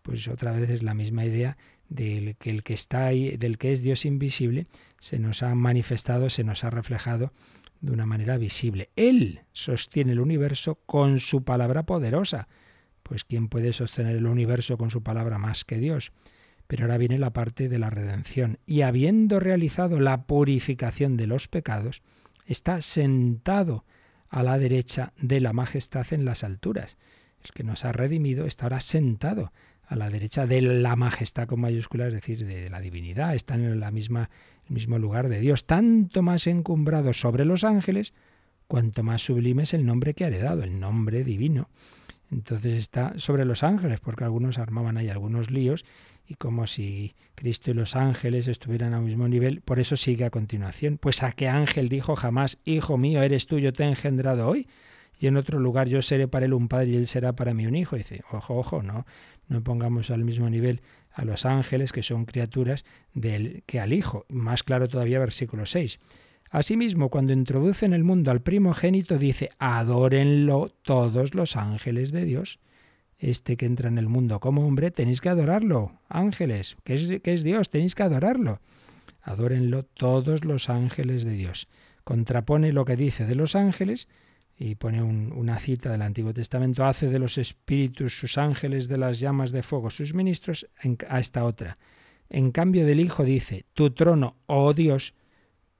Pues 0.02 0.26
otra 0.26 0.50
vez 0.50 0.68
es 0.68 0.82
la 0.82 0.94
misma 0.94 1.24
idea 1.24 1.56
del 1.88 2.36
que 2.36 2.50
el 2.50 2.64
que 2.64 2.74
está 2.74 3.06
ahí, 3.06 3.36
del 3.36 3.56
que 3.56 3.72
es 3.72 3.82
Dios 3.82 4.04
invisible, 4.04 4.66
se 4.98 5.18
nos 5.18 5.42
ha 5.42 5.54
manifestado, 5.54 6.28
se 6.28 6.42
nos 6.42 6.64
ha 6.64 6.70
reflejado 6.70 7.32
de 7.80 7.92
una 7.92 8.04
manera 8.04 8.36
visible. 8.36 8.90
Él 8.96 9.42
sostiene 9.52 10.12
el 10.12 10.20
universo 10.20 10.74
con 10.86 11.20
su 11.20 11.44
palabra 11.44 11.84
poderosa. 11.84 12.48
Pues 13.04 13.22
¿quién 13.22 13.48
puede 13.48 13.72
sostener 13.72 14.16
el 14.16 14.26
universo 14.26 14.76
con 14.76 14.90
su 14.90 15.02
palabra 15.02 15.38
más 15.38 15.64
que 15.64 15.78
Dios? 15.78 16.12
Pero 16.66 16.84
ahora 16.84 16.98
viene 16.98 17.18
la 17.18 17.32
parte 17.32 17.68
de 17.68 17.78
la 17.78 17.90
redención. 17.90 18.58
Y 18.66 18.80
habiendo 18.80 19.38
realizado 19.38 20.00
la 20.00 20.24
purificación 20.24 21.16
de 21.16 21.26
los 21.26 21.46
pecados, 21.46 22.02
está 22.46 22.80
sentado 22.82 23.84
a 24.28 24.42
la 24.42 24.58
derecha 24.58 25.12
de 25.20 25.40
la 25.40 25.52
majestad 25.52 26.06
en 26.12 26.24
las 26.24 26.44
alturas. 26.44 26.98
El 27.42 27.50
que 27.52 27.62
nos 27.62 27.84
ha 27.84 27.92
redimido 27.92 28.46
está 28.46 28.66
ahora 28.66 28.80
sentado 28.80 29.52
a 29.86 29.96
la 29.96 30.10
derecha 30.10 30.46
de 30.46 30.62
la 30.62 30.96
majestad 30.96 31.46
con 31.46 31.60
mayúsculas, 31.60 32.08
es 32.08 32.14
decir, 32.14 32.46
de 32.46 32.70
la 32.70 32.80
divinidad, 32.80 33.34
está 33.34 33.54
en 33.54 33.78
la 33.80 33.90
misma, 33.90 34.30
el 34.68 34.74
mismo 34.74 34.98
lugar 34.98 35.28
de 35.28 35.40
Dios, 35.40 35.66
tanto 35.66 36.22
más 36.22 36.46
encumbrado 36.46 37.12
sobre 37.12 37.44
los 37.44 37.64
ángeles, 37.64 38.14
cuanto 38.66 39.02
más 39.02 39.22
sublime 39.22 39.64
es 39.64 39.74
el 39.74 39.84
nombre 39.84 40.14
que 40.14 40.24
ha 40.24 40.28
heredado, 40.28 40.62
el 40.62 40.80
nombre 40.80 41.22
divino. 41.22 41.68
Entonces 42.34 42.74
está 42.74 43.12
sobre 43.16 43.44
los 43.44 43.62
ángeles, 43.62 44.00
porque 44.00 44.24
algunos 44.24 44.58
armaban 44.58 44.96
ahí 44.96 45.08
algunos 45.08 45.52
líos 45.52 45.84
y 46.26 46.34
como 46.34 46.66
si 46.66 47.14
Cristo 47.36 47.70
y 47.70 47.74
los 47.74 47.94
ángeles 47.94 48.48
estuvieran 48.48 48.92
al 48.92 49.02
mismo 49.02 49.28
nivel, 49.28 49.60
por 49.60 49.78
eso 49.78 49.96
sigue 49.96 50.24
a 50.24 50.30
continuación. 50.30 50.98
Pues 50.98 51.22
a 51.22 51.30
qué 51.30 51.46
ángel 51.46 51.88
dijo 51.88 52.16
jamás, 52.16 52.58
Hijo 52.64 52.98
mío, 52.98 53.22
eres 53.22 53.46
tú, 53.46 53.60
yo 53.60 53.72
te 53.72 53.84
he 53.84 53.86
engendrado 53.86 54.48
hoy. 54.48 54.66
Y 55.20 55.28
en 55.28 55.36
otro 55.36 55.60
lugar 55.60 55.86
yo 55.86 56.02
seré 56.02 56.26
para 56.26 56.46
él 56.46 56.54
un 56.54 56.66
padre 56.66 56.88
y 56.88 56.96
él 56.96 57.06
será 57.06 57.34
para 57.34 57.54
mí 57.54 57.66
un 57.68 57.76
hijo. 57.76 57.94
dice, 57.94 58.22
ojo, 58.32 58.56
ojo, 58.56 58.82
no, 58.82 59.06
no 59.46 59.62
pongamos 59.62 60.10
al 60.10 60.24
mismo 60.24 60.50
nivel 60.50 60.82
a 61.12 61.24
los 61.24 61.46
ángeles, 61.46 61.92
que 61.92 62.02
son 62.02 62.24
criaturas, 62.24 62.84
del, 63.12 63.62
que 63.66 63.78
al 63.78 63.92
hijo. 63.92 64.26
Más 64.28 64.64
claro 64.64 64.88
todavía 64.88 65.20
versículo 65.20 65.66
6. 65.66 66.00
Asimismo, 66.50 67.08
cuando 67.08 67.32
introduce 67.32 67.84
en 67.86 67.94
el 67.94 68.04
mundo 68.04 68.30
al 68.30 68.42
primogénito, 68.42 69.18
dice, 69.18 69.50
adórenlo 69.58 70.70
todos 70.82 71.34
los 71.34 71.56
ángeles 71.56 72.12
de 72.12 72.24
Dios 72.24 72.60
este 73.18 73.56
que 73.56 73.66
entra 73.66 73.88
en 73.88 73.98
el 73.98 74.08
mundo 74.08 74.40
como 74.40 74.66
hombre, 74.66 74.90
tenéis 74.90 75.20
que 75.20 75.28
adorarlo. 75.28 75.92
Ángeles, 76.08 76.76
que 76.84 77.20
es, 77.24 77.44
Dios, 77.44 77.70
tenéis 77.70 77.94
que 77.94 78.02
adorarlo. 78.02 78.60
Adórenlo 79.22 79.84
todos 79.84 80.44
los 80.44 80.68
ángeles 80.68 81.24
de 81.24 81.32
Dios. 81.32 81.68
Contrapone 82.04 82.72
lo 82.72 82.84
que 82.84 82.96
dice 82.96 83.24
de 83.24 83.34
los 83.34 83.56
ángeles 83.56 84.08
y 84.56 84.74
pone 84.74 85.02
una 85.02 85.58
cita 85.58 85.90
del 85.90 86.02
Antiguo 86.02 86.34
Testamento, 86.34 86.84
hace 86.84 87.08
de 87.08 87.18
los 87.18 87.38
espíritus 87.38 88.18
sus 88.18 88.38
ángeles 88.38 88.88
de 88.88 88.98
las 88.98 89.18
llamas 89.18 89.50
de 89.50 89.62
fuego 89.62 89.90
sus 89.90 90.14
ministros 90.14 90.68
a 91.08 91.18
esta 91.18 91.44
otra. 91.44 91.78
En 92.28 92.52
cambio 92.52 92.86
del 92.86 93.00
Hijo 93.00 93.24
dice, 93.24 93.64
tu 93.72 93.90
trono, 93.90 94.36
oh 94.46 94.74
Dios, 94.74 95.14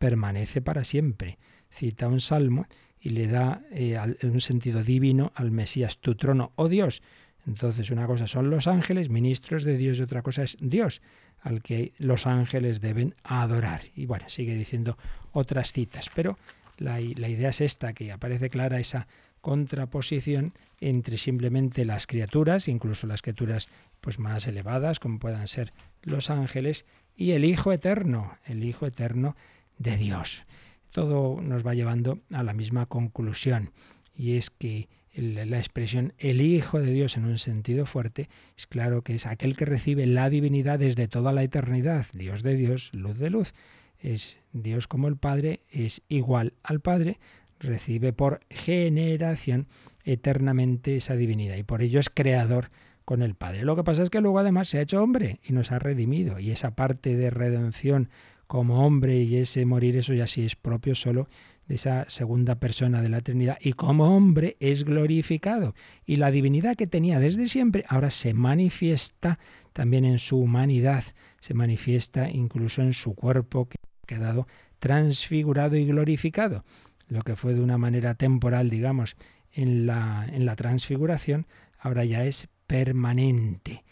permanece 0.05 0.61
para 0.61 0.84
siempre. 0.84 1.38
Cita 1.70 2.09
un 2.09 2.20
salmo 2.20 2.66
y 3.00 3.09
le 3.16 3.26
da 3.26 3.62
eh, 3.70 3.98
un 4.22 4.40
sentido 4.40 4.84
divino 4.84 5.32
al 5.34 5.50
Mesías, 5.50 5.96
tu 5.96 6.14
trono, 6.14 6.52
oh 6.57 6.68
Dios, 6.68 7.00
Entonces, 7.46 7.90
una 7.90 8.07
cosa 8.07 8.26
son 8.26 8.50
los 8.50 8.66
ángeles, 8.66 9.09
ministros 9.09 9.64
de 9.64 9.78
Dios, 9.78 9.98
y 9.98 10.02
otra 10.02 10.20
cosa 10.20 10.42
es 10.42 10.59
Dios, 10.61 11.00
al 11.40 11.62
que 11.62 11.92
los 11.96 12.26
ángeles 12.26 12.82
deben 12.82 13.14
adorar. 13.22 13.82
Y 13.94 14.05
bueno, 14.05 14.26
sigue 14.28 14.55
diciendo 14.55 14.98
otras 15.32 15.72
citas, 15.72 16.11
pero 16.14 16.38
la, 16.76 17.00
la 17.00 17.28
idea 17.30 17.48
es 17.48 17.62
esta, 17.62 17.94
que 17.94 18.12
aparece 18.12 18.50
clara 18.50 18.80
esa 18.80 19.07
contraposición 19.40 20.52
entre 20.80 21.16
simplemente 21.16 21.86
las 21.86 22.07
criaturas, 22.07 22.68
incluso 22.68 23.07
las 23.07 23.22
criaturas 23.22 23.68
pues 24.02 24.18
más 24.18 24.46
elevadas, 24.46 25.00
como 25.00 25.18
puedan 25.18 25.46
ser 25.48 25.72
los 26.02 26.28
ángeles, 26.28 26.84
y 27.16 27.32
el 27.32 27.44
Hijo 27.44 27.72
eterno, 27.72 28.36
el 28.44 28.64
Hijo 28.64 28.86
eterno 28.86 29.34
de 29.79 29.97
Dios. 29.97 30.43
Todo 30.91 31.41
nos 31.41 31.66
va 31.66 31.75
llevando 31.75 32.20
a 32.33 32.43
la 32.43 32.53
misma 32.53 32.87
conclusión, 32.87 33.72
y 34.14 34.37
es 34.37 34.51
que 34.51 34.89
la 35.14 35.59
expresión 35.59 36.12
el 36.18 36.41
Hijo 36.41 36.81
de 36.81 36.93
Dios 36.93 37.16
en 37.16 37.25
un 37.25 37.39
sentido 37.39 37.87
fuerte, 37.87 38.29
es 38.57 38.66
claro 38.66 39.03
que 39.03 39.14
es 39.14 39.27
aquel 39.27 39.57
que 39.57 39.64
recibe 39.64 40.07
la 40.07 40.29
divinidad 40.29 40.79
desde 40.79 41.09
toda 41.09 41.33
la 41.33 41.43
eternidad, 41.43 42.07
Dios 42.12 42.43
de 42.43 42.57
Dios, 42.57 42.93
luz 42.93 43.18
de 43.18 43.31
luz. 43.31 43.55
Es 44.01 44.39
Dios 44.53 44.89
como 44.89 45.09
el 45.09 45.16
Padre, 45.16 45.61
es 45.70 46.03
igual 46.09 46.53
al 46.62 46.81
Padre, 46.81 47.18
recibe 47.61 48.12
por 48.12 48.41
generación 48.51 49.66
eternamente 50.05 50.97
esa 50.97 51.16
divinidad 51.16 51.57
y 51.57 51.62
por 51.62 51.81
ello 51.81 52.01
es 52.01 52.11
creador 52.11 52.70
con 53.05 53.22
el 53.22 53.35
Padre. 53.35 53.64
Lo 53.64 53.77
que 53.77 53.85
pasa 53.85 54.03
es 54.03 54.11
que 54.11 54.20
luego 54.20 54.39
además 54.39 54.68
se 54.68 54.79
ha 54.79 54.83
hecho 54.83 55.03
hombre 55.03 55.41
y 55.45 55.53
nos 55.53 55.72
ha 55.72 55.79
redimido 55.79 56.39
y 56.39 56.51
esa 56.51 56.75
parte 56.75 57.16
de 57.16 57.31
redención 57.31 58.11
como 58.55 58.86
hombre 58.86 59.20
y 59.20 59.38
ese 59.38 59.66
morir, 59.66 59.96
eso 59.96 60.14
ya 60.14 60.28
sí 60.28 60.44
es 60.44 60.55
propio 60.55 60.94
solo 60.94 61.26
de 61.66 61.74
esa 61.74 62.09
segunda 62.09 62.55
persona 62.55 63.02
de 63.02 63.09
la 63.09 63.20
Trinidad 63.20 63.59
y 63.61 63.72
como 63.72 64.16
hombre 64.16 64.57
es 64.61 64.84
glorificado. 64.84 65.74
Y 66.07 66.18
la 66.18 66.30
divinidad 66.30 66.76
que 66.76 66.86
tenía 66.86 67.18
desde 67.18 67.48
siempre 67.48 67.84
ahora 67.88 68.11
se 68.11 68.32
manifiesta 68.32 69.40
también 69.72 70.05
en 70.05 70.20
su 70.20 70.38
humanidad, 70.38 71.02
se 71.40 71.52
manifiesta 71.52 72.30
incluso 72.30 72.80
en 72.80 72.92
su 72.92 73.16
cuerpo 73.16 73.68
que 73.68 73.76
ha 73.76 74.07
quedado 74.07 74.46
transfigurado 74.78 75.74
y 75.74 75.86
glorificado. 75.86 76.64
Lo 77.09 77.22
que 77.22 77.34
fue 77.34 77.55
de 77.55 77.61
una 77.61 77.76
manera 77.76 78.14
temporal, 78.14 78.70
digamos, 78.70 79.16
en 79.50 79.84
la, 79.84 80.28
en 80.32 80.46
la 80.46 80.55
transfiguración, 80.55 81.48
ahora 81.80 82.05
ya 82.05 82.24
es 82.24 82.46
permanente 82.68 83.82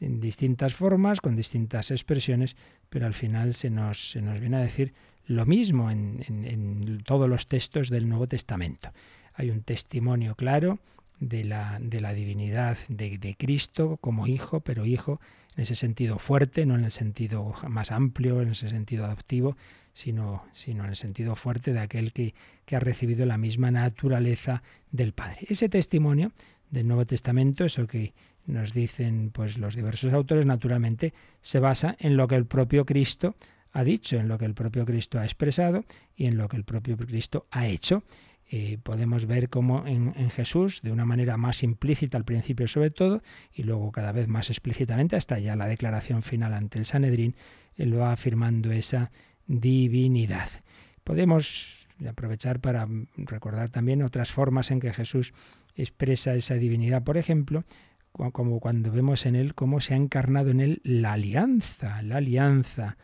en 0.00 0.20
distintas 0.20 0.74
formas, 0.74 1.20
con 1.20 1.36
distintas 1.36 1.90
expresiones, 1.90 2.56
pero 2.88 3.06
al 3.06 3.14
final 3.14 3.54
se 3.54 3.70
nos, 3.70 4.10
se 4.10 4.22
nos 4.22 4.40
viene 4.40 4.56
a 4.56 4.60
decir 4.60 4.94
lo 5.26 5.44
mismo 5.44 5.90
en, 5.90 7.02
todos 7.04 7.28
los 7.28 7.46
textos 7.46 7.90
del 7.90 8.08
Nuevo 8.08 8.26
Testamento. 8.26 8.92
Hay 9.34 9.50
un 9.50 9.62
testimonio 9.62 10.34
claro 10.34 10.78
de 11.20 11.44
la, 11.44 11.78
de 11.80 12.00
la 12.00 12.12
divinidad 12.12 12.78
de, 12.88 13.18
de, 13.18 13.34
Cristo 13.34 13.98
como 14.00 14.26
hijo, 14.26 14.60
pero 14.60 14.86
hijo 14.86 15.20
en 15.56 15.62
ese 15.62 15.74
sentido 15.74 16.18
fuerte, 16.18 16.64
no 16.64 16.76
en 16.76 16.84
el 16.84 16.90
sentido 16.90 17.54
más 17.68 17.90
amplio, 17.90 18.40
en 18.40 18.50
ese 18.50 18.68
sentido 18.68 19.04
adoptivo, 19.04 19.56
sino, 19.92 20.44
sino 20.52 20.84
en 20.84 20.90
el 20.90 20.96
sentido 20.96 21.34
fuerte 21.34 21.72
de 21.72 21.80
aquel 21.80 22.12
que, 22.12 22.34
que 22.64 22.76
ha 22.76 22.80
recibido 22.80 23.26
la 23.26 23.36
misma 23.36 23.70
naturaleza 23.70 24.62
del 24.92 25.12
Padre. 25.12 25.38
Ese 25.48 25.68
testimonio 25.68 26.32
del 26.70 26.86
Nuevo 26.86 27.04
Testamento, 27.04 27.64
eso 27.64 27.86
que 27.86 28.14
nos 28.48 28.72
dicen 28.72 29.30
pues 29.32 29.58
los 29.58 29.76
diversos 29.76 30.12
autores, 30.12 30.46
naturalmente 30.46 31.12
se 31.40 31.60
basa 31.60 31.96
en 32.00 32.16
lo 32.16 32.26
que 32.26 32.34
el 32.34 32.46
propio 32.46 32.84
Cristo 32.84 33.36
ha 33.72 33.84
dicho, 33.84 34.16
en 34.16 34.28
lo 34.28 34.38
que 34.38 34.46
el 34.46 34.54
propio 34.54 34.84
Cristo 34.84 35.20
ha 35.20 35.24
expresado 35.24 35.84
y 36.16 36.26
en 36.26 36.36
lo 36.36 36.48
que 36.48 36.56
el 36.56 36.64
propio 36.64 36.96
Cristo 36.96 37.46
ha 37.50 37.66
hecho. 37.66 38.02
Eh, 38.50 38.78
podemos 38.82 39.26
ver 39.26 39.50
cómo 39.50 39.86
en, 39.86 40.30
Jesús, 40.30 40.80
de 40.82 40.90
una 40.90 41.04
manera 41.04 41.36
más 41.36 41.62
implícita 41.62 42.16
al 42.16 42.24
principio 42.24 42.66
sobre 42.66 42.90
todo, 42.90 43.22
y 43.52 43.62
luego 43.62 43.92
cada 43.92 44.10
vez 44.10 44.26
más 44.26 44.48
explícitamente, 44.48 45.16
hasta 45.16 45.38
ya 45.38 45.54
la 45.54 45.66
declaración 45.66 46.22
final 46.22 46.54
ante 46.54 46.78
el 46.78 46.86
Sanedrín, 46.86 47.36
él 47.76 48.00
va 48.00 48.12
afirmando 48.12 48.72
esa 48.72 49.10
divinidad. 49.46 50.48
Podemos 51.04 51.86
aprovechar 52.08 52.60
para 52.60 52.88
recordar 53.16 53.68
también 53.68 54.02
otras 54.02 54.32
formas 54.32 54.70
en 54.70 54.80
que 54.80 54.94
Jesús 54.94 55.34
expresa 55.76 56.34
esa 56.34 56.54
divinidad, 56.54 57.02
por 57.02 57.18
ejemplo, 57.18 57.64
como 58.32 58.60
cuando 58.60 58.90
vemos 58.90 59.26
en 59.26 59.36
él 59.36 59.54
cómo 59.54 59.80
se 59.80 59.94
ha 59.94 59.96
encarnado 59.96 60.50
en 60.50 60.60
él 60.60 60.80
la 60.82 61.12
alianza, 61.12 62.02
la 62.02 62.16
alianza 62.16 62.96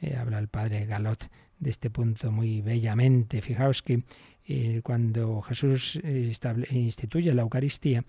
eh, 0.00 0.16
habla 0.16 0.38
el 0.38 0.48
padre 0.48 0.86
Galot 0.86 1.28
de 1.58 1.70
este 1.70 1.90
punto 1.90 2.30
muy 2.30 2.60
bellamente. 2.60 3.40
Fijaos 3.40 3.82
que 3.82 4.04
eh, 4.46 4.80
cuando 4.84 5.42
Jesús 5.42 6.00
instituye 6.70 7.34
la 7.34 7.42
Eucaristía, 7.42 8.04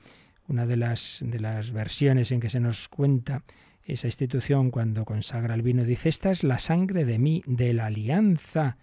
una 0.48 0.66
de 0.66 0.78
las, 0.78 1.20
de 1.24 1.40
las 1.40 1.72
versiones 1.72 2.32
en 2.32 2.40
que 2.40 2.50
se 2.50 2.60
nos 2.60 2.90
cuenta 2.90 3.44
esa 3.86 4.08
institución 4.08 4.72
cuando 4.72 5.06
consagra 5.06 5.56
el 5.56 5.62
vino, 5.62 5.84
dice, 5.84 6.10
esta 6.10 6.32
es 6.32 6.44
la 6.44 6.60
sangre 6.60 7.06
de 7.06 7.18
mí, 7.18 7.42
de 7.46 7.74
la 7.74 7.88
alianza. 7.88 8.78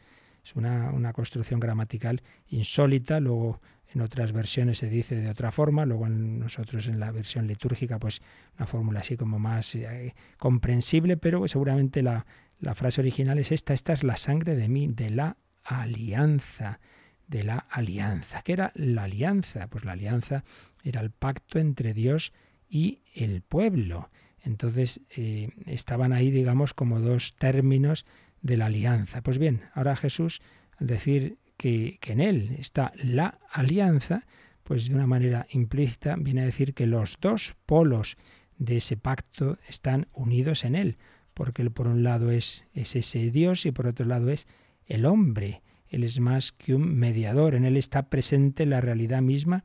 Es 0.44 0.54
una, 0.54 0.90
una 0.90 1.12
construcción 1.12 1.60
gramatical 1.60 2.22
insólita, 2.48 3.20
luego 3.20 3.60
en 3.96 4.02
otras 4.02 4.32
versiones 4.32 4.76
se 4.76 4.90
dice 4.90 5.16
de 5.16 5.30
otra 5.30 5.50
forma, 5.50 5.86
luego 5.86 6.06
en 6.06 6.38
nosotros 6.38 6.86
en 6.86 7.00
la 7.00 7.10
versión 7.12 7.46
litúrgica 7.46 7.98
pues 7.98 8.20
una 8.58 8.66
fórmula 8.66 9.00
así 9.00 9.16
como 9.16 9.38
más 9.38 9.74
eh, 9.74 10.14
comprensible, 10.36 11.16
pero 11.16 11.48
seguramente 11.48 12.02
la, 12.02 12.26
la 12.60 12.74
frase 12.74 13.00
original 13.00 13.38
es 13.38 13.52
esta, 13.52 13.72
esta 13.72 13.94
es 13.94 14.04
la 14.04 14.18
sangre 14.18 14.54
de 14.54 14.68
mí, 14.68 14.86
de 14.86 15.08
la 15.08 15.38
alianza, 15.64 16.78
de 17.26 17.42
la 17.42 17.56
alianza. 17.70 18.42
¿Qué 18.42 18.52
era 18.52 18.70
la 18.74 19.04
alianza? 19.04 19.66
Pues 19.68 19.86
la 19.86 19.92
alianza 19.92 20.44
era 20.84 21.00
el 21.00 21.10
pacto 21.10 21.58
entre 21.58 21.94
Dios 21.94 22.34
y 22.68 23.00
el 23.14 23.40
pueblo. 23.40 24.10
Entonces 24.42 25.00
eh, 25.16 25.48
estaban 25.64 26.12
ahí, 26.12 26.30
digamos, 26.30 26.74
como 26.74 27.00
dos 27.00 27.34
términos 27.38 28.04
de 28.42 28.58
la 28.58 28.66
alianza. 28.66 29.22
Pues 29.22 29.38
bien, 29.38 29.62
ahora 29.72 29.96
Jesús, 29.96 30.42
al 30.78 30.86
decir 30.86 31.38
que, 31.56 31.98
en 32.02 32.20
él 32.20 32.56
está 32.58 32.92
la 32.96 33.38
alianza, 33.50 34.24
pues 34.62 34.88
de 34.88 34.94
una 34.94 35.06
manera 35.06 35.46
implícita 35.50 36.16
viene 36.16 36.42
a 36.42 36.46
decir 36.46 36.74
que 36.74 36.86
los 36.86 37.18
dos 37.20 37.54
polos 37.66 38.16
de 38.58 38.78
ese 38.78 38.96
pacto 38.96 39.58
están 39.68 40.08
unidos 40.12 40.64
en 40.64 40.74
él 40.74 40.96
porque 41.36 41.68
por 41.68 41.86
un 41.86 42.02
lado 42.02 42.30
es, 42.30 42.64
es 42.72 42.96
ese 42.96 43.30
Dios 43.30 43.66
y 43.66 43.70
por 43.70 43.86
otro 43.86 44.06
lado 44.06 44.30
es 44.30 44.48
el 44.86 45.04
hombre. 45.04 45.60
Él 45.90 46.02
es 46.02 46.18
más 46.18 46.50
que 46.50 46.74
un 46.74 46.96
mediador, 46.96 47.54
en 47.54 47.66
él 47.66 47.76
está 47.76 48.08
presente 48.08 48.64
la 48.64 48.80
realidad 48.80 49.20
misma 49.20 49.62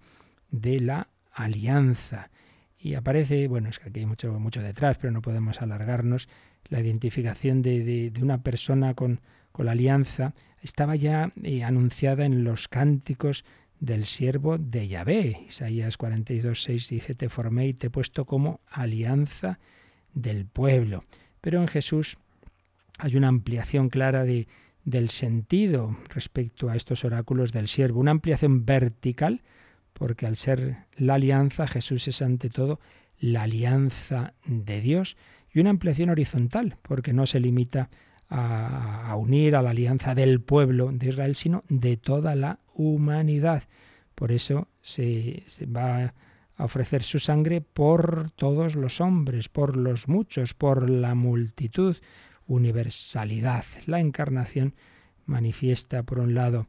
de 0.49 0.81
la 0.81 1.07
alianza. 1.31 2.29
Y 2.77 2.95
aparece, 2.95 3.47
bueno, 3.47 3.69
es 3.69 3.79
que 3.79 3.87
aquí 3.87 4.01
hay 4.01 4.05
mucho, 4.05 4.37
mucho 4.37 4.61
detrás, 4.61 4.97
pero 4.97 5.11
no 5.11 5.21
podemos 5.21 5.61
alargarnos, 5.61 6.27
la 6.67 6.81
identificación 6.81 7.61
de, 7.61 8.11
de, 8.11 8.21
una 8.21 8.43
persona 8.43 8.93
con, 8.93 9.21
con, 9.51 9.65
la 9.65 9.71
alianza 9.73 10.33
estaba 10.61 10.95
ya 10.95 11.31
eh, 11.43 11.63
anunciada 11.63 12.25
en 12.25 12.43
los 12.43 12.67
cánticos 12.67 13.45
del 13.79 14.05
siervo 14.05 14.57
de 14.57 14.87
Yahvé. 14.87 15.45
Isaías 15.47 15.97
42, 15.97 16.63
6 16.63 16.89
dice, 16.89 17.15
te 17.15 17.29
formé 17.29 17.67
y 17.67 17.73
te 17.73 17.87
he 17.87 17.89
puesto 17.89 18.25
como 18.25 18.59
alianza 18.69 19.59
del 20.13 20.45
pueblo. 20.45 21.03
Pero 21.41 21.59
en 21.59 21.67
Jesús 21.67 22.17
hay 22.99 23.15
una 23.15 23.27
ampliación 23.27 23.89
clara 23.89 24.23
de, 24.23 24.47
del 24.85 25.09
sentido 25.09 25.97
respecto 26.09 26.69
a 26.69 26.75
estos 26.75 27.03
oráculos 27.05 27.51
del 27.51 27.67
siervo, 27.67 27.99
una 27.99 28.11
ampliación 28.11 28.65
vertical, 28.65 29.41
porque 29.93 30.25
al 30.25 30.37
ser 30.37 30.77
la 30.95 31.15
alianza, 31.15 31.67
Jesús 31.67 32.07
es 32.07 32.21
ante 32.21 32.49
todo 32.49 32.79
la 33.19 33.43
alianza 33.43 34.33
de 34.45 34.81
Dios, 34.81 35.17
y 35.53 35.59
una 35.59 35.69
ampliación 35.69 36.09
horizontal, 36.09 36.77
porque 36.81 37.13
no 37.13 37.25
se 37.25 37.39
limita 37.39 37.81
a, 37.81 37.89
unir 38.31 39.55
a 39.55 39.61
la 39.61 39.71
alianza 39.71 40.15
del 40.15 40.41
pueblo 40.41 40.91
de 40.91 41.09
Israel, 41.09 41.35
sino 41.35 41.63
de 41.69 41.97
toda 41.97 42.35
la 42.35 42.59
humanidad. 42.73 43.63
Por 44.15 44.31
eso 44.31 44.67
se, 44.81 45.43
se 45.47 45.65
va 45.65 46.13
a 46.57 46.63
ofrecer 46.63 47.03
su 47.03 47.19
sangre 47.19 47.61
por 47.61 48.31
todos 48.31 48.75
los 48.75 49.01
hombres, 49.01 49.49
por 49.49 49.75
los 49.75 50.07
muchos, 50.07 50.53
por 50.53 50.89
la 50.89 51.15
multitud, 51.15 51.97
universalidad. 52.47 53.65
La 53.85 53.99
encarnación 53.99 54.75
manifiesta, 55.25 56.03
por 56.03 56.19
un 56.19 56.33
lado, 56.33 56.67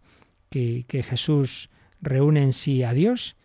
que, 0.51 0.85
que 0.89 1.03
Jesús 1.03 1.71
reúne 2.01 2.43
en 2.43 2.53
sí 2.53 2.83
a 2.83 2.93
Dios 2.93 3.37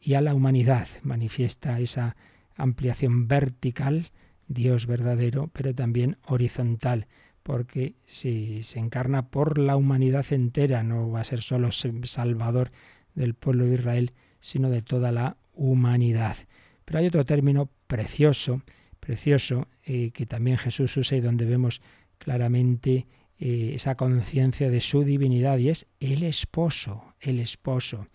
y 0.00 0.14
a 0.14 0.20
la 0.20 0.34
humanidad, 0.34 0.88
manifiesta 1.02 1.78
esa 1.80 2.16
ampliación 2.56 3.28
vertical, 3.28 4.10
Dios 4.48 4.86
verdadero, 4.86 5.50
pero 5.52 5.74
también 5.74 6.18
horizontal, 6.26 7.06
porque 7.46 7.94
si 8.06 8.64
se 8.64 8.80
encarna 8.80 9.28
por 9.28 9.56
la 9.58 9.76
humanidad 9.76 10.26
entera, 10.32 10.82
no 10.82 11.12
va 11.12 11.20
a 11.20 11.24
ser 11.24 11.42
solo 11.42 11.70
salvador 11.70 12.72
del 13.14 13.34
pueblo 13.34 13.66
de 13.66 13.74
Israel, 13.76 14.12
sino 14.40 14.68
de 14.68 14.82
toda 14.82 15.12
la 15.12 15.36
humanidad. 15.54 16.36
Pero 16.84 16.98
hay 16.98 17.06
otro 17.06 17.24
término 17.24 17.70
precioso, 17.86 18.62
precioso, 18.98 19.68
eh, 19.84 20.10
que 20.10 20.26
también 20.26 20.58
Jesús 20.58 20.96
usa 20.96 21.18
y 21.18 21.20
donde 21.20 21.44
vemos 21.44 21.82
claramente 22.18 23.06
eh, 23.38 23.70
esa 23.74 23.94
conciencia 23.94 24.68
de 24.68 24.80
su 24.80 25.04
divinidad 25.04 25.58
y 25.58 25.68
es 25.68 25.86
el 26.00 26.24
esposo, 26.24 27.14
el 27.20 27.38
esposo. 27.38 28.08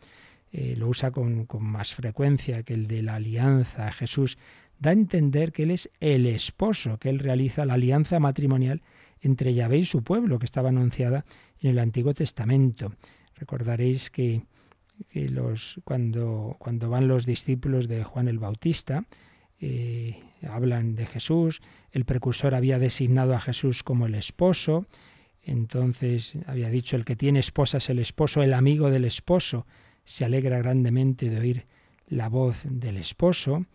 eh, 0.52 0.76
lo 0.76 0.90
usa 0.90 1.12
con, 1.12 1.46
con 1.46 1.64
más 1.64 1.96
frecuencia 1.96 2.64
que 2.64 2.74
el 2.74 2.88
de 2.88 3.02
la 3.02 3.16
alianza. 3.16 3.94
Jesús 3.94 4.38
da 4.78 4.90
a 4.90 4.94
entender 4.94 5.54
que 5.54 5.64
Él 5.64 5.72
es 5.72 5.90
el 6.02 6.26
esposo, 6.26 6.98
que 6.98 7.08
Él 7.08 7.20
realiza 7.20 7.66
la 7.66 7.76
alianza 7.76 8.20
matrimonial 8.20 8.82
entre 9.22 9.54
Yahvé 9.54 9.80
y 9.80 9.86
su 9.86 10.04
pueblo, 10.04 10.40
que 10.40 10.46
estaba 10.46 10.70
anunciada 10.70 11.26
en 11.62 11.72
el 11.72 11.80
Antiguo 11.80 12.14
Testamento. 12.14 12.94
Recordaréis 13.36 14.10
que, 14.10 14.44
cuando 15.84 16.58
van 16.90 17.08
los 17.08 17.26
discípulos 17.26 17.88
de 17.88 18.04
Juan 18.04 18.28
el 18.28 18.40
Bautista, 18.40 19.06
eh, 19.64 20.20
hablan 20.50 20.96
de 20.96 21.06
Jesús, 21.06 21.62
el 21.92 22.04
precursor 22.06 22.56
había 22.56 22.80
designado 22.80 23.36
a 23.36 23.40
Jesús 23.40 23.84
como 23.84 24.08
el 24.08 24.16
esposo, 24.16 24.88
entonces 25.44 26.34
había 26.48 26.70
dicho 26.70 26.96
el 26.96 27.06
que 27.06 27.16
tiene 27.16 27.40
esposa 27.40 27.78
es 27.78 27.90
el 27.92 28.00
esposo, 28.00 28.42
el 28.42 28.56
amigo 28.56 28.90
del 28.90 29.06
esposo 29.06 29.68
se 30.04 30.26
alegra 30.26 30.58
grandemente 30.58 31.30
de 31.30 31.40
oír 31.40 31.66
la 32.08 32.28
voz 32.28 32.64
del 32.68 32.98
esposo 32.98 33.66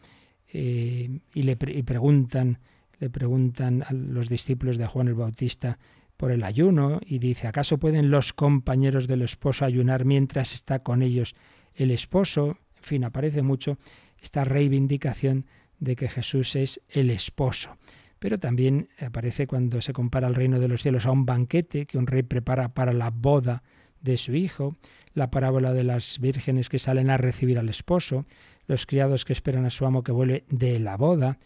eh, 0.53 1.20
y 1.34 1.42
le 1.42 1.57
preguntan 1.57 2.59
le 2.99 3.11
preguntan 3.11 3.82
a 3.82 3.92
los 3.92 4.28
discípulos 4.28 4.78
de 4.78 4.86
Juan 4.86 5.09
el 5.09 5.14
Bautista 5.14 5.78
por 6.16 6.30
el 6.30 6.44
ayuno 6.44 7.01
y 7.05 7.18
dice, 7.18 7.47
¿acaso 7.47 7.78
pueden 7.78 8.11
los 8.11 8.32
compañeros 8.32 9.07
del 9.07 9.22
esposo 9.22 9.64
ayunar 9.64 10.05
mientras 10.05 10.55
está 10.55 10.78
con 10.80 11.03
ellos 11.03 11.34
el 11.74 11.90
esposo? 11.90 12.59
En 12.76 12.82
fin, 12.82 13.05
aparece 13.05 13.42
mucho 13.42 13.78
esta 14.20 14.44
reivindicación 14.44 15.47
de 15.78 15.97
que 15.97 16.09
Jesús 16.09 16.57
es 16.57 16.80
el 16.88 17.11
esposo. 17.11 17.76
Pero 18.18 18.38
también 18.38 18.88
aparece 18.99 19.47
cuando 19.47 19.82
se 19.82 19.92
compara 19.92 20.26
el 20.26 20.34
reino 20.34 20.59
de 20.59 20.68
los 20.68 20.82
cielos 20.82 21.05
a 21.05 21.12
un 21.12 21.26
banquete 21.26 21.84
que 21.84 21.99
un 21.99 22.07
rey 22.07 22.22
prepara 22.22 22.68
para 22.68 22.94
la 22.94 23.11
boda 23.11 23.62
de 24.01 24.16
su 24.16 24.34
hijo, 24.34 24.76
la 25.12 25.30
parábola 25.30 25.72
de 25.74 25.84
las 25.84 26.18
vírgenes 26.18 26.68
que 26.68 26.78
salen 26.78 27.11
a 27.11 27.18
recibir 27.18 27.59
al 27.59 27.68
esposo, 27.68 28.24
los 28.66 28.86
criados 28.86 29.24
que 29.24 29.32
esperan 29.32 29.66
a 29.66 29.70
su 29.70 29.84
amo 29.84 30.03
que 30.03 30.12
vuelve 30.12 30.44
de 30.49 30.78
la 30.78 30.97
boda, 30.97 31.38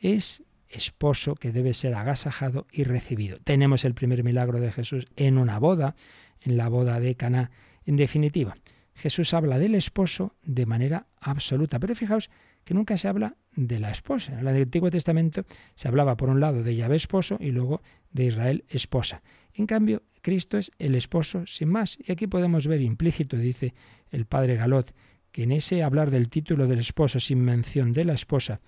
es 0.00 0.42
esposo 0.68 1.34
que 1.34 1.52
debe 1.52 1.74
ser 1.74 1.94
agasajado 1.94 2.66
y 2.72 2.84
recibido. 2.84 3.38
Tenemos 3.44 3.84
el 3.84 3.94
primer 3.94 4.24
milagro 4.24 4.60
de 4.60 4.72
Jesús 4.72 5.06
en 5.16 5.38
una 5.38 5.58
boda, 5.58 5.94
en 6.40 6.56
la 6.56 6.68
boda 6.68 7.00
de 7.00 7.14
Caná. 7.14 7.50
En 7.86 7.96
definitiva, 7.96 8.56
Jesús 8.94 9.32
habla 9.32 9.58
del 9.58 9.74
esposo 9.74 10.34
de 10.42 10.66
manera 10.66 11.06
absoluta, 11.20 11.78
pero 11.78 11.94
fijaos 11.94 12.30
que 12.64 12.74
nunca 12.74 12.96
se 12.96 13.08
habla 13.08 13.36
de 13.54 13.78
la 13.78 13.90
esposa. 13.90 14.32
En 14.32 14.40
el 14.40 14.48
Antiguo 14.48 14.90
Testamento 14.90 15.44
se 15.74 15.88
hablaba 15.88 16.16
por 16.16 16.28
un 16.28 16.40
lado 16.40 16.62
de 16.62 16.76
Yahvé 16.76 16.96
esposo 16.96 17.38
y 17.40 17.50
luego 17.50 17.80
de 18.12 18.24
Israel 18.26 18.64
esposa. 18.68 19.22
En 19.54 19.66
cambio, 19.66 20.02
Cristo 20.20 20.58
es 20.58 20.72
el 20.78 20.94
esposo 20.94 21.46
sin 21.46 21.70
más. 21.70 21.98
Y 22.04 22.12
aquí 22.12 22.26
podemos 22.26 22.66
ver 22.66 22.80
implícito, 22.80 23.36
dice 23.36 23.72
el 24.10 24.26
padre 24.26 24.56
Galot, 24.56 24.94
que 25.32 25.44
en 25.44 25.52
ese 25.52 25.82
hablar 25.82 26.10
del 26.10 26.28
título 26.28 26.66
del 26.66 26.80
esposo 26.80 27.20
sin 27.20 27.40
mención 27.40 27.92
de 27.92 28.04
la 28.04 28.14
esposa, 28.14 28.60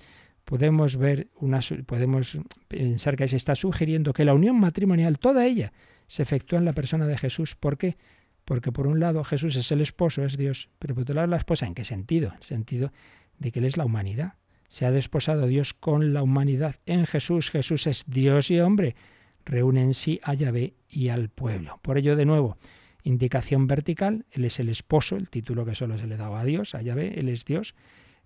podemos 0.50 0.96
ver 0.96 1.28
una, 1.36 1.60
podemos 1.86 2.36
pensar 2.66 3.14
que 3.14 3.28
se 3.28 3.36
está 3.36 3.54
sugiriendo 3.54 4.12
que 4.12 4.24
la 4.24 4.34
unión 4.34 4.58
matrimonial, 4.58 5.20
toda 5.20 5.46
ella, 5.46 5.72
se 6.08 6.24
efectúa 6.24 6.58
en 6.58 6.64
la 6.64 6.72
persona 6.72 7.06
de 7.06 7.16
Jesús. 7.16 7.54
¿Por 7.54 7.78
qué? 7.78 7.96
Porque 8.44 8.72
por 8.72 8.88
un 8.88 8.98
lado 8.98 9.22
Jesús 9.22 9.54
es 9.54 9.70
el 9.70 9.80
esposo, 9.80 10.24
es 10.24 10.36
Dios, 10.36 10.68
pero 10.80 10.96
por 10.96 11.02
otro 11.02 11.14
lado 11.14 11.28
la 11.28 11.36
esposa, 11.36 11.66
¿en 11.66 11.74
qué 11.74 11.84
sentido? 11.84 12.30
En 12.30 12.38
el 12.38 12.42
sentido 12.42 12.92
de 13.38 13.52
que 13.52 13.60
Él 13.60 13.64
es 13.64 13.76
la 13.76 13.84
humanidad. 13.84 14.34
Se 14.66 14.86
ha 14.86 14.90
desposado 14.90 15.46
Dios 15.46 15.72
con 15.72 16.12
la 16.12 16.24
humanidad. 16.24 16.74
En 16.84 17.06
Jesús, 17.06 17.48
Jesús 17.52 17.86
es 17.86 18.04
Dios 18.08 18.50
y 18.50 18.58
hombre. 18.58 18.96
Reúne 19.44 19.82
en 19.82 19.94
sí 19.94 20.18
a 20.24 20.34
Yahvé 20.34 20.74
y 20.88 21.10
al 21.10 21.28
pueblo. 21.28 21.78
Por 21.80 21.96
ello, 21.96 22.16
de 22.16 22.26
nuevo, 22.26 22.58
indicación 23.04 23.68
vertical, 23.68 24.26
Él 24.32 24.44
es 24.46 24.58
el 24.58 24.68
esposo, 24.68 25.14
el 25.14 25.30
título 25.30 25.64
que 25.64 25.76
solo 25.76 25.96
se 25.96 26.08
le 26.08 26.16
daba 26.16 26.40
a 26.40 26.44
Dios, 26.44 26.74
a 26.74 26.82
Yahvé, 26.82 27.20
Él 27.20 27.28
es 27.28 27.44
Dios 27.44 27.76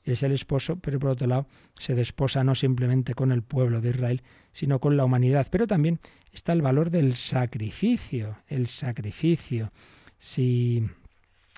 es 0.05 0.23
el 0.23 0.33
esposo, 0.33 0.77
pero 0.77 0.99
por 0.99 1.11
otro 1.11 1.27
lado 1.27 1.47
se 1.79 1.95
desposa 1.95 2.45
no 2.45 2.55
simplemente 2.55 3.15
con 3.15 3.33
el 3.33 3.43
pueblo 3.43 3.81
de 3.81 3.91
Israel, 3.91 4.23
sino 4.53 4.79
con 4.79 4.97
la 4.97 5.05
humanidad. 5.05 5.49
Pero 5.51 5.67
también 5.67 5.99
está 6.33 6.53
el 6.53 6.63
valor 6.63 6.91
del 6.91 7.15
sacrificio, 7.17 8.37
el 8.49 8.67
sacrificio. 8.67 9.73
Si 10.19 10.87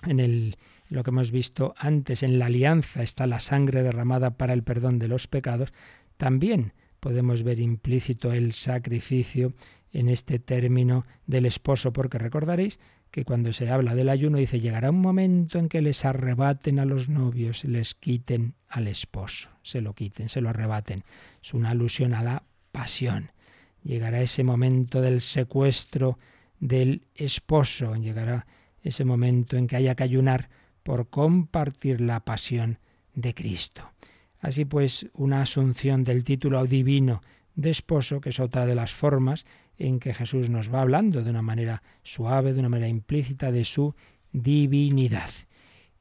en 0.05 0.19
el, 0.19 0.57
lo 0.89 1.03
que 1.03 1.09
hemos 1.09 1.31
visto 1.31 1.73
antes, 1.77 2.23
en 2.23 2.39
la 2.39 2.45
alianza 2.45 3.03
está 3.03 3.27
la 3.27 3.39
sangre 3.39 3.83
derramada 3.83 4.37
para 4.37 4.53
el 4.53 4.63
perdón 4.63 4.99
de 4.99 5.09
los 5.09 5.27
pecados, 5.27 5.73
también 6.17 6.73
podemos 6.99 7.43
ver 7.43 7.59
implícito 7.59 8.31
el 8.31 8.53
sacrificio 8.53 9.53
en 9.91 10.09
este 10.09 10.39
término 10.39 11.05
del 11.25 11.45
esposo, 11.45 11.93
porque 11.93 12.17
recordaréis 12.17 12.79
que 13.11 13.25
cuando 13.25 13.53
se 13.53 13.69
habla 13.69 13.95
del 13.95 14.09
ayuno 14.09 14.37
dice, 14.37 14.59
llegará 14.59 14.89
un 14.91 15.01
momento 15.01 15.59
en 15.59 15.69
que 15.69 15.81
les 15.81 16.05
arrebaten 16.05 16.79
a 16.79 16.85
los 16.85 17.09
novios, 17.09 17.63
les 17.63 17.95
quiten 17.95 18.53
al 18.67 18.87
esposo, 18.87 19.49
se 19.61 19.81
lo 19.81 19.93
quiten, 19.93 20.29
se 20.29 20.41
lo 20.41 20.49
arrebaten. 20.49 21.03
Es 21.41 21.53
una 21.53 21.71
alusión 21.71 22.13
a 22.13 22.23
la 22.23 22.43
pasión. 22.71 23.31
Llegará 23.83 24.21
ese 24.21 24.43
momento 24.43 25.01
del 25.01 25.21
secuestro 25.21 26.17
del 26.59 27.03
esposo, 27.15 27.95
llegará 27.95 28.45
ese 28.81 29.05
momento 29.05 29.57
en 29.57 29.67
que 29.67 29.75
haya 29.75 29.95
que 29.95 30.03
ayunar 30.03 30.49
por 30.83 31.09
compartir 31.09 32.01
la 32.01 32.19
pasión 32.21 32.79
de 33.13 33.33
Cristo. 33.33 33.89
Así 34.39 34.65
pues, 34.65 35.07
una 35.13 35.41
asunción 35.41 36.03
del 36.03 36.23
título 36.23 36.63
divino 36.65 37.21
de 37.57 37.71
esposo, 37.71 38.21
que 38.21 38.29
es 38.29 38.39
otra 38.39 38.65
de 38.65 38.75
las 38.75 38.93
formas 38.93 39.45
en 39.77 39.99
que 39.99 40.13
Jesús 40.13 40.49
nos 40.49 40.73
va 40.73 40.81
hablando 40.81 41.23
de 41.23 41.31
una 41.31 41.41
manera 41.41 41.83
suave, 42.03 42.53
de 42.53 42.59
una 42.59 42.69
manera 42.69 42.87
implícita 42.87 43.51
de 43.51 43.65
su 43.65 43.95
divinidad. 44.31 45.29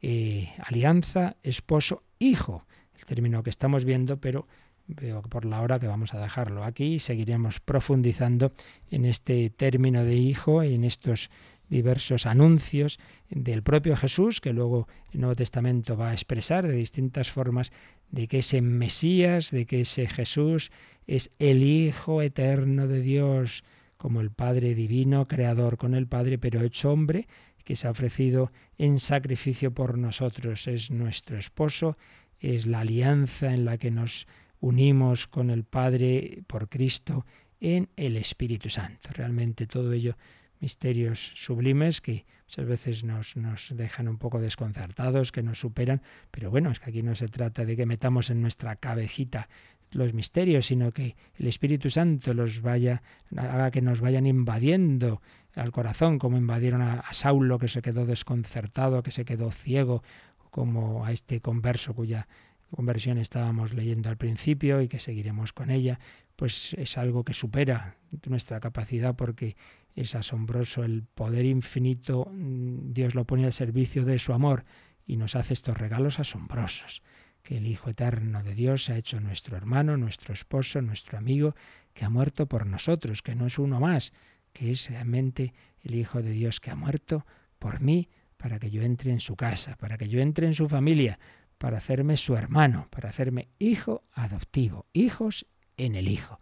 Eh, 0.02 0.52
alianza, 0.58 1.36
esposo, 1.42 2.02
hijo, 2.18 2.64
el 2.98 3.06
término 3.06 3.42
que 3.42 3.50
estamos 3.50 3.86
viendo, 3.86 4.18
pero 4.18 4.46
veo 4.86 5.22
por 5.22 5.46
la 5.46 5.62
hora 5.62 5.80
que 5.80 5.86
vamos 5.86 6.12
a 6.12 6.20
dejarlo 6.20 6.62
aquí 6.62 6.94
y 6.94 6.98
seguiremos 6.98 7.58
profundizando 7.58 8.52
en 8.90 9.06
este 9.06 9.48
término 9.48 10.04
de 10.04 10.14
hijo, 10.14 10.62
en 10.62 10.84
estos 10.84 11.30
diversos 11.68 12.26
anuncios 12.26 12.98
del 13.28 13.62
propio 13.62 13.96
Jesús, 13.96 14.40
que 14.40 14.52
luego 14.52 14.88
el 15.12 15.20
Nuevo 15.20 15.36
Testamento 15.36 15.96
va 15.96 16.10
a 16.10 16.12
expresar 16.12 16.66
de 16.66 16.74
distintas 16.74 17.30
formas, 17.30 17.72
de 18.10 18.28
que 18.28 18.38
ese 18.38 18.60
Mesías, 18.60 19.50
de 19.50 19.66
que 19.66 19.80
ese 19.80 20.06
Jesús 20.06 20.70
es 21.06 21.30
el 21.38 21.62
Hijo 21.62 22.22
eterno 22.22 22.86
de 22.86 23.00
Dios, 23.00 23.64
como 23.96 24.20
el 24.20 24.30
Padre 24.30 24.74
divino, 24.74 25.26
creador 25.26 25.78
con 25.78 25.94
el 25.94 26.06
Padre, 26.06 26.38
pero 26.38 26.62
hecho 26.62 26.92
hombre, 26.92 27.26
que 27.64 27.76
se 27.76 27.88
ha 27.88 27.90
ofrecido 27.90 28.52
en 28.78 29.00
sacrificio 29.00 29.72
por 29.72 29.98
nosotros. 29.98 30.68
Es 30.68 30.90
nuestro 30.90 31.36
esposo, 31.36 31.96
es 32.38 32.66
la 32.66 32.80
alianza 32.80 33.52
en 33.52 33.64
la 33.64 33.78
que 33.78 33.90
nos 33.90 34.26
unimos 34.60 35.26
con 35.26 35.50
el 35.50 35.64
Padre 35.64 36.42
por 36.46 36.68
Cristo 36.68 37.26
en 37.60 37.88
el 37.96 38.16
Espíritu 38.16 38.68
Santo. 38.68 39.10
Realmente 39.12 39.66
todo 39.66 39.92
ello 39.92 40.16
misterios 40.60 41.32
sublimes 41.36 42.00
que 42.00 42.24
muchas 42.46 42.66
veces 42.66 43.04
nos, 43.04 43.36
nos 43.36 43.74
dejan 43.76 44.08
un 44.08 44.18
poco 44.18 44.40
desconcertados, 44.40 45.32
que 45.32 45.42
nos 45.42 45.60
superan, 45.60 46.02
pero 46.30 46.50
bueno, 46.50 46.70
es 46.70 46.80
que 46.80 46.90
aquí 46.90 47.02
no 47.02 47.14
se 47.14 47.28
trata 47.28 47.64
de 47.64 47.76
que 47.76 47.86
metamos 47.86 48.30
en 48.30 48.40
nuestra 48.40 48.76
cabecita 48.76 49.48
los 49.92 50.12
misterios, 50.12 50.66
sino 50.66 50.92
que 50.92 51.16
el 51.38 51.46
Espíritu 51.46 51.90
Santo 51.90 52.34
los 52.34 52.60
vaya, 52.60 53.02
haga 53.36 53.70
que 53.70 53.82
nos 53.82 54.00
vayan 54.00 54.26
invadiendo 54.26 55.22
al 55.54 55.72
corazón, 55.72 56.18
como 56.18 56.36
invadieron 56.36 56.82
a, 56.82 57.00
a 57.00 57.12
Saulo 57.12 57.58
que 57.58 57.68
se 57.68 57.82
quedó 57.82 58.04
desconcertado, 58.04 59.02
que 59.02 59.10
se 59.10 59.24
quedó 59.24 59.50
ciego, 59.50 60.02
como 60.50 61.04
a 61.04 61.12
este 61.12 61.40
converso 61.40 61.94
cuya 61.94 62.26
conversión 62.70 63.18
estábamos 63.18 63.74
leyendo 63.74 64.08
al 64.08 64.16
principio 64.16 64.80
y 64.82 64.88
que 64.88 64.98
seguiremos 64.98 65.52
con 65.52 65.70
ella, 65.70 65.98
pues 66.34 66.74
es 66.74 66.98
algo 66.98 67.24
que 67.24 67.32
supera 67.32 67.96
nuestra 68.26 68.60
capacidad 68.60 69.14
porque 69.14 69.56
es 69.96 70.14
asombroso 70.14 70.84
el 70.84 71.02
poder 71.02 71.46
infinito, 71.46 72.30
mm, 72.30 72.92
Dios 72.92 73.14
lo 73.14 73.24
pone 73.24 73.46
al 73.46 73.52
servicio 73.52 74.04
de 74.04 74.18
su 74.18 74.34
amor 74.34 74.64
y 75.06 75.16
nos 75.16 75.34
hace 75.34 75.54
estos 75.54 75.76
regalos 75.76 76.20
asombrosos, 76.20 77.02
que 77.42 77.56
el 77.56 77.66
Hijo 77.66 77.90
Eterno 77.90 78.42
de 78.42 78.54
Dios 78.54 78.84
se 78.84 78.92
ha 78.92 78.98
hecho 78.98 79.20
nuestro 79.20 79.56
hermano, 79.56 79.96
nuestro 79.96 80.34
esposo, 80.34 80.82
nuestro 80.82 81.16
amigo, 81.16 81.56
que 81.94 82.04
ha 82.04 82.10
muerto 82.10 82.46
por 82.46 82.66
nosotros, 82.66 83.22
que 83.22 83.34
no 83.34 83.46
es 83.46 83.58
uno 83.58 83.80
más, 83.80 84.12
que 84.52 84.70
es 84.70 84.90
realmente 84.90 85.54
el 85.82 85.94
Hijo 85.94 86.22
de 86.22 86.30
Dios 86.30 86.60
que 86.60 86.70
ha 86.70 86.76
muerto 86.76 87.24
por 87.58 87.80
mí, 87.80 88.10
para 88.36 88.58
que 88.58 88.70
yo 88.70 88.82
entre 88.82 89.12
en 89.12 89.20
su 89.20 89.34
casa, 89.34 89.76
para 89.78 89.96
que 89.96 90.08
yo 90.08 90.20
entre 90.20 90.46
en 90.46 90.54
su 90.54 90.68
familia, 90.68 91.18
para 91.56 91.78
hacerme 91.78 92.18
su 92.18 92.36
hermano, 92.36 92.86
para 92.90 93.08
hacerme 93.08 93.48
hijo 93.58 94.04
adoptivo, 94.12 94.84
hijos 94.92 95.46
en 95.78 95.94
el 95.94 96.08
Hijo. 96.08 96.38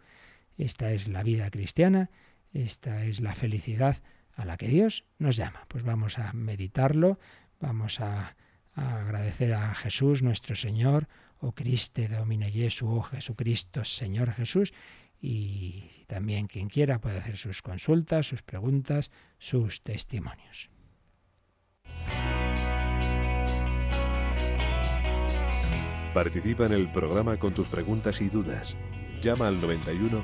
Esta 0.57 0.91
es 0.91 1.07
la 1.07 1.23
vida 1.23 1.49
cristiana 1.49 2.09
esta 2.55 3.03
es 3.03 3.19
la 3.19 3.35
felicidad 3.35 3.97
a 4.35 4.45
la 4.45 4.57
que 4.57 4.67
Dios 4.67 5.03
nos 5.19 5.35
llama. 5.35 5.65
Pues 5.67 5.83
vamos 5.83 6.17
a 6.19 6.31
meditarlo, 6.33 7.19
vamos 7.59 7.99
a, 7.99 8.35
agradecer 8.73 9.53
a 9.53 9.73
Jesús 9.73 10.21
nuestro 10.21 10.55
Señor, 10.55 11.07
o 11.39 11.47
oh 11.47 11.51
Cristo 11.53 12.01
Domine 12.09 12.51
Jesu, 12.51 12.87
oh 12.87 13.01
Jesucristo, 13.01 13.85
Señor 13.85 14.31
Jesús, 14.33 14.73
y 15.21 15.87
también 16.07 16.47
quien 16.47 16.67
quiera 16.67 16.99
puede 16.99 17.19
hacer 17.19 17.37
sus 17.37 17.61
consultas, 17.61 18.27
sus 18.27 18.41
preguntas, 18.41 19.11
sus 19.37 19.81
testimonios. 19.81 20.69
Participa 26.13 26.65
en 26.65 26.73
el 26.73 26.91
programa 26.91 27.37
con 27.37 27.53
tus 27.53 27.67
preguntas 27.67 28.21
y 28.21 28.29
dudas. 28.29 28.75
Llama 29.21 29.47
al 29.47 29.59
91 29.59 30.23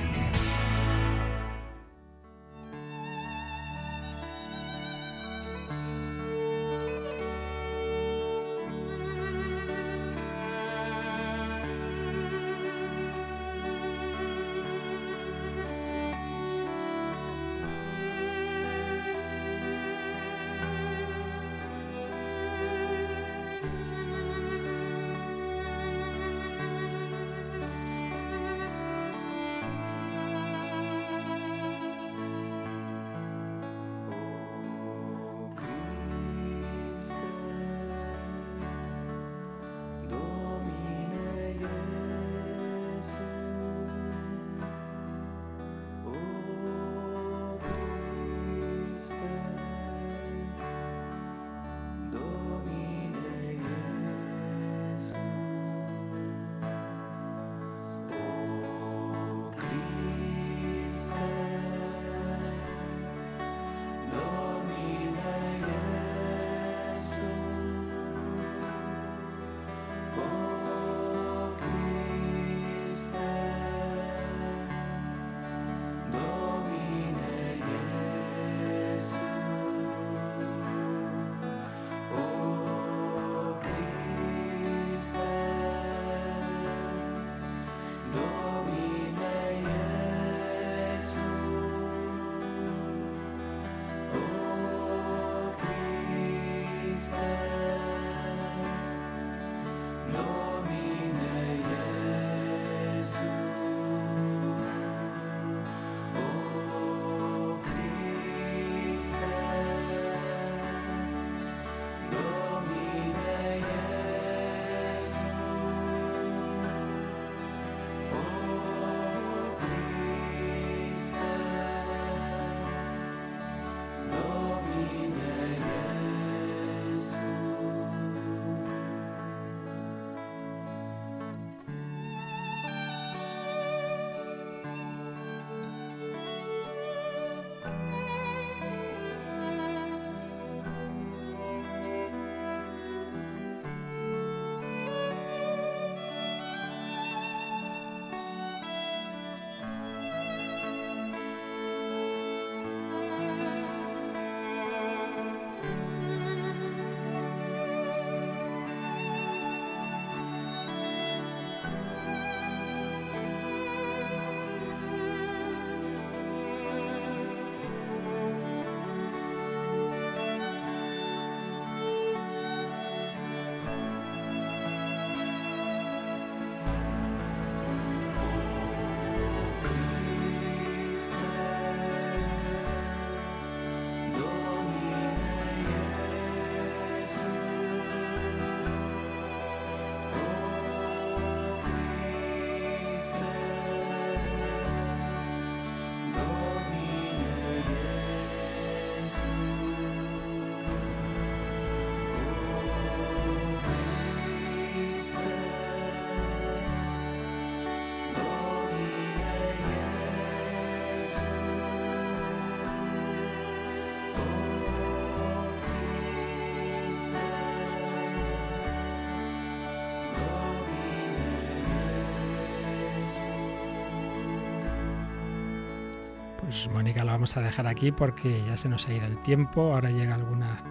Mónica 226.71 227.03
lo 227.03 227.11
vamos 227.11 227.35
a 227.37 227.41
dejar 227.41 227.67
aquí 227.67 227.91
porque 227.91 228.43
ya 228.45 228.57
se 228.57 228.69
nos 228.69 228.87
ha 228.87 228.93
ido 228.93 229.05
el 229.05 229.21
tiempo. 229.21 229.73
Ahora 229.73 229.91
llega 229.91 230.15
alguna, 230.15 230.63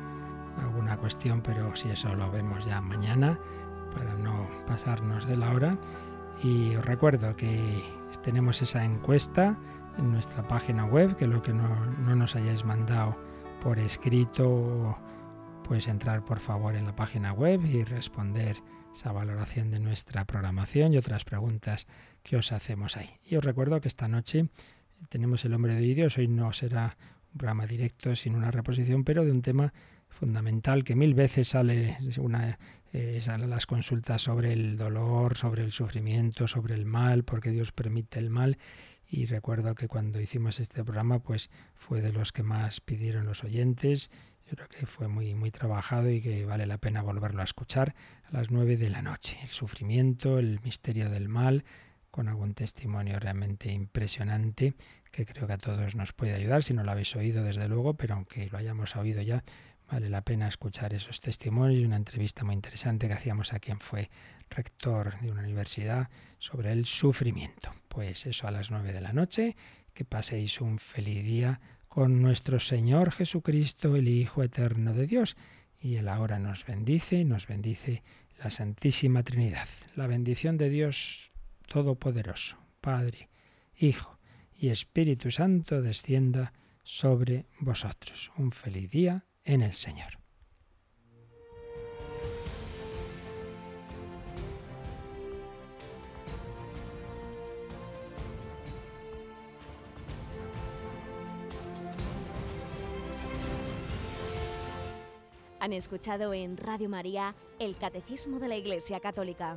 alguna 0.59 0.97
cuestión, 0.97 1.43
pero 1.43 1.75
si 1.77 1.91
eso 1.91 2.15
lo 2.15 2.31
vemos 2.31 2.65
ya 2.65 2.81
mañana 2.81 3.39
para 3.95 4.15
no 4.15 4.47
pasarnos 4.67 5.27
de 5.27 5.37
la 5.37 5.51
hora. 5.53 5.79
Y 6.43 6.75
os 6.77 6.85
recuerdo 6.85 7.37
que 7.37 7.85
tenemos 8.23 8.63
esa 8.63 8.85
encuesta 8.85 9.59
en 9.99 10.13
nuestra 10.13 10.47
página 10.49 10.85
web, 10.87 11.17
que 11.17 11.27
lo 11.27 11.43
que 11.43 11.53
no, 11.53 11.87
no 11.87 12.17
nos 12.17 12.35
hayáis 12.35 12.65
mandado 12.65 13.17
por 13.63 13.79
escrito, 13.79 14.97
pues 15.65 15.87
entrar 15.87 16.25
por 16.25 16.41
favor 16.41 16.75
en 16.75 16.87
la 16.87 16.97
página 16.97 17.33
web 17.33 17.65
y 17.65 17.85
responder 17.85 18.57
esa 18.93 19.13
valoración 19.13 19.71
de 19.71 19.79
nuestra 19.79 20.25
programación 20.25 20.93
y 20.93 20.97
otras 20.97 21.25
preguntas 21.25 21.87
que 22.23 22.37
os 22.37 22.53
hacemos 22.53 22.97
ahí. 22.97 23.11
Y 23.25 23.37
os 23.37 23.45
recuerdo 23.45 23.81
que 23.81 23.89
esta 23.89 24.09
noche 24.09 24.49
tenemos 25.09 25.45
el 25.45 25.55
hombre 25.55 25.75
de 25.75 25.81
Dios. 25.81 26.19
Hoy 26.19 26.29
no 26.29 26.53
será 26.53 26.97
un 27.33 27.39
programa 27.39 27.67
directo, 27.67 28.15
sino 28.15 28.39
una 28.39 28.51
reposición, 28.51 29.05
pero 29.05 29.25
de 29.25 29.31
un 29.31 29.43
tema 29.43 29.73
fundamental 30.09 30.85
que 30.85 30.97
mil 30.97 31.15
veces 31.15 31.49
sale 31.49 31.97
una 32.19 32.59
eh, 32.93 33.21
las 33.39 33.67
consultas 33.67 34.23
sobre 34.23 34.53
el 34.53 34.77
dolor, 34.77 35.37
sobre 35.37 35.63
el 35.63 35.73
sufrimiento, 35.73 36.49
sobre 36.49 36.75
el 36.75 36.85
mal, 36.85 37.25
porque 37.25 37.51
Dios 37.51 37.73
permite 37.73 38.19
el 38.19 38.31
mal. 38.31 38.59
Y 39.09 39.27
recuerdo 39.27 39.75
que 39.75 39.89
cuando 39.89 40.21
hicimos 40.21 40.61
este 40.61 40.85
programa, 40.85 41.21
pues 41.21 41.51
fue 41.75 42.01
de 42.01 42.13
los 42.13 42.33
que 42.33 42.43
más 42.43 42.81
pidieron 42.81 43.27
los 43.27 43.43
oyentes. 43.45 44.11
Yo 44.49 44.57
creo 44.57 44.69
que 44.69 44.87
fue 44.87 45.09
muy, 45.09 45.35
muy 45.35 45.51
trabajado 45.51 46.11
y 46.11 46.21
que 46.21 46.45
vale 46.45 46.67
la 46.67 46.79
pena 46.79 47.03
volverlo 47.03 47.41
a 47.41 47.45
escuchar 47.45 47.95
a 48.25 48.33
las 48.33 48.51
nueve 48.51 48.77
de 48.77 48.91
la 48.91 49.03
noche. 49.03 49.39
El 49.43 49.51
sufrimiento, 49.51 50.39
el 50.39 50.61
misterio 50.63 51.09
del 51.11 51.29
mal, 51.29 51.65
con 52.11 52.29
algún 52.29 52.55
testimonio 52.55 53.19
realmente 53.19 53.73
impresionante 53.73 54.75
que 55.11 55.27
creo 55.27 55.47
que 55.47 55.55
a 55.55 55.59
todos 55.59 55.95
nos 55.95 56.13
puede 56.13 56.35
ayudar, 56.35 56.63
si 56.63 56.75
no 56.75 56.85
lo 56.85 56.91
habéis 56.91 57.15
oído 57.17 57.43
desde 57.43 57.69
luego, 57.69 57.95
pero 57.95 58.15
aunque 58.15 58.49
lo 58.49 58.59
hayamos 58.59 58.97
oído 58.97 59.23
ya, 59.23 59.43
vale 59.91 60.09
la 60.09 60.23
pena 60.23 60.49
escuchar 60.49 60.95
esos 60.95 61.21
testimonios 61.21 61.81
y 61.81 61.85
una 61.85 61.97
entrevista 61.97 62.45
muy 62.45 62.55
interesante 62.55 63.09
que 63.09 63.15
hacíamos 63.15 63.53
a 63.53 63.59
quien 63.59 63.81
fue 63.81 64.11
rector 64.49 65.19
de 65.21 65.31
una 65.31 65.43
universidad 65.43 66.09
sobre 66.39 66.73
el 66.73 66.87
sufrimiento. 66.87 67.75
Pues 67.89 68.27
eso 68.27 68.47
a 68.47 68.51
las 68.53 68.71
nueve 68.71 68.93
de 68.93 69.01
la 69.01 69.13
noche, 69.13 69.57
que 69.95 70.05
paséis 70.05 70.61
un 70.61 70.79
feliz 70.79 71.25
día 71.25 71.61
con 71.89 72.23
nuestro 72.23 72.61
Señor 72.61 73.11
Jesucristo, 73.11 73.97
el 73.97 74.09
Hijo 74.09 74.45
Eterno 74.45 74.95
de 74.95 75.07
Dios. 75.07 75.37
Y 75.83 75.97
Él 75.97 76.09
ahora 76.09 76.39
nos 76.39 76.65
bendice 76.65 77.25
nos 77.25 77.47
bendice 77.47 78.03
la 78.39 78.51
Santísima 78.51 79.23
Trinidad. 79.23 79.69
La 79.97 80.07
bendición 80.07 80.57
de 80.57 80.71
Dios 80.71 81.30
Todopoderoso, 81.71 82.57
Padre, 82.81 83.29
Hijo 83.79 84.19
y 84.53 84.71
Espíritu 84.71 85.31
Santo 85.31 85.81
descienda 85.81 86.53
sobre 86.83 87.47
vosotros. 87.61 88.33
Un 88.37 88.51
feliz 88.51 88.91
día 88.91 89.25
en 89.45 89.63
el 89.63 89.75
Señor. 89.75 90.19
Han 105.61 105.73
escuchado 105.73 106.35
en 106.35 106.57
Radio 106.57 106.89
María 106.89 107.37
el 107.61 107.77
Catecismo 107.77 108.41
de 108.41 108.49
la 108.49 108.57
Iglesia 108.57 108.99
Católica, 108.99 109.57